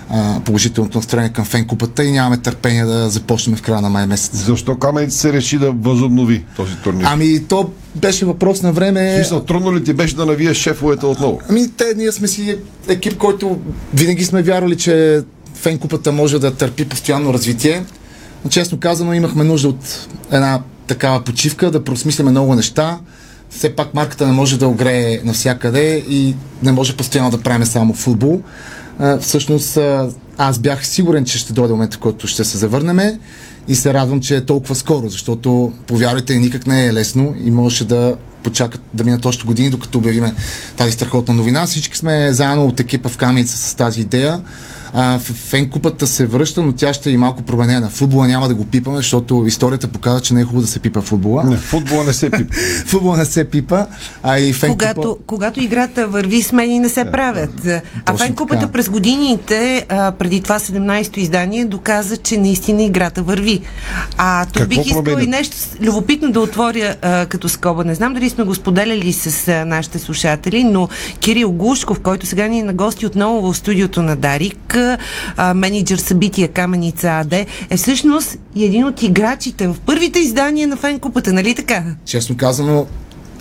а, 0.10 0.40
положителното 0.40 0.98
настроение 0.98 1.34
към 1.34 1.46
фен 1.46 1.68
купата 1.68 2.04
и 2.04 2.12
нямаме 2.12 2.38
търпение 2.38 2.86
да 2.86 3.10
започнем 3.10 3.56
в 3.56 3.62
края 3.62 3.82
на 3.82 3.90
май 3.90 4.08
месец. 4.08 4.36
Защо 4.36 4.76
Каменица 4.76 5.18
се 5.18 5.34
реши 5.34 5.58
да 5.58 5.72
възобнови 5.72 6.46
този 6.56 6.76
турнир? 6.76 7.06
Ами 7.08 7.44
то 7.48 7.72
беше 7.96 8.26
въпрос 8.26 8.62
на 8.62 8.72
време. 8.72 9.16
Смисъл, 9.16 9.44
трудно 9.44 9.76
ли 9.76 9.84
ти 9.84 9.94
беше 9.94 10.16
да 10.16 10.26
навиеш 10.26 10.58
шефовете 10.58 11.06
отново? 11.06 11.42
Ами 11.50 11.72
те, 11.72 11.94
ние 11.98 12.12
сме 12.12 12.28
си 12.28 12.58
екип, 12.88 13.18
който 13.18 13.60
винаги 13.94 14.26
сме 14.26 14.42
вярвали, 14.42 14.78
че 14.78 15.24
фен 15.56 15.80
купата 15.80 16.12
може 16.12 16.40
да 16.40 16.56
търпи 16.56 16.86
постоянно 16.86 17.34
развитие. 17.34 17.84
Но 18.44 18.50
честно 18.50 18.80
казано, 18.80 19.14
имахме 19.14 19.44
нужда 19.44 19.68
от 19.68 20.08
една 20.32 20.62
такава 20.88 21.24
почивка, 21.24 21.72
да 21.72 21.84
просмисляме 21.84 22.32
много 22.32 22.56
неща. 22.56 23.00
Все 23.58 23.76
пак 23.76 23.94
марката 23.94 24.28
не 24.28 24.34
може 24.34 24.60
да 24.60 24.68
огрее 24.68 25.20
навсякъде 25.24 26.04
и 26.10 26.36
не 26.64 26.72
може 26.72 26.98
постоянно 26.98 27.32
да 27.32 27.42
правим 27.42 27.66
само 27.66 27.94
футбол. 27.94 28.42
Всъщност 29.20 29.80
аз 30.38 30.60
бях 30.60 30.88
сигурен, 30.88 31.26
че 31.26 31.38
ще 31.38 31.54
дойде 31.54 31.74
момент, 31.74 31.94
в 31.94 31.98
който 31.98 32.28
ще 32.28 32.44
се 32.44 32.58
завърнем 32.58 33.20
и 33.68 33.76
се 33.76 33.94
радвам, 33.94 34.22
че 34.22 34.36
е 34.36 34.46
толкова 34.46 34.76
скоро, 34.76 35.10
защото 35.10 35.74
повярвайте, 35.88 36.36
никак 36.36 36.68
не 36.68 36.86
е 36.86 36.94
лесно 36.94 37.36
и 37.44 37.52
можеше 37.52 37.86
да 37.86 38.16
почакат 38.44 38.82
да 38.94 39.04
минат 39.04 39.26
още 39.26 39.46
години, 39.46 39.70
докато 39.70 39.98
обявиме 39.98 40.34
тази 40.78 40.92
страхотна 40.92 41.34
новина. 41.34 41.66
Всички 41.66 41.98
сме 41.98 42.34
заедно 42.34 42.66
от 42.66 42.80
екипа 42.80 43.10
в 43.10 43.18
Каменица 43.18 43.58
с 43.58 43.76
тази 43.76 44.02
идея. 44.02 44.42
А, 44.94 45.20
фен 45.20 45.70
купата 45.70 46.08
се 46.08 46.26
връща, 46.26 46.62
но 46.62 46.72
тя 46.72 46.94
ще 46.94 47.10
е 47.10 47.14
и 47.14 47.18
малко 47.18 47.42
променена. 47.42 47.90
Футбола 47.90 48.28
няма 48.28 48.48
да 48.48 48.56
го 48.56 48.66
пипаме, 48.66 48.98
защото 48.98 49.44
историята 49.48 49.88
показва, 49.88 50.22
че 50.22 50.34
не 50.34 50.42
е 50.42 50.44
хубаво 50.44 50.62
да 50.62 50.68
се 50.68 50.80
пипа 50.80 51.02
футбола. 51.02 51.44
Не, 51.44 51.58
футбола 51.58 52.04
не 52.04 52.14
се 52.14 52.30
пипа. 52.30 52.54
футбола 52.86 53.18
не 53.18 53.26
се 53.26 53.50
пипа, 53.50 53.86
а 54.24 54.40
и 54.40 54.54
фен 54.54 54.72
когато, 54.72 55.02
купа... 55.02 55.24
когато 55.28 55.62
играта 55.62 56.08
върви, 56.08 56.42
смени 56.42 56.80
не 56.80 56.90
се 56.90 57.06
правят. 57.06 57.66
А 57.66 57.82
Точно 58.06 58.26
фен 58.26 58.36
купата 58.36 58.72
през 58.72 58.90
годините, 58.90 59.86
а, 59.90 60.12
преди 60.12 60.42
това 60.42 60.60
17-то 60.60 61.20
издание, 61.20 61.66
доказа, 61.66 62.18
че 62.18 62.38
наистина 62.38 62.84
играта 62.84 63.24
върви. 63.24 63.62
А 64.18 64.46
тук 64.46 64.54
Какво 64.54 64.70
бих 64.70 64.86
искала 64.86 65.04
променят? 65.04 65.28
и 65.28 65.30
нещо 65.30 65.58
любопитно 65.82 66.32
да 66.32 66.40
отворя 66.40 66.96
а, 67.02 67.26
като 67.26 67.50
скоба. 67.50 67.84
Не 67.84 67.96
знам 67.96 68.14
дали 68.14 68.30
сме 68.30 68.44
го 68.44 68.56
споделяли 68.56 69.14
с 69.14 69.48
а, 69.48 69.66
нашите 69.66 70.00
слушатели, 70.00 70.64
но 70.64 70.90
Кирил 71.20 71.52
Гушков, 71.52 72.00
който 72.00 72.26
сега 72.26 72.48
ни 72.48 72.60
е 72.60 72.64
на 72.64 72.74
гости 72.74 73.06
отново 73.06 73.54
в 73.54 73.58
студиото 73.58 74.02
на 74.02 74.16
Дарик, 74.16 74.78
а, 75.38 75.54
менеджер 75.54 75.98
събития 75.98 76.48
Каменица 76.48 77.08
АД, 77.08 77.34
е 77.70 77.78
всъщност 77.78 78.38
един 78.56 78.86
от 78.86 79.04
играчите 79.04 79.68
в 79.68 79.76
първите 79.86 80.20
издания 80.20 80.68
на 80.68 80.76
фен 80.78 81.00
купата, 81.00 81.34
нали 81.34 81.56
така? 81.56 81.84
Честно 82.06 82.38
казано, 82.38 82.86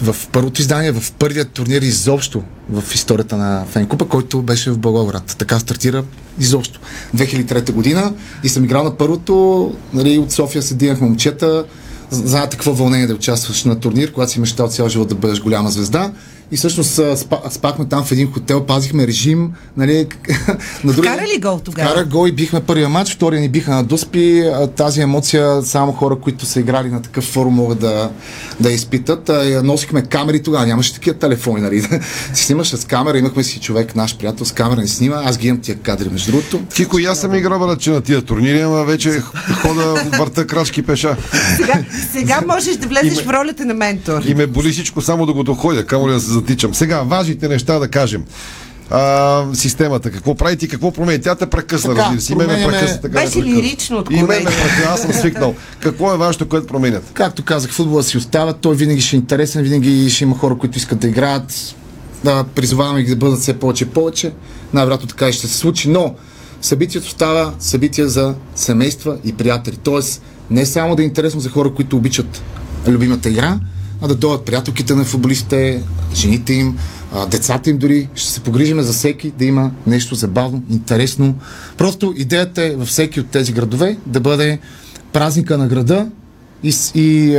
в 0.03 0.16
първото 0.32 0.61
издание, 0.61 0.93
в 0.93 1.12
първият 1.12 1.51
турнир 1.51 1.82
изобщо 1.82 2.43
в 2.70 2.95
историята 2.95 3.36
на 3.36 3.64
Фенкупа, 3.70 4.09
който 4.09 4.43
беше 4.43 4.70
в 4.70 4.78
Благоевград. 4.78 5.36
Така 5.38 5.59
стартира 5.59 6.05
изобщо. 6.38 6.80
2003 7.16 7.72
година 7.72 8.12
и 8.45 8.49
съм 8.49 8.64
играл 8.64 8.84
на 8.84 8.97
първото, 8.97 9.74
нали, 9.93 10.18
от 10.18 10.32
София 10.32 10.62
се 10.62 10.74
дигнах 10.74 11.01
момчета, 11.01 11.64
знаете 12.11 12.57
какво 12.57 12.72
вълнение 12.72 13.07
да 13.07 13.14
участваш 13.14 13.64
на 13.64 13.80
турнир, 13.80 14.12
когато 14.12 14.32
си 14.32 14.40
мечтал 14.40 14.68
цял 14.68 14.88
живот 14.88 15.09
да 15.09 15.14
бъдеш 15.14 15.40
голяма 15.40 15.70
звезда. 15.70 16.12
И 16.53 16.57
всъщност 16.57 17.01
спа, 17.17 17.37
спахме 17.51 17.85
там 17.85 18.05
в 18.05 18.13
един 18.13 18.33
хотел, 18.33 18.67
пазихме 18.67 19.07
режим. 19.07 19.53
Нали, 19.77 20.07
на 20.85 20.93
другия- 20.93 21.13
Вкара 21.13 21.27
ли 21.27 21.41
гол 21.41 21.59
тогава? 21.59 21.89
Вкара 21.89 22.05
гол 22.05 22.29
и 22.29 22.33
бихме 22.33 22.61
първия 22.61 22.89
матч, 22.89 23.15
втория 23.15 23.41
ни 23.41 23.49
биха 23.49 23.71
на 23.71 23.85
дуспи. 23.85 24.45
Тази 24.77 25.01
емоция 25.01 25.63
само 25.63 25.93
хора, 25.93 26.17
които 26.17 26.47
са 26.47 26.61
играли 26.61 26.89
на 26.89 27.03
такъв 27.03 27.25
форум 27.25 27.55
могат 27.55 27.79
да, 27.79 28.11
да 28.61 28.73
изпитат. 28.73 29.31
Носихме 29.63 30.03
камери 30.03 30.43
тогава, 30.43 30.67
нямаше 30.67 30.95
такива 30.95 31.19
телефони, 31.19 31.61
нали? 31.61 31.83
си 32.35 32.45
снимаше 32.45 32.77
с 32.77 32.85
камера, 32.85 33.19
имахме 33.19 33.43
си 33.43 33.61
човек, 33.61 33.97
наш 33.97 34.17
приятел 34.17 34.47
с 34.47 34.53
камера 34.53 34.81
ни 34.81 34.89
снима. 34.89 35.23
Аз 35.25 35.39
ги 35.39 35.49
имам 35.49 35.61
тия 35.61 35.77
кадри, 35.77 36.09
между 36.09 36.31
другото. 36.31 36.61
Кико 36.75 36.99
и 36.99 37.05
аз 37.05 37.21
съм 37.21 37.35
играл 37.35 37.59
братче 37.59 37.91
на 37.91 38.01
тия 38.01 38.23
турнири, 38.23 38.61
ама 38.61 38.85
вече 38.85 39.21
хода 39.63 39.85
върта 40.19 40.47
крачки 40.47 40.83
пеша. 40.83 41.17
Сега, 41.57 41.85
сега 42.13 42.41
можеш 42.49 42.77
да 42.77 42.89
влезеш 42.89 43.13
Име- 43.15 43.25
в 43.25 43.29
ролята 43.29 43.65
на 43.65 43.75
ментор. 43.75 44.23
И 44.27 44.35
ме 44.35 44.47
боли 44.47 44.73
всичко 44.73 45.01
само 45.01 45.27
да 45.27 45.33
го 45.33 45.43
доходя, 45.43 45.87
камо 45.87 46.09
ли 46.09 46.13
да 46.13 46.21
се 46.21 46.31
затичам. 46.43 46.74
Сега, 46.74 47.03
важните 47.03 47.49
неща 47.49 47.78
да 47.78 47.88
кажем. 47.88 48.24
А, 48.90 49.45
системата, 49.55 50.11
какво 50.11 50.34
правите 50.34 50.64
и 50.64 50.68
какво 50.68 50.93
промените? 50.93 51.22
Тя 51.24 51.34
те 51.34 51.47
прекъсна, 51.47 51.95
Така, 51.95 52.05
разбира 52.05 52.20
се. 52.20 52.32
И 52.32 52.36
ме 52.36 52.47
прекъсна 52.47 53.01
така. 53.01 53.09
Беше 53.20 53.32
прекъсна. 53.32 53.45
лирично 53.45 53.97
И 53.97 54.01
откровение. 54.01 54.26
ме 54.26 54.38
ме 54.38 54.45
прекъсна, 54.45 54.84
аз 54.88 55.01
съм 55.01 55.12
свикнал. 55.12 55.55
Какво 55.80 56.14
е 56.14 56.16
важното, 56.16 56.49
което 56.49 56.66
променят? 56.66 57.11
Както 57.14 57.45
казах, 57.45 57.70
футбола 57.70 58.03
си 58.03 58.16
остава, 58.16 58.53
той 58.53 58.74
винаги 58.76 59.01
ще 59.01 59.16
е 59.16 59.18
интересен, 59.18 59.62
винаги 59.62 60.11
ще 60.11 60.24
има 60.24 60.38
хора, 60.38 60.59
които 60.59 60.78
искат 60.78 60.99
да 60.99 61.09
играят. 61.09 61.74
Да, 62.24 62.45
призоваваме 62.55 63.03
ги 63.03 63.11
да 63.11 63.16
бъдат 63.16 63.38
все 63.38 63.59
повече 63.59 63.84
и 63.84 63.88
повече. 63.88 64.32
Най-вероятно 64.72 65.09
така 65.09 65.28
и 65.28 65.32
ще 65.32 65.47
се 65.47 65.57
случи, 65.57 65.88
но 65.88 66.14
събитието 66.61 67.09
става 67.11 67.53
събитие 67.59 68.07
за 68.07 68.34
семейства 68.55 69.16
и 69.24 69.32
приятели. 69.32 69.76
Тоест, 69.76 70.22
не 70.51 70.66
само 70.66 70.97
да 70.97 71.03
е 71.03 71.07
интересно 71.07 71.40
за 71.40 71.51
хора, 71.51 71.74
които 71.74 71.97
обичат 71.97 72.43
любимата 72.88 73.28
игра, 73.28 73.59
а 74.03 74.09
да 74.09 74.15
дойдат 74.15 74.45
приятелките 74.45 74.95
на 74.95 75.05
футболистите, 75.05 75.83
жените 76.15 76.53
им, 76.53 76.79
децата 77.31 77.71
им 77.71 77.79
дори. 77.79 78.09
Ще 78.15 78.31
се 78.31 78.41
погрижиме 78.41 78.83
за 78.83 78.93
всеки 78.93 79.31
да 79.39 79.45
има 79.45 79.71
нещо 79.87 80.15
забавно, 80.15 80.63
интересно. 80.71 81.35
Просто 81.77 82.15
идеята 82.17 82.63
е 82.63 82.77
във 82.77 82.89
всеки 82.89 83.21
от 83.21 83.27
тези 83.27 83.53
градове 83.53 83.97
да 84.07 84.21
бъде 84.21 84.59
празника 85.13 85.59
на 85.59 85.69
града 85.69 86.07
и, 86.63 86.75
и 86.95 87.37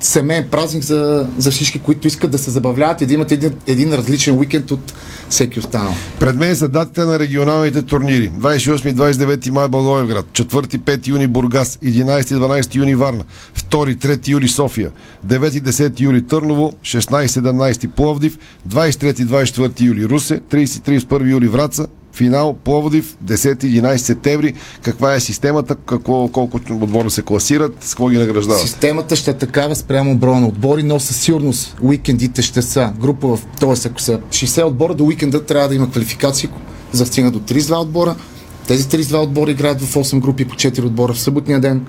семейен 0.00 0.48
празник 0.50 0.84
за, 0.84 1.28
за 1.38 1.50
всички, 1.50 1.78
които 1.78 2.06
искат 2.08 2.30
да 2.30 2.38
се 2.38 2.50
забавляват 2.50 3.00
и 3.00 3.06
да 3.06 3.14
имат 3.14 3.32
един, 3.32 3.52
един 3.66 3.94
различен 3.94 4.38
уикенд 4.38 4.70
от 4.70 4.94
всеки 5.28 5.58
останал. 5.58 5.94
Пред 6.20 6.36
мен 6.36 6.56
са 6.56 6.68
датите 6.68 7.00
на 7.00 7.18
регионалните 7.18 7.82
турнири. 7.82 8.30
28-29 8.30 9.50
май 9.50 9.68
Благоевград, 9.68 10.26
4-5 10.32 11.08
юни 11.08 11.26
Бургас, 11.26 11.76
11-12 11.76 12.74
юни 12.74 12.94
Варна, 12.94 13.24
2-3 13.58 14.28
юли 14.28 14.48
София, 14.48 14.90
9-10 15.26 16.00
юли 16.00 16.26
Търново, 16.26 16.72
16-17 16.82 17.88
Пловдив, 17.88 18.38
23-24 18.68 19.80
юли 19.80 20.08
Русе, 20.08 20.40
30-31 20.40 21.30
юли 21.30 21.48
Враца, 21.48 21.86
финал 22.16 22.56
Пловдив, 22.64 23.16
10-11 23.24 23.96
септември. 23.96 24.54
Каква 24.82 25.14
е 25.14 25.20
системата, 25.20 25.74
какво, 25.74 26.28
колко 26.28 26.60
отбора 26.70 27.10
се 27.10 27.22
класират, 27.22 27.76
с 27.80 27.88
какво 27.88 28.08
ги 28.08 28.18
награждават? 28.18 28.62
Системата 28.62 29.16
ще 29.16 29.30
е 29.30 29.34
такава 29.34 29.76
спрямо 29.76 30.16
броя 30.16 30.40
на 30.40 30.46
отбори, 30.46 30.82
но 30.82 31.00
със 31.00 31.16
сигурност 31.16 31.76
уикендите 31.82 32.42
ще 32.42 32.62
са 32.62 32.92
група 33.00 33.28
в... 33.28 33.38
Тоест, 33.60 33.86
ако 33.86 34.00
са 34.00 34.18
60 34.18 34.64
отбора, 34.64 34.94
до 34.94 35.04
уикенда 35.04 35.44
трябва 35.44 35.68
да 35.68 35.74
има 35.74 35.90
квалификации, 35.90 36.48
за 36.92 37.04
да 37.04 37.06
стигна 37.06 37.30
до 37.30 37.40
32 37.40 37.80
отбора. 37.80 38.14
Тези 38.66 38.84
32 38.84 39.22
отбора 39.22 39.50
играят 39.50 39.80
в 39.80 39.94
8 39.94 40.20
групи 40.20 40.44
по 40.44 40.54
4 40.54 40.84
отбора 40.84 41.12
в 41.12 41.20
съботния 41.20 41.60
ден. 41.60 41.86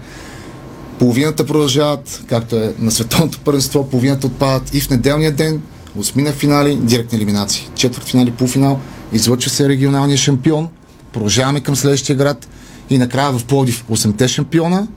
Половината 0.99 1.45
продължават, 1.45 2.23
както 2.30 2.55
е 2.55 2.73
на 2.80 2.91
световното 2.91 3.39
първенство, 3.39 3.89
половината 3.89 4.28
отпадат 4.28 4.75
и 4.75 4.82
в 4.82 4.89
неделния 4.89 5.32
ден, 5.32 5.61
осмина 5.97 6.32
финали, 6.32 6.75
директни 6.75 7.17
елиминации. 7.17 7.69
Четвърт 7.75 8.05
финали, 8.05 8.32
полуфинал, 8.32 8.80
излъчва 9.14 9.51
се 9.51 9.70
регионалния 9.70 10.18
шампион, 10.18 10.68
продължаваме 11.14 11.60
към 11.60 11.76
следващия 11.76 12.16
град 12.16 12.47
и 12.89 12.97
накрая 12.97 13.32
в 13.32 13.45
Пловдив 13.45 13.86
8-те 13.91 14.28
шампиона, 14.28 14.88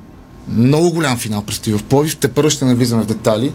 много 0.49 0.91
голям 0.91 1.19
финал 1.19 1.43
предстои 1.43 1.73
в 1.73 1.83
Пловдив. 1.83 2.17
Те 2.17 2.29
първо 2.29 2.51
ще 2.51 2.65
навлизаме 2.65 3.03
в 3.03 3.07
детали. 3.07 3.53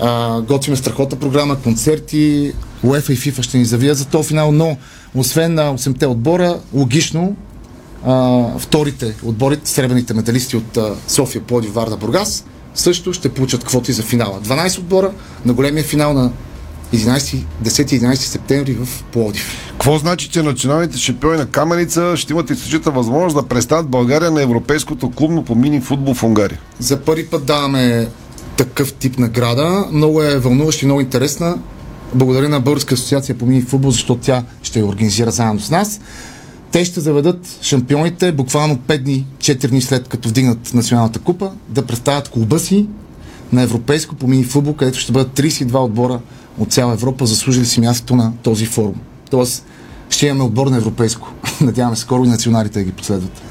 А, 0.00 0.40
готвиме 0.40 0.76
страхотна 0.76 1.18
програма, 1.18 1.56
концерти, 1.60 2.52
UEFA 2.84 3.10
и 3.10 3.16
FIFA 3.16 3.42
ще 3.42 3.58
ни 3.58 3.64
завият 3.64 3.98
за 3.98 4.04
този 4.04 4.28
финал, 4.28 4.52
но 4.52 4.76
освен 5.14 5.54
на 5.54 5.78
8-те 5.78 6.06
отбора, 6.06 6.58
логично 6.74 7.36
а, 8.06 8.44
вторите 8.58 9.14
отборите, 9.24 9.70
сребрените 9.70 10.14
медалисти 10.14 10.56
от 10.56 10.76
а, 10.76 10.94
София, 11.08 11.42
Плодив, 11.42 11.74
Варда, 11.74 11.96
Бургас, 11.96 12.44
също 12.74 13.12
ще 13.12 13.28
получат 13.28 13.64
квоти 13.64 13.92
за 13.92 14.02
финала. 14.02 14.40
12 14.40 14.78
отбора 14.78 15.12
на 15.44 15.52
големия 15.52 15.84
финал 15.84 16.12
на 16.12 16.30
11, 16.98 17.44
10-11 17.64 18.14
септември 18.14 18.72
в 18.72 19.04
Плодив. 19.12 19.70
Какво 19.70 19.98
значи, 19.98 20.28
че 20.28 20.42
националните 20.42 20.98
шампиони 20.98 21.36
на 21.36 21.46
Каменица 21.46 22.16
ще 22.16 22.32
имат 22.32 22.50
изключителна 22.50 22.98
възможност 22.98 23.36
да 23.36 23.48
представят 23.48 23.88
България 23.88 24.30
на 24.30 24.42
европейското 24.42 25.10
клубно 25.10 25.44
по 25.44 25.54
мини 25.54 25.80
футбол 25.80 26.14
в 26.14 26.22
Унгария? 26.22 26.60
За 26.78 27.00
първи 27.00 27.26
път 27.26 27.44
даваме 27.44 28.08
такъв 28.56 28.92
тип 28.92 29.18
награда. 29.18 29.86
Много 29.92 30.22
е 30.22 30.38
вълнуваща 30.38 30.84
и 30.84 30.86
много 30.86 31.00
интересна. 31.00 31.58
Благодаря 32.14 32.48
на 32.48 32.60
Българска 32.60 32.94
асоциация 32.94 33.38
по 33.38 33.46
мини 33.46 33.62
футбол, 33.62 33.90
защото 33.90 34.20
тя 34.20 34.44
ще 34.62 34.78
я 34.78 34.86
организира 34.86 35.30
заедно 35.30 35.60
с 35.60 35.70
нас. 35.70 36.00
Те 36.72 36.84
ще 36.84 37.00
заведат 37.00 37.58
шампионите 37.62 38.32
буквално 38.32 38.76
5 38.76 38.98
дни, 38.98 39.26
4 39.38 39.68
дни 39.68 39.82
след 39.82 40.08
като 40.08 40.28
вдигнат 40.28 40.74
националната 40.74 41.18
купа, 41.18 41.50
да 41.68 41.86
представят 41.86 42.28
клуба 42.28 42.58
си 42.58 42.86
на 43.52 43.62
европейско 43.62 44.14
по 44.14 44.26
мини 44.26 44.44
футбол, 44.44 44.74
където 44.74 44.98
ще 44.98 45.12
бъдат 45.12 45.40
32 45.40 45.84
отбора 45.84 46.20
от 46.58 46.72
цяла 46.72 46.92
Европа, 46.92 47.26
заслужили 47.26 47.66
си 47.66 47.80
мястото 47.80 48.16
на 48.16 48.32
този 48.42 48.66
форум. 48.66 48.94
Тоест, 49.30 49.66
ще 50.10 50.26
имаме 50.26 50.44
отбор 50.44 50.66
на 50.66 50.76
европейско. 50.76 51.32
Надяваме 51.60 51.96
се 51.96 52.02
скоро 52.02 52.24
и 52.24 52.28
националите 52.28 52.78
да 52.78 52.84
ги 52.84 52.92
последват. 52.92 53.42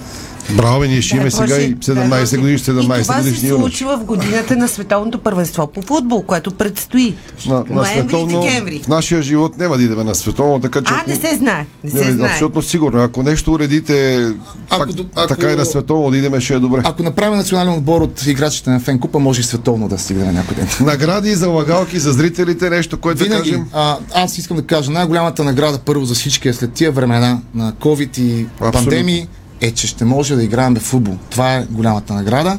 Браво, 0.50 0.84
ние 0.84 1.02
ще 1.02 1.16
имаме 1.16 1.32
сега 1.32 1.56
и 1.56 1.74
дай 1.76 1.96
17 1.96 2.10
Боже. 2.22 2.38
години, 2.38 2.54
И 2.54 2.60
17 2.60 3.02
това 3.02 3.16
се 3.16 3.22
годишни 3.22 3.50
юнош. 3.50 3.62
случва 3.62 3.98
в 3.98 4.04
годината 4.04 4.56
на 4.56 4.68
световното 4.68 5.18
първенство 5.20 5.68
по 5.68 5.82
футбол, 5.82 6.22
което 6.22 6.52
предстои. 6.52 7.16
На, 7.48 7.54
на 7.54 7.66
Ноември, 7.70 8.00
световно, 8.00 8.41
декември. 8.41 8.80
в 8.80 8.88
нашия 8.88 9.22
живот 9.22 9.58
няма 9.58 9.78
да 9.78 9.84
идеме 9.84 10.04
на 10.04 10.16
световно, 10.16 10.60
така 10.60 10.82
че... 10.82 10.94
А, 10.94 10.98
ако- 10.98 11.10
не 11.10 11.16
се 11.18 11.36
знае. 11.36 11.66
Не 11.84 11.89
се 11.91 12.06
Не, 12.06 12.12
знае. 12.12 12.30
абсолютно 12.30 12.62
сигурно. 12.62 13.02
Ако 13.02 13.24
нещо 13.24 13.54
уредите 13.54 14.28
пак, 14.70 14.82
ако- 14.82 14.94
така 15.28 15.52
и 15.52 15.56
на 15.56 15.66
световно 15.66 16.12
да 16.12 16.18
идеме, 16.18 16.41
ще 16.41 16.54
е 16.54 16.60
добре. 16.60 16.82
Ако 16.84 17.04
направим 17.04 17.36
национален 17.36 17.74
отбор 17.74 18.02
от 18.02 18.26
играчите 18.26 18.70
на 18.70 18.80
Фен 18.80 19.00
Купа, 19.00 19.20
може 19.20 19.41
и 19.41 19.46
световно 19.46 19.88
да 19.88 19.98
стигне 19.98 20.26
на 20.26 20.32
някой 20.34 20.56
ден. 20.56 20.68
Награди 20.82 21.32
за 21.32 21.48
лагалки 21.50 22.00
за 22.00 22.12
зрителите, 22.14 22.70
нещо, 22.70 22.98
което 22.98 23.20
да 23.20 23.30
кажем. 23.30 23.66
А, 23.74 23.98
аз 24.14 24.38
искам 24.38 24.58
да 24.58 24.64
кажа, 24.64 24.91
най-голямата 24.91 25.44
награда 25.44 25.80
първо 25.80 26.06
за 26.06 26.14
всички 26.16 26.48
е 26.48 26.54
след 26.54 26.74
тия 26.74 26.91
времена 26.91 27.39
на 27.56 27.74
COVID 27.74 28.20
и 28.20 28.46
пандемии 28.74 29.28
е, 29.64 29.72
че 29.72 29.88
ще 29.88 30.05
може 30.05 30.36
да 30.36 30.43
играем 30.43 30.76
в 30.76 30.80
футбол. 30.80 31.18
Това 31.30 31.53
е 31.53 31.66
голямата 31.70 32.14
награда. 32.14 32.57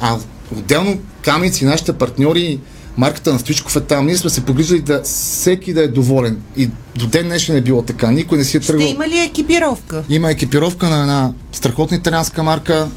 А 0.00 0.16
отделно 0.58 0.98
Каменци, 1.22 1.64
нашите 1.64 1.92
партньори, 1.92 2.58
марката 2.96 3.32
на 3.32 3.38
Стоичков 3.38 3.76
е 3.76 3.80
там. 3.80 4.06
Ние 4.06 4.16
сме 4.16 4.30
се 4.30 4.44
погрижали 4.44 4.80
да 4.80 5.02
всеки 5.02 5.72
да 5.72 5.82
е 5.82 5.88
доволен. 5.88 6.38
И 6.56 6.70
до 6.96 7.06
ден 7.06 7.26
днешен 7.26 7.56
е 7.56 7.60
било 7.60 7.82
така. 7.82 8.10
Никой 8.10 8.38
не 8.38 8.44
си 8.44 8.56
е 8.56 8.60
Ще 8.60 8.72
тръгвал. 8.72 8.88
има 8.88 9.08
ли 9.08 9.18
екипировка? 9.18 10.04
Има 10.08 10.30
екипировка 10.30 10.88
на 10.88 11.00
една 11.00 11.32
страхотна 11.52 11.96
италианска 11.96 12.42
марка 12.42 12.88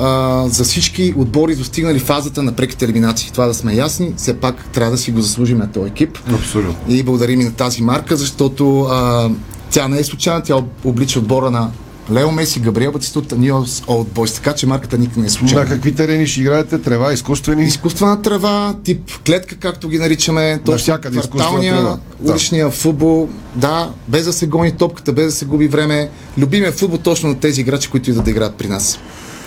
а, 0.00 0.44
за 0.48 0.64
всички 0.64 1.14
отбори, 1.16 1.56
достигнали 1.56 1.98
фазата 1.98 2.42
на 2.42 2.52
преките 2.52 2.84
елиминации. 2.84 3.30
Това 3.32 3.46
да 3.46 3.54
сме 3.54 3.74
ясни, 3.74 4.12
все 4.16 4.40
пак 4.40 4.64
трябва 4.72 4.90
да 4.92 4.98
си 4.98 5.10
го 5.10 5.20
заслужим 5.20 5.58
на 5.58 5.72
този 5.72 5.90
екип. 5.90 6.18
Абсолютно. 6.34 6.76
И 6.88 7.02
благодарим 7.02 7.40
и 7.40 7.44
на 7.44 7.52
тази 7.52 7.82
марка, 7.82 8.16
защото 8.16 8.80
а, 8.80 9.30
тя 9.70 9.88
не 9.88 9.98
е 9.98 10.04
случайна, 10.04 10.42
тя 10.42 10.54
облича 10.84 11.18
отбора 11.18 11.50
на 11.50 11.70
Лео 12.12 12.30
Меси, 12.30 12.60
Габриел 12.60 12.92
Батистута, 12.92 13.36
Ньюс 13.36 13.82
Олд 13.88 14.08
Бойс, 14.08 14.32
така 14.32 14.54
че 14.54 14.66
марката 14.66 14.98
никак 14.98 15.16
не 15.16 15.26
е 15.26 15.30
случайна. 15.30 15.64
На 15.64 15.68
какви 15.68 15.94
терени 15.94 16.26
ще 16.26 16.40
играете? 16.40 16.78
Трева, 16.82 17.12
изкуствени? 17.12 17.64
Изкуствена 17.64 18.22
трева, 18.22 18.74
тип 18.84 19.10
клетка, 19.26 19.56
както 19.56 19.88
ги 19.88 19.98
наричаме, 19.98 20.58
точно 20.58 20.72
Навсякъде 20.72 21.18
изкуствена 21.18 21.60
трева. 21.60 21.98
Да. 22.20 22.32
уличния 22.32 22.70
футбол, 22.70 23.28
да, 23.54 23.90
без 24.08 24.24
да 24.24 24.32
се 24.32 24.46
гони 24.46 24.72
топката, 24.72 25.12
без 25.12 25.24
да 25.24 25.32
се 25.32 25.44
губи 25.44 25.68
време. 25.68 26.10
Любимия 26.38 26.72
футбол 26.72 26.98
точно 26.98 27.28
на 27.28 27.40
тези 27.40 27.60
играчи, 27.60 27.90
които 27.90 28.10
идват 28.10 28.24
да 28.24 28.30
играят 28.30 28.54
при 28.54 28.68
нас. 28.68 28.98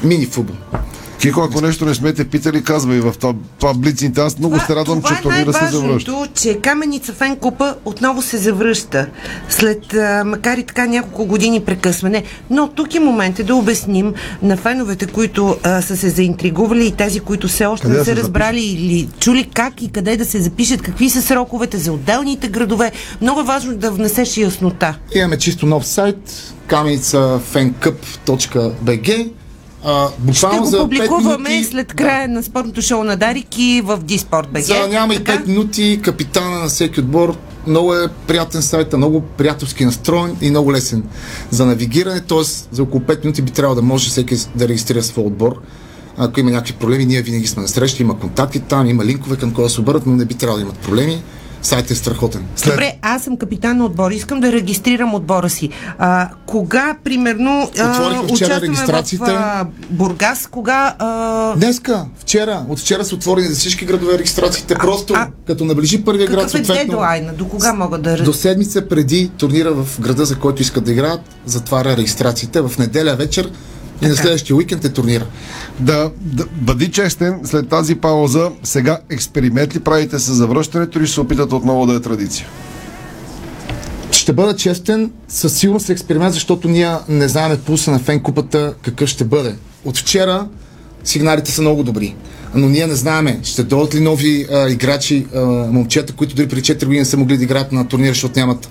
Мини 0.04 0.26
футбол. 0.26 0.56
Кико, 1.22 1.42
ако 1.42 1.62
нещо 1.62 1.86
не 1.86 1.94
сме 1.94 2.14
те 2.14 2.26
питали, 2.26 2.64
казвай 2.64 3.00
в 3.00 3.14
това, 3.20 3.34
това 3.60 3.74
блиците. 3.74 4.22
Аз 4.22 4.40
много 4.40 4.60
се 4.60 4.76
радвам, 4.76 5.02
че 5.02 5.14
е 5.14 5.22
турнира 5.22 5.54
се 5.54 5.68
завръща. 5.68 6.28
че 6.36 6.60
Каменица 6.62 7.14
Фен 7.14 7.36
Купа 7.36 7.76
отново 7.86 8.22
се 8.22 8.38
завръща. 8.38 9.08
След, 9.50 9.94
а, 9.94 10.24
макар 10.26 10.58
и 10.58 10.64
така 10.64 10.86
няколко 10.86 11.26
години 11.26 11.60
прекъсване. 11.60 12.24
Но 12.50 12.68
тук 12.68 12.96
е 12.96 13.00
момент 13.00 13.46
да 13.46 13.56
обясним 13.56 14.14
на 14.42 14.58
феновете, 14.58 15.06
които 15.06 15.58
а, 15.64 15.82
са 15.82 15.98
се 15.98 16.10
заинтригували 16.10 16.88
и 16.88 16.92
тези, 16.92 17.20
които 17.20 17.48
все 17.48 17.66
още 17.66 17.84
Къде 17.84 17.98
не 17.98 18.04
са 18.04 18.06
се 18.06 18.16
разбрали 18.16 18.66
или 18.66 19.10
чули 19.20 19.50
как 19.54 19.82
и 19.82 19.92
къде 19.92 20.18
да 20.18 20.26
се 20.26 20.42
запишат, 20.42 20.82
какви 20.82 21.10
са 21.10 21.22
сроковете 21.22 21.78
за 21.78 21.94
отделните 21.94 22.48
градове. 22.48 22.92
Много 23.22 23.40
е 23.40 23.44
важно 23.44 23.78
да 23.78 23.92
внесеш 23.92 24.38
яснота. 24.38 24.98
Имаме 25.16 25.38
чисто 25.38 25.66
нов 25.66 25.88
сайт, 25.88 26.54
каменицафенкъп.bg 26.68 29.32
а, 29.86 30.08
Ще 30.34 30.46
го 30.46 30.66
за 30.66 30.78
5 30.78 30.82
публикуваме 30.82 31.50
минути, 31.50 31.70
след 31.70 31.94
края 31.94 32.28
на 32.28 32.44
спортното 32.44 32.82
шоу 32.82 33.04
на 33.04 33.18
Дарик 33.18 33.58
и 33.58 33.82
в 33.86 33.98
Диспорт. 33.98 34.48
За 34.56 34.88
няма 34.88 35.14
и 35.14 35.20
5 35.20 35.48
минути 35.48 36.00
капитана 36.04 36.60
на 36.60 36.68
всеки 36.68 37.00
отбор. 37.00 37.38
Много 37.68 37.96
е 37.96 38.08
приятен 38.28 38.62
сайт, 38.62 38.94
много 38.94 39.22
приятелски 39.22 39.86
настроен 39.86 40.38
и 40.42 40.50
много 40.50 40.72
лесен 40.72 41.04
за 41.50 41.66
навигиране, 41.66 42.22
т.е. 42.22 42.44
за 42.72 42.84
около 42.84 43.04
5 43.04 43.24
минути 43.24 43.42
би 43.42 43.52
трябвало 43.52 43.76
да 43.76 43.82
може 43.82 44.10
всеки 44.10 44.36
да 44.56 44.68
регистрира 44.68 45.04
своя 45.04 45.28
отбор. 45.28 45.62
Ако 46.18 46.40
има 46.40 46.52
някакви 46.52 46.74
проблеми, 46.74 47.06
ние 47.06 47.22
винаги 47.22 47.48
сме 47.48 47.62
на 47.62 47.68
среща, 47.68 48.04
има 48.04 48.20
контакти 48.20 48.60
там, 48.60 48.88
има 48.88 49.06
линкове 49.06 49.36
към 49.36 49.54
кой 49.54 49.64
да 49.64 49.70
се 49.70 49.82
обърнат, 49.82 50.06
но 50.06 50.16
не 50.16 50.26
би 50.26 50.34
трябвало 50.34 50.58
да 50.58 50.64
имат 50.64 50.78
проблеми. 50.78 51.24
Сайтът 51.62 51.92
е 51.92 51.96
страхотен. 51.96 52.46
Добре, 52.66 52.94
аз 53.02 53.24
съм 53.24 53.38
капитан 53.38 53.78
на 53.78 53.86
отбор. 53.86 54.12
Искам 54.12 54.40
да 54.40 54.52
регистрирам 54.52 55.14
отбора 55.14 55.50
си. 55.50 55.70
А, 55.98 56.30
кога, 56.46 56.96
примерно, 57.04 57.70
а, 57.80 58.22
участваме 58.32 58.62
регистрациите. 58.62 59.32
в 59.32 59.36
а, 59.36 59.66
Бургас? 59.90 60.48
Кога? 60.48 60.96
А... 61.00 61.54
Днеска, 61.56 62.06
вчера, 62.20 62.66
от 62.70 62.80
вчера 62.80 63.06
са 63.06 63.16
отворени 63.16 63.48
за 63.48 63.56
всички 63.56 63.86
градове 63.86 64.18
регистрациите. 64.18 64.76
Просто 64.76 65.14
като 65.48 65.66
наближи 65.66 66.04
първия 66.04 66.28
град, 66.28 66.46
е 66.46 66.50
съответно. 66.50 66.92
дедлайна? 66.92 67.34
До 67.34 67.48
кога 67.48 67.74
мога 67.74 67.98
да... 67.98 68.24
До 68.24 68.34
седмица 68.34 68.88
преди 68.88 69.32
турнира 69.38 69.72
в 69.72 70.00
града, 70.00 70.26
за 70.26 70.36
който 70.36 70.62
искат 70.62 70.84
да 70.84 70.92
играят, 70.92 71.22
затваря 71.46 71.98
регистрациите. 71.98 72.62
В 72.62 72.72
неделя 72.80 73.16
вечер 73.16 73.52
и 74.02 74.08
на 74.08 74.16
следващия 74.16 74.56
уикенд 74.56 74.86
е 74.86 74.94
турнира. 74.94 75.26
Да, 75.80 76.12
да 76.22 76.46
бъди 76.52 76.92
честен, 76.92 77.40
след 77.44 77.70
тази 77.70 77.96
пауза, 77.96 78.52
сега 78.64 79.00
експеримент 79.10 79.76
ли 79.76 79.80
правите 79.80 80.20
с 80.20 80.34
завръщането 80.34 81.00
или 81.00 81.06
ще 81.06 81.14
се 81.14 81.22
опитате 81.22 81.56
отново 81.56 81.86
да 81.86 81.94
е 81.94 82.00
традиция? 82.00 82.48
Ще 84.12 84.34
бъда 84.34 84.56
честен, 84.56 85.12
със 85.28 85.54
сигурност 85.58 85.90
е 85.90 85.92
експеримент, 85.92 86.34
защото 86.34 86.68
ние 86.68 86.96
не 87.10 87.28
знаем 87.28 87.58
пулса 87.66 87.92
на 87.92 88.00
фен 88.00 88.20
купата 88.20 88.74
какъв 88.82 89.10
ще 89.10 89.24
бъде. 89.24 89.56
От 89.86 89.98
вчера 89.98 90.48
сигналите 91.04 91.52
са 91.52 91.62
много 91.62 91.84
добри. 91.84 92.16
Но 92.56 92.70
ние 92.70 92.88
не 92.88 92.96
знаеме, 92.96 93.40
ще 93.44 93.64
дойдат 93.64 93.96
ли 93.96 94.00
нови 94.00 94.48
а, 94.52 94.70
играчи, 94.70 95.26
а, 95.36 95.40
момчета, 95.46 96.14
които 96.14 96.36
дори 96.36 96.48
при 96.48 96.62
4 96.62 96.86
години 96.86 97.06
са 97.06 97.18
могли 97.18 97.38
да 97.38 97.44
играят 97.44 97.72
на 97.72 97.88
турнира, 97.88 98.14
защото 98.14 98.40
нямат 98.40 98.70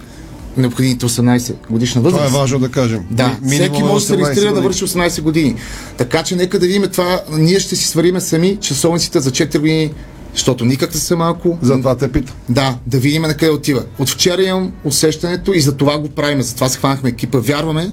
необходимите 0.56 1.06
18 1.06 1.54
годишна 1.70 2.02
възраст. 2.02 2.24
Това 2.26 2.38
е 2.38 2.40
важно 2.40 2.58
да 2.58 2.68
кажем. 2.68 3.00
Да, 3.10 3.36
Ми- 3.42 3.56
всеки 3.56 3.82
може 3.82 3.94
да 3.94 4.00
се 4.00 4.16
18 4.16 4.26
регистрира 4.26 4.54
да 4.54 4.60
върши 4.60 4.84
18 4.84 5.20
години. 5.22 5.54
Така 5.96 6.22
че 6.22 6.36
нека 6.36 6.58
да 6.58 6.66
видим 6.66 6.82
това. 6.92 7.20
Ние 7.32 7.60
ще 7.60 7.76
си 7.76 7.88
свариме 7.88 8.20
сами 8.20 8.56
часовниците 8.60 9.20
за 9.20 9.30
4 9.30 9.58
години, 9.58 9.92
защото 10.34 10.64
никак 10.64 10.94
не 10.94 11.00
са 11.00 11.16
малко. 11.16 11.58
Затова 11.62 11.96
те 11.96 12.12
питам. 12.12 12.34
Да, 12.48 12.76
да 12.86 12.98
видим 12.98 13.22
на 13.22 13.34
къде 13.34 13.50
отива. 13.50 13.82
От 13.98 14.08
вчера 14.08 14.42
имам 14.42 14.72
усещането 14.84 15.52
и 15.52 15.60
за 15.60 15.76
това 15.76 15.98
го 15.98 16.08
правим. 16.08 16.42
Затова 16.42 16.68
се 16.68 16.78
хванахме 16.78 17.08
екипа. 17.08 17.38
Вярваме, 17.38 17.90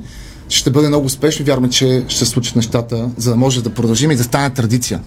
че 0.48 0.58
ще 0.58 0.70
бъде 0.70 0.88
много 0.88 1.06
успешно. 1.06 1.46
Вярваме, 1.46 1.70
че 1.70 2.04
ще 2.08 2.26
случат 2.26 2.56
нещата, 2.56 3.10
за 3.18 3.30
да 3.30 3.36
може 3.36 3.64
да 3.64 3.70
продължим 3.70 4.12
и 4.12 4.16
да 4.16 4.24
стане 4.24 4.50
традиция. 4.50 5.02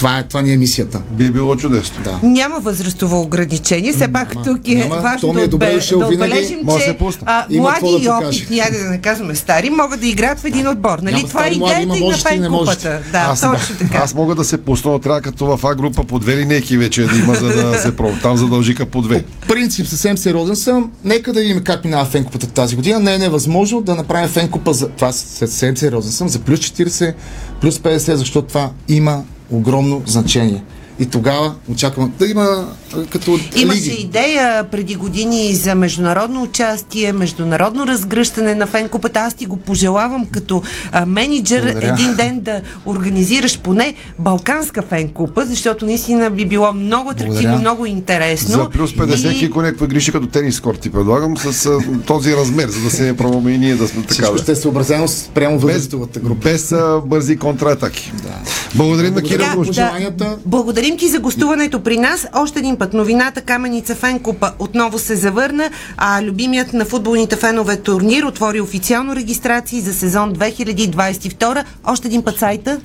Това, 0.00 0.18
е, 0.18 0.22
това 0.22 0.42
ни 0.42 0.52
е 0.52 0.56
мисията. 0.56 1.02
Би 1.10 1.30
било 1.30 1.56
чудесно. 1.56 2.02
Да. 2.04 2.18
Няма 2.22 2.60
възрастово 2.60 3.20
ограничение. 3.20 3.92
Все 3.92 4.08
пак 4.08 4.32
тук 4.44 4.68
е 4.68 4.74
няма. 4.74 4.96
важно 4.96 5.20
То 5.20 5.26
ми 5.28 5.34
да, 5.34 5.42
е 5.42 5.48
добре 5.48 5.66
да 5.66 5.96
винаги. 5.96 6.14
отбележим, 6.14 6.58
Може 6.62 6.78
да 6.78 6.84
че 6.84 6.90
се 6.90 6.98
пусне. 6.98 7.22
а, 7.26 7.46
млади 7.50 7.80
да 7.82 8.04
и 8.04 8.08
опитни, 8.08 8.60
айде 8.60 8.78
да 8.78 8.84
не 8.84 8.98
казваме 8.98 9.34
стари, 9.34 9.70
могат 9.70 10.00
да 10.00 10.06
играят 10.06 10.40
в 10.40 10.44
един 10.44 10.68
отбор. 10.68 10.98
Нали? 10.98 11.14
Няма 11.14 11.28
Това 11.28 11.46
е 11.46 11.50
идеята 11.50 11.98
и 11.98 12.08
на 12.08 12.16
фен 12.16 12.46
купата. 12.48 13.00
Да, 13.12 13.18
аз, 13.18 13.40
точно 13.40 13.76
така. 13.78 13.98
аз 13.98 14.14
мога 14.14 14.34
да 14.34 14.44
се 14.44 14.58
пусна, 14.58 15.00
трябва 15.00 15.20
като 15.20 15.46
в 15.46 15.64
А 15.64 15.74
група 15.74 16.04
по 16.04 16.18
две 16.18 16.36
линейки 16.36 16.78
вече 16.78 17.02
да 17.02 17.16
има, 17.16 17.34
за 17.34 17.46
да 17.46 17.78
се 17.82 17.96
пробва. 17.96 18.18
Там 18.22 18.36
задължика 18.36 18.86
по 18.86 19.02
две. 19.02 19.24
принцип 19.48 19.86
съвсем 19.86 20.18
сериозен 20.18 20.56
съм. 20.56 20.90
Нека 21.04 21.32
да 21.32 21.40
видим 21.40 21.60
как 21.60 21.84
минава 21.84 22.04
фенкупата 22.04 22.46
тази 22.46 22.76
година. 22.76 22.98
Не 23.00 23.14
е 23.14 23.18
невъзможно 23.18 23.80
да 23.80 23.94
направим 23.94 24.28
фенкупа 24.28 24.72
за... 24.72 24.88
Това 24.88 25.12
съвсем 25.12 25.76
сериозен 25.76 26.12
съм. 26.12 26.28
За 26.28 26.38
плюс 26.38 26.60
40, 26.60 27.14
плюс 27.60 27.78
50, 27.78 28.14
защото 28.14 28.48
това 28.48 28.70
има 28.88 29.22
огромно 29.52 30.02
значение. 30.06 30.62
И 30.98 31.06
тогава 31.06 31.54
очаквам 31.68 32.12
да 32.18 32.26
има 32.26 32.68
като 33.10 33.38
Имаше 33.56 33.80
лиги. 33.80 33.96
идея 34.00 34.64
преди 34.64 34.94
години 34.94 35.54
за 35.54 35.74
международно 35.74 36.42
участие, 36.42 37.12
международно 37.12 37.86
разгръщане 37.86 38.54
на 38.54 38.66
фенкупата. 38.66 39.20
Аз 39.20 39.34
ти 39.34 39.46
го 39.46 39.56
пожелавам 39.56 40.26
като 40.26 40.62
а, 40.92 41.06
менеджер 41.06 41.62
Благодаря. 41.62 41.92
един 41.92 42.14
ден 42.14 42.40
да 42.40 42.60
организираш 42.86 43.58
поне 43.58 43.94
балканска 44.18 44.82
фенкупа, 44.82 45.46
защото 45.46 45.86
наистина 45.86 46.30
би 46.30 46.46
било 46.46 46.72
много 46.72 47.10
атрактивно, 47.10 47.58
много 47.58 47.86
интересно. 47.86 48.48
За 48.54 48.70
плюс 48.70 48.92
50 48.92 49.30
И- 49.30 49.38
Кико 49.38 49.62
някаква 49.62 49.86
грижи 49.86 50.12
като 50.12 50.26
тенис 50.26 50.60
корт 50.60 50.80
ти 50.80 50.90
предлагам 50.90 51.36
с 51.36 51.66
а, 51.66 51.78
този 52.06 52.36
размер, 52.36 52.68
за 52.68 52.80
да 52.80 52.90
се 52.90 53.16
пробваме 53.16 53.50
и 53.50 53.58
ние 53.58 53.74
да 53.74 53.88
сме 53.88 54.02
така. 54.02 54.38
Ще 54.38 54.52
е 54.52 54.56
съобразено 54.56 55.08
с 55.08 55.30
прямо 55.34 55.58
възрастовата 55.58 56.20
група. 56.20 56.40
Без 56.42 56.72
а, 56.72 57.00
бързи 57.06 57.36
контратаки. 57.36 58.12
Да. 58.14 58.34
Благодарим 58.74 59.14
на 59.14 59.22
Кирил 59.22 59.64
Да, 59.64 60.10
да. 60.10 60.36
Благодарим 60.46 60.96
ти 60.98 61.08
за 61.08 61.18
гостуването 61.18 61.80
при 61.80 61.98
нас. 61.98 62.26
Още 62.34 62.58
един 62.58 62.76
път 62.80 62.94
новината 62.94 63.40
Каменица 63.40 63.94
Фенкупа 63.94 64.52
отново 64.58 64.98
се 64.98 65.16
завърна, 65.16 65.70
а 65.96 66.22
любимият 66.22 66.72
на 66.72 66.84
футболните 66.84 67.36
фенове 67.36 67.76
турнир 67.76 68.22
отвори 68.22 68.60
официално 68.60 69.16
регистрации 69.16 69.80
за 69.80 69.94
сезон 69.94 70.34
2022. 70.34 71.64
Още 71.86 72.08
един 72.08 72.22
път 72.22 72.38
сайта. 72.38 72.80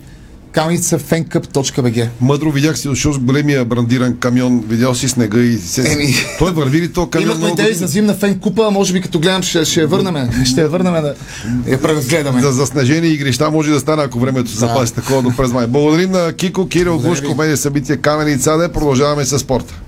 каменицафенкъп.bg 0.52 2.08
Мъдро 2.22 2.52
видях 2.52 2.80
си 2.80 2.88
дошъл 2.88 3.14
с 3.14 3.20
големия 3.20 3.66
брандиран 3.66 4.18
камион, 4.18 4.64
видял 4.68 4.96
си 4.96 5.10
снега 5.10 5.40
и 5.40 5.58
се... 5.58 5.94
Еми. 5.94 6.16
Той 6.40 6.52
върви 6.52 6.82
ли 6.82 6.94
то 6.94 7.10
камион 7.10 7.32
Имахме 7.32 7.50
идеи 7.50 7.74
за 7.74 7.88
зимна 7.88 8.14
фен 8.14 8.40
купа, 8.40 8.72
може 8.72 8.94
би 8.94 9.02
като 9.02 9.20
гледам 9.20 9.44
ще, 9.44 9.66
ще 9.66 9.82
я 9.82 9.88
върнем. 9.88 10.46
Ще 10.46 10.62
я 10.62 10.70
върнем 10.70 10.94
да 10.94 11.16
я 11.68 11.82
преразгледаме. 11.82 12.42
За 12.42 12.52
заснежени 12.52 13.08
игрища 13.08 13.52
може 13.52 13.72
да 13.72 13.80
стане, 13.80 14.04
ако 14.04 14.20
времето 14.20 14.50
се 14.50 14.58
запази 14.58 14.94
такова 14.94 15.22
до 15.22 15.32
през 15.38 15.52
май. 15.52 15.68
Благодарим 15.68 16.12
на 16.12 16.34
Кико, 16.34 16.68
Кирил 16.68 17.00
Глушко, 17.00 17.36
медиа 17.36 17.58
събитие 17.58 17.98
Каменица. 17.98 18.58
Да 18.58 18.72
продължаваме 18.72 19.26
с 19.26 19.40
спорта. 19.40 19.82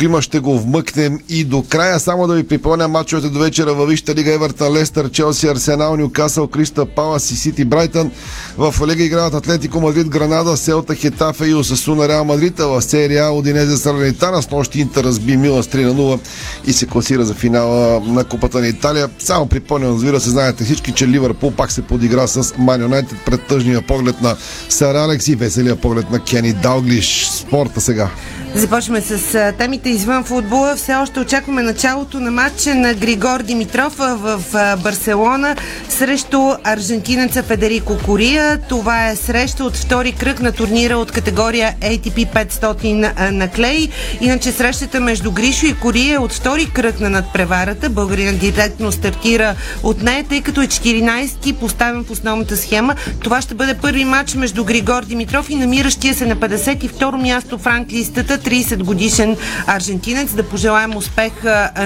Ако 0.00 0.04
има, 0.04 0.22
ще 0.22 0.40
го 0.40 0.58
вмъкнем 0.58 1.18
и 1.28 1.44
до 1.44 1.62
края. 1.68 2.00
Само 2.00 2.26
да 2.26 2.34
ви 2.34 2.48
припомня 2.48 2.88
мачовете 2.88 3.28
до 3.28 3.38
вечера 3.38 3.74
във 3.74 3.88
Вища 3.88 4.14
лига 4.14 4.32
Евертън, 4.32 4.72
Лестър, 4.72 5.10
Челси, 5.10 5.46
Арсенал, 5.46 5.96
Ньюкасъл, 5.96 6.46
Криста, 6.46 6.86
Палас 6.86 7.30
и 7.30 7.36
Сити, 7.36 7.64
Брайтън. 7.64 8.10
В 8.58 8.74
Лига 8.86 9.04
играят 9.04 9.34
Атлетико 9.34 9.80
Мадрид, 9.80 10.08
Гранада, 10.08 10.56
Селта, 10.56 10.94
Хетафе 10.94 11.46
и 11.46 11.54
Осасуна, 11.54 12.08
Реал 12.08 12.24
Мадрид. 12.24 12.60
А 12.60 12.66
в 12.66 12.82
серия 12.82 13.24
А 13.24 13.30
Одинезе 13.30 13.76
Сарнитана 13.76 14.42
с 14.42 14.50
нощи 14.50 14.80
Интер 14.80 15.04
разби 15.04 15.36
Мила 15.36 15.62
с 15.62 15.66
3 15.66 15.84
на 15.84 15.94
0 15.94 16.20
и 16.66 16.72
се 16.72 16.86
класира 16.86 17.24
за 17.24 17.34
финала 17.34 18.00
на 18.00 18.24
Купата 18.24 18.60
на 18.60 18.68
Италия. 18.68 19.08
Само 19.18 19.46
припомням, 19.46 19.94
разбира 19.94 20.20
се, 20.20 20.30
знаете 20.30 20.64
всички, 20.64 20.92
че 20.92 21.08
Ливърпул 21.08 21.50
пак 21.50 21.72
се 21.72 21.82
подигра 21.82 22.26
с 22.26 22.54
Ман 22.58 22.82
Юнайтед 22.82 23.18
пред 23.26 23.46
тъжния 23.46 23.82
поглед 23.82 24.20
на 24.22 24.36
Сар 24.68 24.94
Алекс 24.94 25.28
и 25.28 25.34
веселия 25.34 25.76
поглед 25.76 26.10
на 26.10 26.20
Кени 26.20 26.52
Далглиш. 26.52 27.26
Спорта 27.26 27.80
сега. 27.80 28.10
Започваме 28.54 29.00
с 29.00 29.52
темите 29.58 29.88
извън 29.90 30.24
футбола. 30.24 30.76
Все 30.76 30.94
още 30.94 31.20
очакваме 31.20 31.62
началото 31.62 32.20
на 32.20 32.30
матча 32.30 32.74
на 32.74 32.94
Григор 32.94 33.42
Димитров 33.42 33.94
в 33.96 34.40
Барселона 34.82 35.56
срещу 35.88 36.52
аржентинеца 36.64 37.42
Федерико 37.42 37.98
Кория. 38.06 38.60
Това 38.68 39.08
е 39.08 39.16
среща 39.16 39.64
от 39.64 39.76
втори 39.76 40.12
кръг 40.12 40.40
на 40.40 40.52
турнира 40.52 40.96
от 40.96 41.12
категория 41.12 41.74
ATP 41.80 42.46
500 42.48 43.12
а, 43.16 43.30
на 43.30 43.48
клей. 43.48 43.88
Иначе 44.20 44.52
срещата 44.52 45.00
между 45.00 45.32
Гришо 45.32 45.66
и 45.66 45.74
Кория 45.74 46.14
е 46.14 46.18
от 46.18 46.32
втори 46.32 46.70
кръг 46.74 47.00
на 47.00 47.10
надпреварата. 47.10 47.90
Българинът 47.90 48.38
директно 48.38 48.92
стартира 48.92 49.54
от 49.82 50.02
нея, 50.02 50.24
тъй 50.28 50.40
като 50.42 50.62
е 50.62 50.66
14-ти 50.66 51.52
поставен 51.52 52.04
в 52.04 52.10
основната 52.10 52.56
схема. 52.56 52.94
Това 53.22 53.40
ще 53.40 53.54
бъде 53.54 53.74
първи 53.74 54.04
матч 54.04 54.34
между 54.34 54.64
Григор 54.64 55.04
Димитров 55.04 55.50
и 55.50 55.54
намиращия 55.54 56.14
се 56.14 56.26
на 56.26 56.36
52 56.36 57.22
място 57.22 57.58
в 57.58 57.66
ранглистата 57.66 58.39
30 58.44 58.82
годишен 58.82 59.36
аржентинец. 59.66 60.32
Да 60.32 60.42
пожелаем 60.42 60.96
успех 60.96 61.32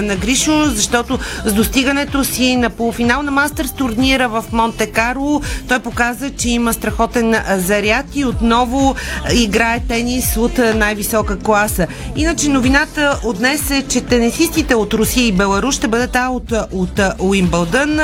на 0.01 0.15
Гришо, 0.15 0.63
защото 0.65 1.19
с 1.45 1.53
достигането 1.53 2.23
си 2.23 2.55
на 2.55 2.69
полуфинал 2.69 3.23
на 3.23 3.31
Мастърс 3.31 3.71
турнира 3.71 4.29
в 4.29 4.45
Монте 4.51 4.87
Карло 4.87 5.41
той 5.67 5.79
показа, 5.79 6.29
че 6.29 6.49
има 6.49 6.73
страхотен 6.73 7.35
заряд 7.57 8.05
и 8.15 8.25
отново 8.25 8.95
играе 9.33 9.79
тенис 9.87 10.37
от 10.37 10.57
най-висока 10.75 11.39
класа. 11.39 11.87
Иначе 12.15 12.49
новината 12.49 13.19
от 13.23 13.37
днес 13.37 13.71
е, 13.71 13.85
че 13.89 14.01
тенисистите 14.01 14.75
от 14.75 14.93
Русия 14.93 15.27
и 15.27 15.31
Беларус 15.31 15.75
ще 15.75 15.87
бъдат 15.87 16.15
аут 16.15 16.51
от 16.71 16.99
Уимбълдън. 17.19 17.99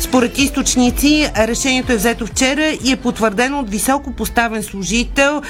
Според 0.00 0.38
източници 0.38 1.30
решението 1.38 1.92
е 1.92 1.96
взето 1.96 2.26
вчера 2.26 2.66
и 2.84 2.92
е 2.92 2.96
потвърдено 2.96 3.60
от 3.60 3.70
високо 3.70 4.12
поставен 4.12 4.62
служител 4.62 5.42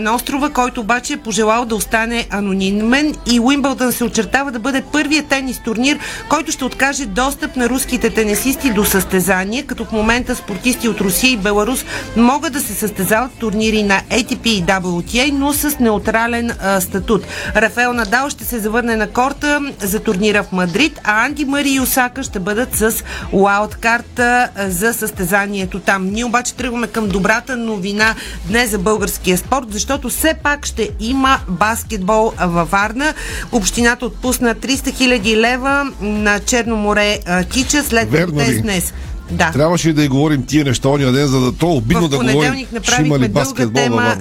на 0.00 0.14
острова, 0.14 0.50
който 0.50 0.80
обаче 0.80 1.12
е 1.12 1.16
пожелал 1.16 1.64
да 1.64 1.74
остане 1.74 1.97
анонимен 2.30 3.14
и 3.32 3.40
Уимбълдън 3.40 3.92
се 3.92 4.04
очертава 4.04 4.52
да 4.52 4.58
бъде 4.58 4.82
първият 4.92 5.26
тенис 5.26 5.62
турнир, 5.64 5.98
който 6.28 6.52
ще 6.52 6.64
откаже 6.64 7.06
достъп 7.06 7.56
на 7.56 7.68
руските 7.68 8.10
тенисисти 8.10 8.70
до 8.70 8.84
състезание, 8.84 9.62
като 9.62 9.84
в 9.84 9.92
момента 9.92 10.34
спортисти 10.34 10.88
от 10.88 11.00
Русия 11.00 11.32
и 11.32 11.36
Беларус 11.36 11.84
могат 12.16 12.52
да 12.52 12.60
се 12.60 12.74
състезават 12.74 13.32
в 13.32 13.38
турнири 13.38 13.82
на 13.82 14.00
ATP 14.10 14.46
и 14.46 14.64
WTA, 14.64 15.30
но 15.32 15.52
с 15.52 15.78
неутрален 15.78 16.50
а, 16.60 16.80
статут. 16.80 17.22
Рафаел 17.56 17.92
Надал 17.92 18.30
ще 18.30 18.44
се 18.44 18.58
завърне 18.58 18.96
на 18.96 19.10
корта 19.10 19.60
за 19.80 20.00
турнира 20.00 20.42
в 20.42 20.52
Мадрид, 20.52 21.00
а 21.04 21.26
Анди 21.26 21.44
Мари 21.44 21.70
и 21.70 21.80
Осака 21.80 22.22
ще 22.22 22.40
бъдат 22.40 22.76
с 22.76 22.94
уайлдкарта 23.32 24.48
за 24.68 24.94
състезанието 24.94 25.80
там. 25.80 26.06
Ние 26.06 26.24
обаче 26.24 26.54
тръгваме 26.54 26.86
към 26.86 27.08
добрата 27.08 27.56
новина 27.56 28.14
днес 28.46 28.70
за 28.70 28.78
българския 28.78 29.38
спорт, 29.38 29.66
защото 29.70 30.08
все 30.08 30.34
пак 30.42 30.66
ще 30.66 30.90
има 31.00 31.40
баскетбол 31.88 32.32
във 32.40 32.70
Варна. 32.70 33.14
Общината 33.52 34.06
отпусна 34.06 34.54
300 34.54 34.76
000 35.20 35.36
лева 35.36 35.92
на 36.00 36.40
Черно 36.40 36.76
море 36.76 37.18
Тича 37.50 37.84
след 37.84 38.10
протест 38.10 38.62
днес. 38.62 38.92
Да. 39.30 39.50
Трябваше 39.52 39.92
да 39.92 40.04
и 40.04 40.08
говорим 40.08 40.42
тия 40.46 40.64
неща 40.64 40.88
ония 40.88 41.12
ден, 41.12 41.26
за 41.26 41.40
да 41.40 41.52
то 41.52 41.72
обидно 41.72 42.08
да 42.08 42.18
говорим, 42.18 42.66
ще 42.82 43.02
има 43.02 43.18
ли 43.18 43.28
баскетбол 43.28 43.82
тема, 43.82 44.16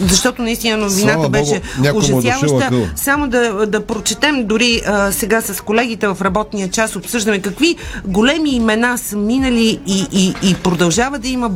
защото 0.00 0.42
наистина 0.42 0.76
новината 0.76 1.28
беше 1.28 1.60
ужасяваща. 1.94 2.92
Само 2.96 3.28
да, 3.28 3.66
да 3.66 3.86
прочетем, 3.86 4.46
дори 4.46 4.82
а, 4.86 5.12
сега 5.12 5.40
с 5.40 5.60
колегите 5.60 6.08
в 6.08 6.18
работния 6.20 6.70
час 6.70 6.96
обсъждаме 6.96 7.38
какви 7.38 7.76
големи 8.04 8.50
имена 8.50 8.98
са 8.98 9.16
минали 9.16 9.80
и, 9.86 10.06
и, 10.12 10.34
и 10.50 10.54
продължава 10.54 11.18
да 11.18 11.28
има 11.28 11.50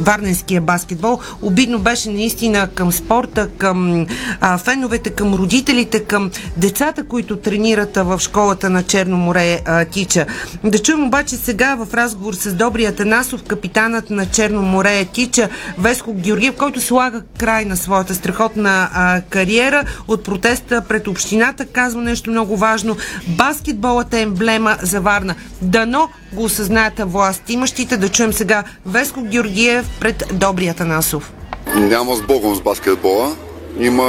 варненския 0.00 0.60
баскетбол. 0.60 1.18
Обидно 1.42 1.78
беше 1.78 2.10
наистина 2.10 2.68
към 2.74 2.92
спорта, 2.92 3.48
към 3.58 4.06
а, 4.40 4.58
феновете, 4.58 5.10
към 5.10 5.34
родителите, 5.34 6.00
към 6.00 6.30
децата, 6.56 7.04
които 7.04 7.36
тренират 7.36 7.96
в 7.96 8.18
школата 8.18 8.70
на 8.70 8.82
Черно 8.82 9.16
море 9.16 9.60
а, 9.64 9.84
Тича. 9.84 10.26
Да 10.64 10.78
чуем 10.78 10.95
чуем 10.96 11.06
обаче 11.06 11.36
сега 11.36 11.74
в 11.74 11.94
разговор 11.94 12.34
с 12.34 12.54
Добрия 12.54 12.94
Танасов, 12.94 13.42
капитанът 13.42 14.10
на 14.10 14.26
Черно 14.26 14.62
море 14.62 15.04
Тича, 15.04 15.48
Веско 15.78 16.14
Георгиев, 16.14 16.56
който 16.56 16.80
слага 16.80 17.22
край 17.38 17.64
на 17.64 17.76
своята 17.76 18.14
страхотна 18.14 18.88
а, 18.94 19.20
кариера 19.30 19.84
от 20.08 20.24
протеста 20.24 20.84
пред 20.88 21.08
общината, 21.08 21.66
казва 21.66 22.02
нещо 22.02 22.30
много 22.30 22.56
важно. 22.56 22.96
Баскетболът 23.28 24.14
е 24.14 24.20
емблема 24.20 24.76
за 24.82 25.00
Варна. 25.00 25.34
Дано 25.62 26.08
го 26.32 26.44
осъзнаят 26.44 26.94
власт. 26.98 27.50
Имащите 27.50 27.96
да 27.96 28.08
чуем 28.08 28.32
сега 28.32 28.64
Веско 28.86 29.22
Георгиев 29.22 29.86
пред 30.00 30.24
Добрия 30.32 30.74
Танасов. 30.74 31.32
Няма 31.74 32.16
с 32.16 32.22
Богом 32.22 32.54
с 32.54 32.60
баскетбола. 32.60 33.36
Има 33.80 34.08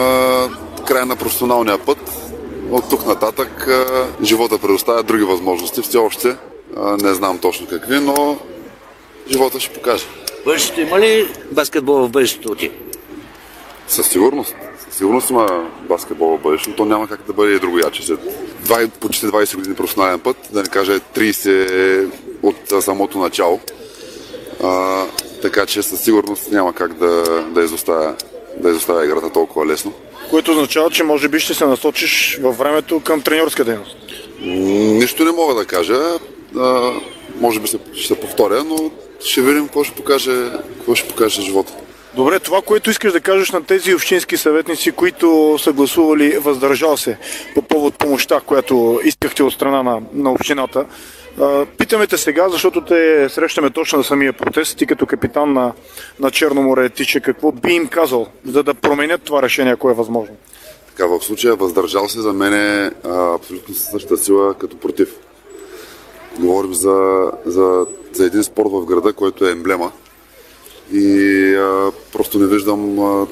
край 0.88 1.06
на 1.06 1.16
професионалния 1.16 1.86
път. 1.86 1.98
От 2.72 2.90
тук 2.90 3.08
нататък 3.08 3.68
живота 4.24 4.58
предоставя 4.58 5.04
други 5.04 5.24
възможности. 5.24 5.82
Все 5.82 5.98
още 5.98 6.36
не 7.02 7.14
знам 7.14 7.40
точно 7.40 7.68
какви, 7.68 8.00
но 8.00 8.38
живота 9.32 9.60
ще 9.60 9.74
покаже. 9.74 10.06
Бъдещето 10.46 10.82
има 10.82 11.00
ли 11.00 11.28
баскетбол 11.52 11.96
в 11.96 12.10
бъдещето 12.10 12.56
ти? 12.56 12.72
Със 13.88 14.08
сигурност. 14.08 14.56
Със 14.86 14.98
сигурност 14.98 15.30
има 15.30 15.70
баскетбол 15.82 16.38
в 16.38 16.42
бъдещето. 16.42 16.76
То 16.76 16.86
няма 16.86 17.08
как 17.08 17.20
да 17.28 17.34
бъде 17.34 17.54
и 17.54 17.60
друго 17.60 17.80
яче. 17.80 18.06
След 18.06 18.20
20, 18.66 18.90
почти 18.90 19.26
20 19.26 19.56
години 19.56 19.76
професионален 19.76 20.20
път, 20.20 20.38
да 20.52 20.64
не 20.64 20.70
кажа 20.70 21.00
30 21.00 22.10
от 22.44 22.84
самото 22.84 23.18
начало. 23.18 23.60
А, 24.64 25.04
така 25.42 25.66
че 25.66 25.84
със 25.84 26.02
сигурност 26.02 26.52
няма 26.52 26.74
как 26.74 26.94
да, 26.94 27.42
да, 27.52 27.64
изоставя, 27.64 28.16
да 28.58 28.70
изоставя 28.70 29.06
играта 29.06 29.30
толкова 29.30 29.66
лесно. 29.66 29.94
Което 30.30 30.52
означава, 30.52 30.90
че 30.90 31.04
може 31.04 31.28
би 31.28 31.40
ще 31.40 31.54
се 31.54 31.66
насочиш 31.66 32.40
във 32.42 32.58
времето 32.58 33.00
към 33.00 33.22
треньорска 33.22 33.64
дейност. 33.64 33.98
Нищо 34.42 35.26
не 35.26 35.32
мога 35.32 35.56
да 35.56 35.66
кажа 35.66 36.20
а, 36.58 36.92
може 37.40 37.60
би 37.60 37.68
се, 37.68 37.80
ще 37.94 38.08
се 38.08 38.20
повторя, 38.20 38.64
но 38.64 38.92
ще 39.26 39.42
видим 39.42 39.64
какво 39.64 39.84
ще 39.84 39.96
покаже, 39.96 40.52
какво 40.78 40.96
ще 40.96 41.08
покаже 41.08 41.42
живота. 41.42 41.74
Добре, 42.16 42.40
това, 42.40 42.62
което 42.62 42.90
искаш 42.90 43.14
да 43.14 43.22
кажеш 43.22 43.52
на 43.52 43.64
тези 43.64 43.94
общински 43.94 44.38
съветници, 44.38 44.92
които 44.92 45.58
са 45.60 45.74
гласували 45.74 46.38
въздържал 46.38 46.98
се 46.98 47.18
по 47.56 47.62
повод 47.62 47.98
помощта, 47.98 48.40
която 48.40 49.00
искахте 49.04 49.44
от 49.44 49.54
страна 49.54 49.84
на, 49.84 50.02
на 50.14 50.32
общината, 50.32 50.86
Питаме 51.78 52.08
те 52.08 52.18
сега, 52.18 52.50
защото 52.50 52.82
те 52.82 53.30
срещаме 53.30 53.70
точно 53.70 53.98
на 53.98 54.04
самия 54.04 54.34
протест, 54.34 54.78
ти 54.78 54.86
като 54.86 55.06
капитан 55.06 55.54
на, 55.54 55.74
на 56.20 56.32
Черно 56.32 56.62
море 56.62 56.90
Тиче, 56.90 57.20
какво 57.20 57.52
би 57.52 57.74
им 57.74 57.88
казал, 57.88 58.28
за 58.46 58.64
да 58.64 58.74
променят 58.74 59.22
това 59.22 59.42
решение, 59.42 59.74
ако 59.74 59.90
е 59.90 59.94
възможно? 59.94 60.36
Така, 60.88 61.06
в 61.06 61.22
случая 61.22 61.56
въздържал 61.56 62.10
се 62.10 62.22
за 62.22 62.34
мен 62.34 62.54
е 62.54 62.92
абсолютно 63.36 63.76
същата 63.76 64.18
сила 64.18 64.54
като 64.54 64.78
против. 64.78 65.10
Говорим 66.40 66.74
за, 66.74 67.32
за, 67.46 67.86
за 68.14 68.26
един 68.26 68.44
спорт 68.44 68.70
в 68.72 68.86
града, 68.86 69.14
който 69.14 69.48
е 69.48 69.52
емблема. 69.52 69.92
И 70.94 71.56
а, 71.56 71.92
просто 72.14 72.40
не 72.40 72.48
виждам 72.48 73.00
а, 73.00 73.28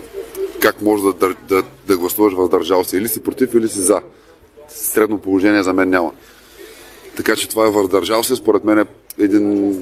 как 0.60 0.82
може 0.82 1.04
да, 1.04 1.36
да, 1.50 1.64
да, 1.88 1.98
гласуваш 1.98 2.34
въздържал 2.34 2.84
се. 2.84 2.98
Или 2.98 3.08
си 3.08 3.24
против, 3.24 3.54
или 3.54 3.68
си 3.68 3.80
за. 3.80 4.02
Средно 4.68 5.18
положение 5.18 5.64
за 5.64 5.74
мен 5.74 5.90
няма. 5.90 6.12
Така 7.16 7.36
че 7.36 7.50
това 7.50 7.68
е 7.68 7.72
въздържал 7.72 8.24
се. 8.24 8.36
Според 8.36 8.64
мен 8.64 8.80
е 8.80 8.86
един 9.20 9.78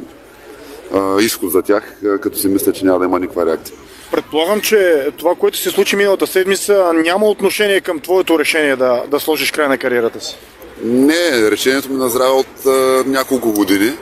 а, 0.94 1.22
изход 1.22 1.52
за 1.52 1.62
тях, 1.62 2.02
като 2.22 2.38
си 2.38 2.48
мисля, 2.48 2.74
че 2.74 2.86
няма 2.86 3.00
да 3.00 3.06
има 3.06 3.20
никаква 3.20 3.46
реакция. 3.46 3.76
Предполагам, 4.12 4.62
че 4.62 5.08
това, 5.18 5.36
което 5.36 5.58
се 5.58 5.70
случи 5.70 5.96
миналата 5.96 6.28
седмица, 6.28 6.92
няма 6.94 7.26
отношение 7.26 7.82
към 7.82 8.00
твоето 8.00 8.40
решение 8.40 8.76
да, 8.76 9.04
да 9.08 9.20
сложиш 9.20 9.52
край 9.52 9.68
на 9.68 9.78
кариерата 9.78 10.22
си. 10.22 10.38
Не, 10.84 11.52
решението 11.52 11.90
ми 11.90 11.98
назрява 11.98 12.34
от 12.34 12.66
а, 12.66 13.04
няколко 13.06 13.52
години. 13.52 13.94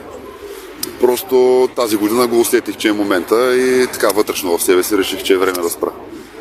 Просто 1.00 1.68
тази 1.76 1.96
година 1.96 2.26
го 2.26 2.40
усетих, 2.40 2.76
че 2.76 2.88
е 2.88 2.92
момента 2.92 3.56
и 3.56 3.86
така 3.86 4.08
вътрешно 4.08 4.58
в 4.58 4.62
себе 4.62 4.82
си 4.82 4.98
реших, 4.98 5.22
че 5.22 5.32
е 5.32 5.36
време 5.36 5.62
да 5.62 5.70
спра. 5.70 5.90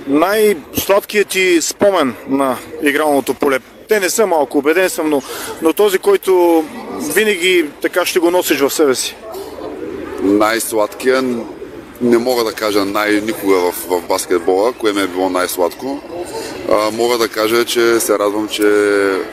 Най-сладкият 0.08 1.28
ти 1.28 1.62
спомен 1.62 2.16
на 2.30 2.58
игралното 2.84 3.34
поле. 3.34 3.60
Те 3.90 4.00
не 4.00 4.10
са 4.10 4.28
малко, 4.28 4.58
убеден 4.58 4.90
съм, 4.90 5.10
но, 5.10 5.22
но 5.62 5.74
този, 5.74 5.98
който 5.98 6.64
винаги 7.14 7.66
така 7.82 8.06
ще 8.06 8.20
го 8.20 8.32
носиш 8.32 8.60
в 8.60 8.70
себе 8.70 8.96
си. 8.96 9.16
Най-сладкият 10.24 11.26
не 12.02 12.18
мога 12.18 12.44
да 12.44 12.54
кажа 12.54 12.86
най-никога 12.86 13.56
в, 13.56 13.72
в 13.72 14.02
баскетбола, 14.08 14.74
кое 14.74 14.94
ми 14.94 15.02
е 15.02 15.08
било 15.08 15.30
най-сладко. 15.30 16.00
А, 16.72 16.92
мога 16.92 17.18
да 17.18 17.28
кажа, 17.28 17.66
че 17.66 18.00
се 18.00 18.20
радвам, 18.20 18.48
че 18.48 18.64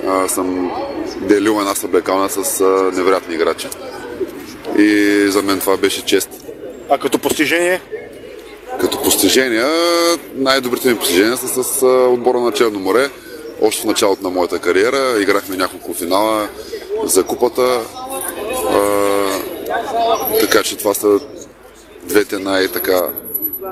а, 0.06 0.28
съм 0.28 0.72
делил 1.20 1.56
една 1.60 1.74
съблекална 1.74 2.28
с 2.28 2.60
а, 2.60 2.64
невероятни 2.94 3.34
играчи. 3.34 3.68
И 4.78 5.24
за 5.28 5.42
мен 5.42 5.60
това 5.60 5.76
беше 5.76 6.04
чест. 6.04 6.30
А 6.90 6.98
като 6.98 7.18
постижение? 7.18 7.80
Като 8.80 9.02
постижения, 9.02 9.68
най-добрите 10.34 10.88
ми 10.88 10.98
постижения 10.98 11.36
са 11.36 11.64
с 11.64 11.82
а, 11.82 11.86
отбора 11.86 12.40
на 12.40 12.52
Черно 12.52 12.78
море. 12.78 13.10
Още 13.62 13.82
в 13.82 13.84
началото 13.84 14.22
на 14.22 14.30
моята 14.30 14.58
кариера 14.58 15.20
играхме 15.20 15.56
няколко 15.56 15.94
финала 15.94 16.48
за 17.04 17.24
купата. 17.24 17.80
А, 18.70 18.80
така 20.40 20.62
че 20.62 20.76
това 20.76 20.94
са 20.94 21.20
двете 22.08 22.38
най-така 22.38 23.02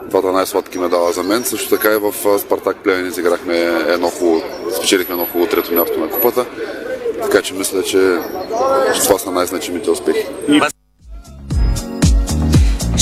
двата 0.09 0.33
най-сладки 0.33 0.79
медала 0.79 1.13
за 1.13 1.23
мен. 1.23 1.45
Също 1.45 1.69
така 1.77 1.95
и 1.95 1.97
в 1.97 2.39
Спартак 2.39 2.77
Плевен 2.77 3.07
изиграхме 3.07 3.59
едно 3.89 4.09
хубаво, 4.09 4.43
спечелихме 4.77 5.13
едно 5.13 5.27
хубаво 5.27 5.51
трето 5.51 5.75
място 5.75 6.01
на 6.01 6.11
купата. 6.11 6.47
Така 7.23 7.43
че 7.43 7.55
мисля, 7.55 7.83
че, 7.83 8.19
това 9.03 9.19
са 9.19 9.31
най-значимите 9.31 9.91
успехи. 9.91 10.27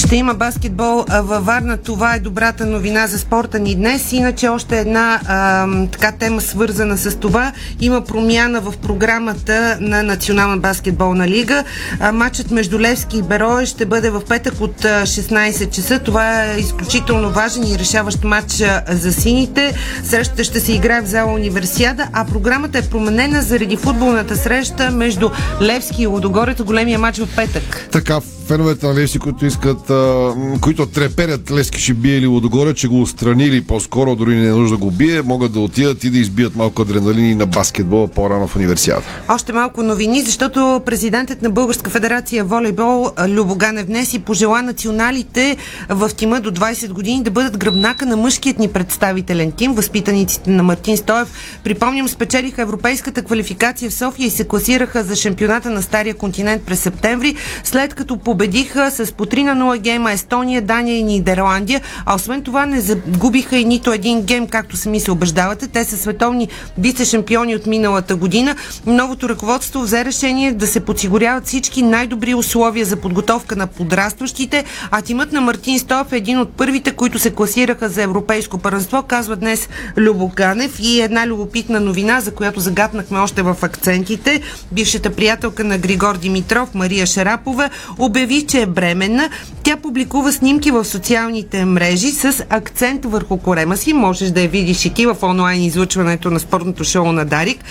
Ще 0.07 0.16
има 0.16 0.34
баскетбол 0.34 1.05
във 1.09 1.46
Варна. 1.46 1.76
Това 1.76 2.14
е 2.14 2.20
добрата 2.20 2.66
новина 2.66 3.07
за 3.07 3.18
спорта 3.18 3.59
ни 3.59 3.74
днес. 3.74 4.12
Иначе 4.12 4.48
още 4.48 4.78
една 4.78 5.20
а, 5.26 5.66
така 5.86 6.12
тема 6.12 6.40
свързана 6.40 6.98
с 6.98 7.16
това. 7.16 7.52
Има 7.80 8.00
промяна 8.00 8.61
в 8.61 8.74
програмата 8.82 9.78
на 9.80 10.02
Национална 10.02 10.57
баскетболна 10.57 11.28
лига. 11.28 11.64
А, 12.00 12.12
матчът 12.12 12.50
между 12.50 12.80
Левски 12.80 13.18
и 13.18 13.22
Берое 13.22 13.66
ще 13.66 13.86
бъде 13.86 14.11
в 14.11 14.22
петък 14.28 14.61
от 14.61 14.84
а, 14.84 15.02
16 15.07 15.70
часа. 15.70 15.98
Това 15.98 16.44
е 16.44 16.59
изключително 16.59 17.30
важен 17.30 17.64
и 17.64 17.78
решаващ 17.78 18.24
матч 18.24 18.62
за 18.90 19.12
сините. 19.12 19.74
Срещата 20.05 20.44
ще 20.44 20.61
се 20.61 20.72
играе 20.72 21.02
в 21.02 21.07
зала 21.07 21.32
Универсиада, 21.32 22.09
а 22.12 22.24
програмата 22.24 22.78
е 22.78 22.82
променена 22.82 23.42
заради 23.42 23.76
футболната 23.76 24.36
среща 24.36 24.90
между 24.90 25.30
Левски 25.61 26.02
и 26.02 26.07
Лодогорец. 26.07 26.62
Големия 26.62 26.98
матч 26.98 27.18
в 27.18 27.28
петък. 27.36 27.88
Така, 27.92 28.20
феновете 28.47 28.86
на 28.86 28.95
Левски, 28.95 29.18
които 29.18 29.47
искат, 29.47 29.90
а, 29.90 30.34
които 30.61 30.86
треперят 30.86 31.51
Левски 31.51 31.80
ще 31.80 31.95
бие 31.95 32.16
или 32.16 32.26
отгоре, 32.26 32.74
че 32.74 32.88
го 32.88 33.03
отстранили 33.03 33.64
по-скоро, 33.64 34.16
дори 34.16 34.36
не 34.36 34.47
е 34.47 34.51
нужда 34.51 34.76
да 34.76 34.84
го 34.84 34.90
бие, 34.90 35.22
могат 35.22 35.53
да 35.53 35.61
отидат 35.61 36.05
и 36.05 36.11
да 36.11 36.18
избият 36.18 36.57
малко 36.57 36.82
адреналини 36.82 37.34
на 37.34 37.47
баскетбола 37.47 38.09
по-рано 38.09 38.47
в 38.47 38.57
универсиада. 38.57 39.03
Още 39.28 39.53
малко 39.53 39.82
новини, 39.82 40.22
защото 40.22 40.82
президентът 40.86 41.42
на 41.42 41.51
Българска 41.51 41.90
федерация 41.90 42.45
волейбол 42.45 43.11
Любоган 43.28 43.76
внес 43.76 44.14
и 44.14 44.18
пожела 44.18 44.62
националите 44.62 45.57
в 45.88 46.11
тима 46.16 46.40
до 46.40 46.51
20 46.51 46.92
години 46.92 47.22
да 47.22 47.30
бъдат 47.30 47.59
гръбнака 47.59 48.07
на 48.07 48.16
мъжкият 48.16 48.59
ни 48.59 48.68
представителен 48.68 49.53
тим. 49.53 49.74
Възпитаниците 49.74 50.51
на 50.51 50.62
Мартин 50.62 50.97
Стоев, 50.97 51.28
припомням, 51.64 52.09
спечелиха 52.09 52.62
европейската 52.62 53.22
квалификация 53.22 53.90
в 53.90 53.95
София 53.95 54.26
и 54.26 54.30
се 54.30 54.49
класираха 54.49 55.05
за 55.05 55.16
шампионата 55.16 55.70
на 55.70 55.82
Стария 55.82 56.14
континент 56.14 56.62
през 56.62 56.80
септември, 56.80 57.34
след 57.64 57.95
като 57.95 58.16
победиха 58.35 58.91
с 58.91 59.12
по 59.12 59.26
3 59.26 59.43
на 59.43 59.64
0 59.64 59.78
гейма 59.78 60.12
Естония, 60.12 60.62
Дания 60.62 60.99
и 60.99 61.03
Нидерландия, 61.03 61.80
а 62.07 62.14
освен 62.14 62.43
това 62.43 62.66
не 62.66 62.80
загубиха 62.80 63.57
и 63.57 63.64
нито 63.64 63.93
един 63.93 64.22
гейм, 64.22 64.47
както 64.47 64.76
сами 64.76 65.01
се 65.01 65.11
убеждавате. 65.11 65.68
Те 65.68 65.85
са 65.85 65.97
световни 65.97 66.49
вице-шампиони 66.80 67.57
от 67.57 67.66
миналата 67.66 68.16
година. 68.16 68.57
Новото 68.87 69.28
ръководство 69.28 69.80
взе 69.80 70.05
решение 70.05 70.53
да 70.53 70.66
се 70.66 70.80
подсигуряват 70.80 71.47
всички 71.47 71.82
най-добри 71.82 72.35
условия 72.35 72.87
за 72.87 72.97
подготовка 72.97 73.57
на 73.57 73.66
подрастващите, 73.66 74.64
а 74.91 75.03
тимът 75.03 75.32
на 75.32 75.41
Мартин 75.41 75.78
Стоев 75.78 76.12
е 76.12 76.16
един 76.16 76.39
от 76.39 76.57
първите, 76.57 76.91
които 76.91 77.18
се 77.18 77.30
класираха 77.30 77.89
за 77.89 78.03
европейско 78.03 78.59
първенство, 78.59 79.03
казва 79.03 79.37
днес 79.37 79.68
Любо 79.97 80.32
Ганев. 80.37 80.76
И 80.80 81.01
една 81.01 81.26
любопитна 81.26 81.80
новина, 81.80 82.20
за 82.20 82.35
която 82.35 82.61
загаднахме 82.61 83.18
още 83.18 83.43
в 83.43 83.57
акцентите. 83.62 84.41
Бившата 84.72 85.11
приятелка 85.11 85.64
на 85.64 85.78
Григор 85.78 86.16
Димитров, 86.16 86.74
Мария 86.74 87.07
Шарапова, 87.07 87.70
обяви, 87.99 88.24
че 88.49 88.61
е 88.61 88.66
бременна. 88.66 89.31
Тя 89.62 89.77
публикува 89.77 90.33
снимки 90.33 90.70
в 90.70 90.85
социалните 90.85 91.64
мрежи 91.64 92.11
с 92.11 92.45
акцент 92.51 93.05
върху 93.05 93.37
корема 93.37 93.77
си. 93.77 93.93
Можеш 93.93 94.31
да 94.31 94.41
я 94.41 94.49
видиш 94.49 94.85
и 94.85 94.95
ти 94.95 95.07
в 95.07 95.16
онлайн 95.22 95.62
излъчването 95.62 96.31
на 96.31 96.41
спортното 96.41 96.85
шоу 96.85 97.12
на 97.12 97.25
Дарик. 97.25 97.64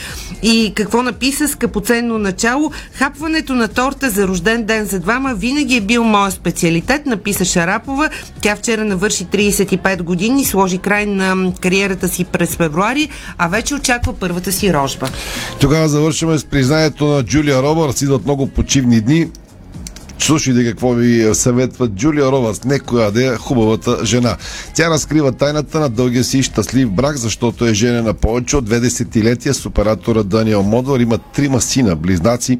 И 0.43 0.73
какво 0.75 1.03
написа 1.03 1.47
скъпоценно 1.47 2.17
начало? 2.17 2.71
Хапването 2.93 3.53
на 3.53 3.67
торта 3.67 4.09
за 4.09 4.27
рожден 4.27 4.63
ден 4.63 4.85
за 4.85 4.99
двама 4.99 5.33
винаги 5.33 5.75
е 5.75 5.81
бил 5.81 6.03
моя 6.03 6.31
специалитет, 6.31 7.05
написа 7.05 7.45
Шарапова. 7.45 8.09
Тя 8.41 8.55
вчера 8.55 8.85
навърши 8.85 9.25
35 9.25 10.01
години, 10.01 10.45
сложи 10.45 10.77
край 10.77 11.05
на 11.05 11.53
кариерата 11.61 12.07
си 12.07 12.23
през 12.23 12.55
февруари, 12.55 13.09
а 13.37 13.47
вече 13.47 13.75
очаква 13.75 14.13
първата 14.13 14.51
си 14.51 14.73
рожба. 14.73 15.09
Тогава 15.59 15.89
завършваме 15.89 16.37
с 16.37 16.45
признанието 16.45 17.05
на 17.05 17.23
Джулия 17.23 17.63
Робъртс. 17.63 18.01
Идват 18.01 18.25
много 18.25 18.47
почивни 18.47 19.01
дни. 19.01 19.27
Слушайте 20.19 20.65
какво 20.65 20.93
ви 20.93 21.35
съветва 21.35 21.87
Джулия 21.87 22.25
Робърс, 22.25 22.63
не 22.63 22.79
коя 22.79 23.11
да 23.11 23.25
е 23.25 23.37
хубавата 23.37 24.05
жена. 24.05 24.37
Тя 24.75 24.89
разкрива 24.89 25.31
тайната 25.31 25.79
на 25.79 25.89
дългия 25.89 26.23
си 26.23 26.43
щастлив 26.43 26.91
брак, 26.91 27.17
защото 27.17 27.65
е 27.65 27.73
женена 27.73 28.13
повече 28.13 28.57
от 28.57 28.65
две 28.65 28.79
десетилетия 28.79 29.53
с 29.53 29.65
оператора 29.65 30.23
Даниел 30.23 30.63
Модвар. 30.63 30.99
Има 30.99 31.17
трима 31.17 31.61
сина, 31.61 31.95
близнаци 31.95 32.59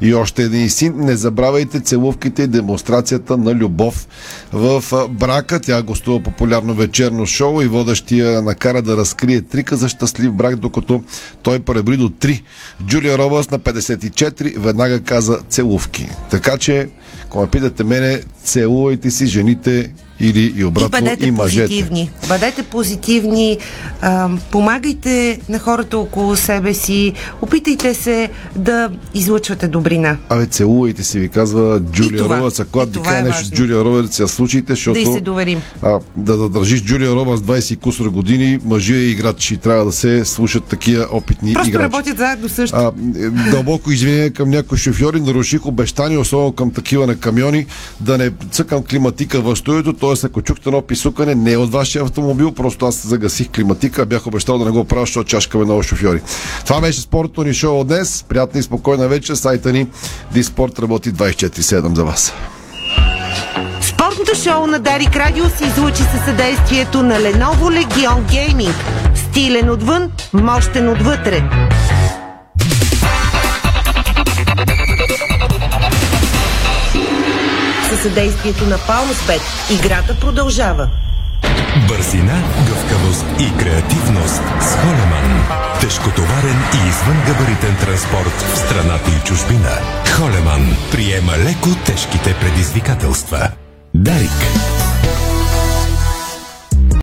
и 0.00 0.14
още 0.14 0.42
един 0.42 0.70
син. 0.70 0.94
Не 0.96 1.16
забравяйте 1.16 1.80
целувките 1.80 2.42
и 2.42 2.46
демонстрацията 2.46 3.36
на 3.36 3.54
любов 3.54 4.08
в 4.52 4.84
брака. 5.10 5.60
Тя 5.60 5.82
гостува 5.82 6.22
популярно 6.22 6.74
вечерно 6.74 7.26
шоу 7.26 7.62
и 7.62 7.66
водещия 7.66 8.42
накара 8.42 8.82
да 8.82 8.96
разкрие 8.96 9.42
трика 9.42 9.76
за 9.76 9.88
щастлив 9.88 10.32
брак, 10.32 10.56
докато 10.56 11.02
той 11.42 11.58
пребри 11.58 11.96
до 11.96 12.08
3. 12.08 12.42
Джулия 12.86 13.18
Робърс 13.18 13.50
на 13.50 13.58
54 13.58 14.58
веднага 14.58 15.00
каза 15.00 15.38
целувки. 15.48 16.08
Така 16.30 16.58
че, 16.58 16.88
ако 17.24 17.40
ме 17.40 17.46
питате 17.46 17.84
мене, 17.84 18.22
целувайте 18.44 19.10
си 19.10 19.26
жените 19.26 19.90
или 20.20 20.54
и 20.56 20.64
обратно 20.64 20.98
и, 20.98 21.00
бъдете 21.02 21.26
и 21.26 21.30
мъжете. 21.30 21.66
позитивни. 21.66 22.10
Бъдете 22.28 22.62
позитивни, 22.62 23.58
а, 24.00 24.28
помагайте 24.50 25.40
на 25.48 25.58
хората 25.58 25.98
около 25.98 26.36
себе 26.36 26.74
си, 26.74 27.12
опитайте 27.42 27.94
се 27.94 28.28
да 28.56 28.90
излъчвате 29.14 29.68
добрина. 29.68 30.16
Абе, 30.28 30.46
целувайте 30.46 31.02
си, 31.02 31.18
ви 31.20 31.28
казва 31.28 31.80
Джулия 31.82 32.24
Робъртс. 32.24 32.60
Ако 32.60 32.86
ти 32.86 32.92
това 32.92 33.04
кажа 33.04 33.18
е 33.18 33.22
нещо 33.22 33.44
с. 33.44 33.50
Джулия 33.50 33.84
Робъртс, 33.84 34.18
я 34.18 34.28
случайте, 34.28 34.72
защото 34.72 34.94
Да 34.94 35.00
й 35.00 35.06
се 35.06 35.20
доверим. 35.20 35.60
а, 35.82 35.98
да, 36.16 36.36
да 36.36 36.48
държиш 36.48 36.82
Джулия 36.82 37.10
Робъртс 37.10 37.42
20 37.42 37.72
и 37.72 37.76
кусора 37.76 38.10
години, 38.10 38.58
мъжи 38.64 38.94
и 38.94 39.10
играчи 39.10 39.56
трябва 39.56 39.84
да 39.84 39.92
се 39.92 40.24
слушат 40.24 40.64
такива 40.64 41.06
опитни 41.12 41.52
Просто 41.52 41.68
играчи. 41.68 41.84
работят 41.84 42.18
заедно 42.18 42.48
също. 42.48 42.76
А, 42.76 42.92
е, 43.18 43.50
дълбоко 43.50 43.90
извинение 43.92 44.30
към 44.30 44.50
някои 44.50 44.78
шофьори, 44.78 45.20
наруших 45.20 45.66
обещания, 45.66 46.20
особено 46.20 46.52
към 46.52 46.70
такива 46.70 47.06
на 47.06 47.16
камиони, 47.16 47.66
да 48.00 48.18
не 48.18 48.30
цъкам 48.50 48.82
климатика 48.82 49.40
в 49.40 49.56
студиото, 49.56 49.92
т.е. 50.14 50.26
ако 50.26 50.42
чухте 50.42 50.68
едно 50.68 50.82
писукане, 50.82 51.34
не 51.34 51.52
е 51.52 51.56
от 51.56 51.72
вашия 51.72 52.02
автомобил, 52.02 52.52
просто 52.52 52.86
аз 52.86 53.06
загасих 53.06 53.50
климатика, 53.50 54.06
бях 54.06 54.26
обещал 54.26 54.58
да 54.58 54.64
не 54.64 54.70
го 54.70 54.84
правя, 54.84 55.02
защото 55.02 55.28
чашкаме 55.28 55.64
много 55.64 55.82
шофьори. 55.82 56.22
Това 56.64 56.80
беше 56.80 57.00
спортното 57.00 57.44
ни 57.44 57.54
шоу 57.54 57.84
днес. 57.84 58.24
Приятна 58.28 58.60
и 58.60 58.62
спокойна 58.62 59.08
вечер. 59.08 59.34
Сайта 59.34 59.72
ни 59.72 59.86
Диспорт 60.32 60.78
работи 60.78 61.12
24-7 61.12 61.94
за 61.94 62.04
вас. 62.04 62.32
Спортното 63.80 64.34
шоу 64.42 64.66
на 64.66 64.78
Дарик 64.78 65.16
Радио 65.16 65.44
се 65.48 65.64
излучи 65.64 66.02
със 66.02 66.24
съдействието 66.24 67.02
на 67.02 67.14
Lenovo 67.14 67.84
Legion 67.84 68.22
Gaming. 68.30 68.74
Стилен 69.14 69.70
отвън, 69.70 70.10
мощен 70.32 70.88
отвътре. 70.88 71.42
Със 77.90 78.02
съдействието 78.02 78.66
на 78.66 78.78
Palmspet 78.78 79.40
играта 79.70 80.16
продължава. 80.20 80.88
Бързина, 81.88 82.42
гъвкавост 82.66 83.24
и 83.40 83.56
креативност 83.58 84.42
с 84.60 84.76
Холеман. 84.76 85.46
Тежкотоварен 85.80 86.58
и 86.74 86.88
извънгабаритен 86.88 87.76
транспорт 87.80 88.54
в 88.54 88.58
страната 88.58 89.10
и 89.10 89.26
чужбина. 89.26 89.70
Холеман 90.16 90.76
приема 90.92 91.32
леко 91.32 91.68
тежките 91.86 92.34
предизвикателства. 92.34 93.48
Дарик. 93.94 94.89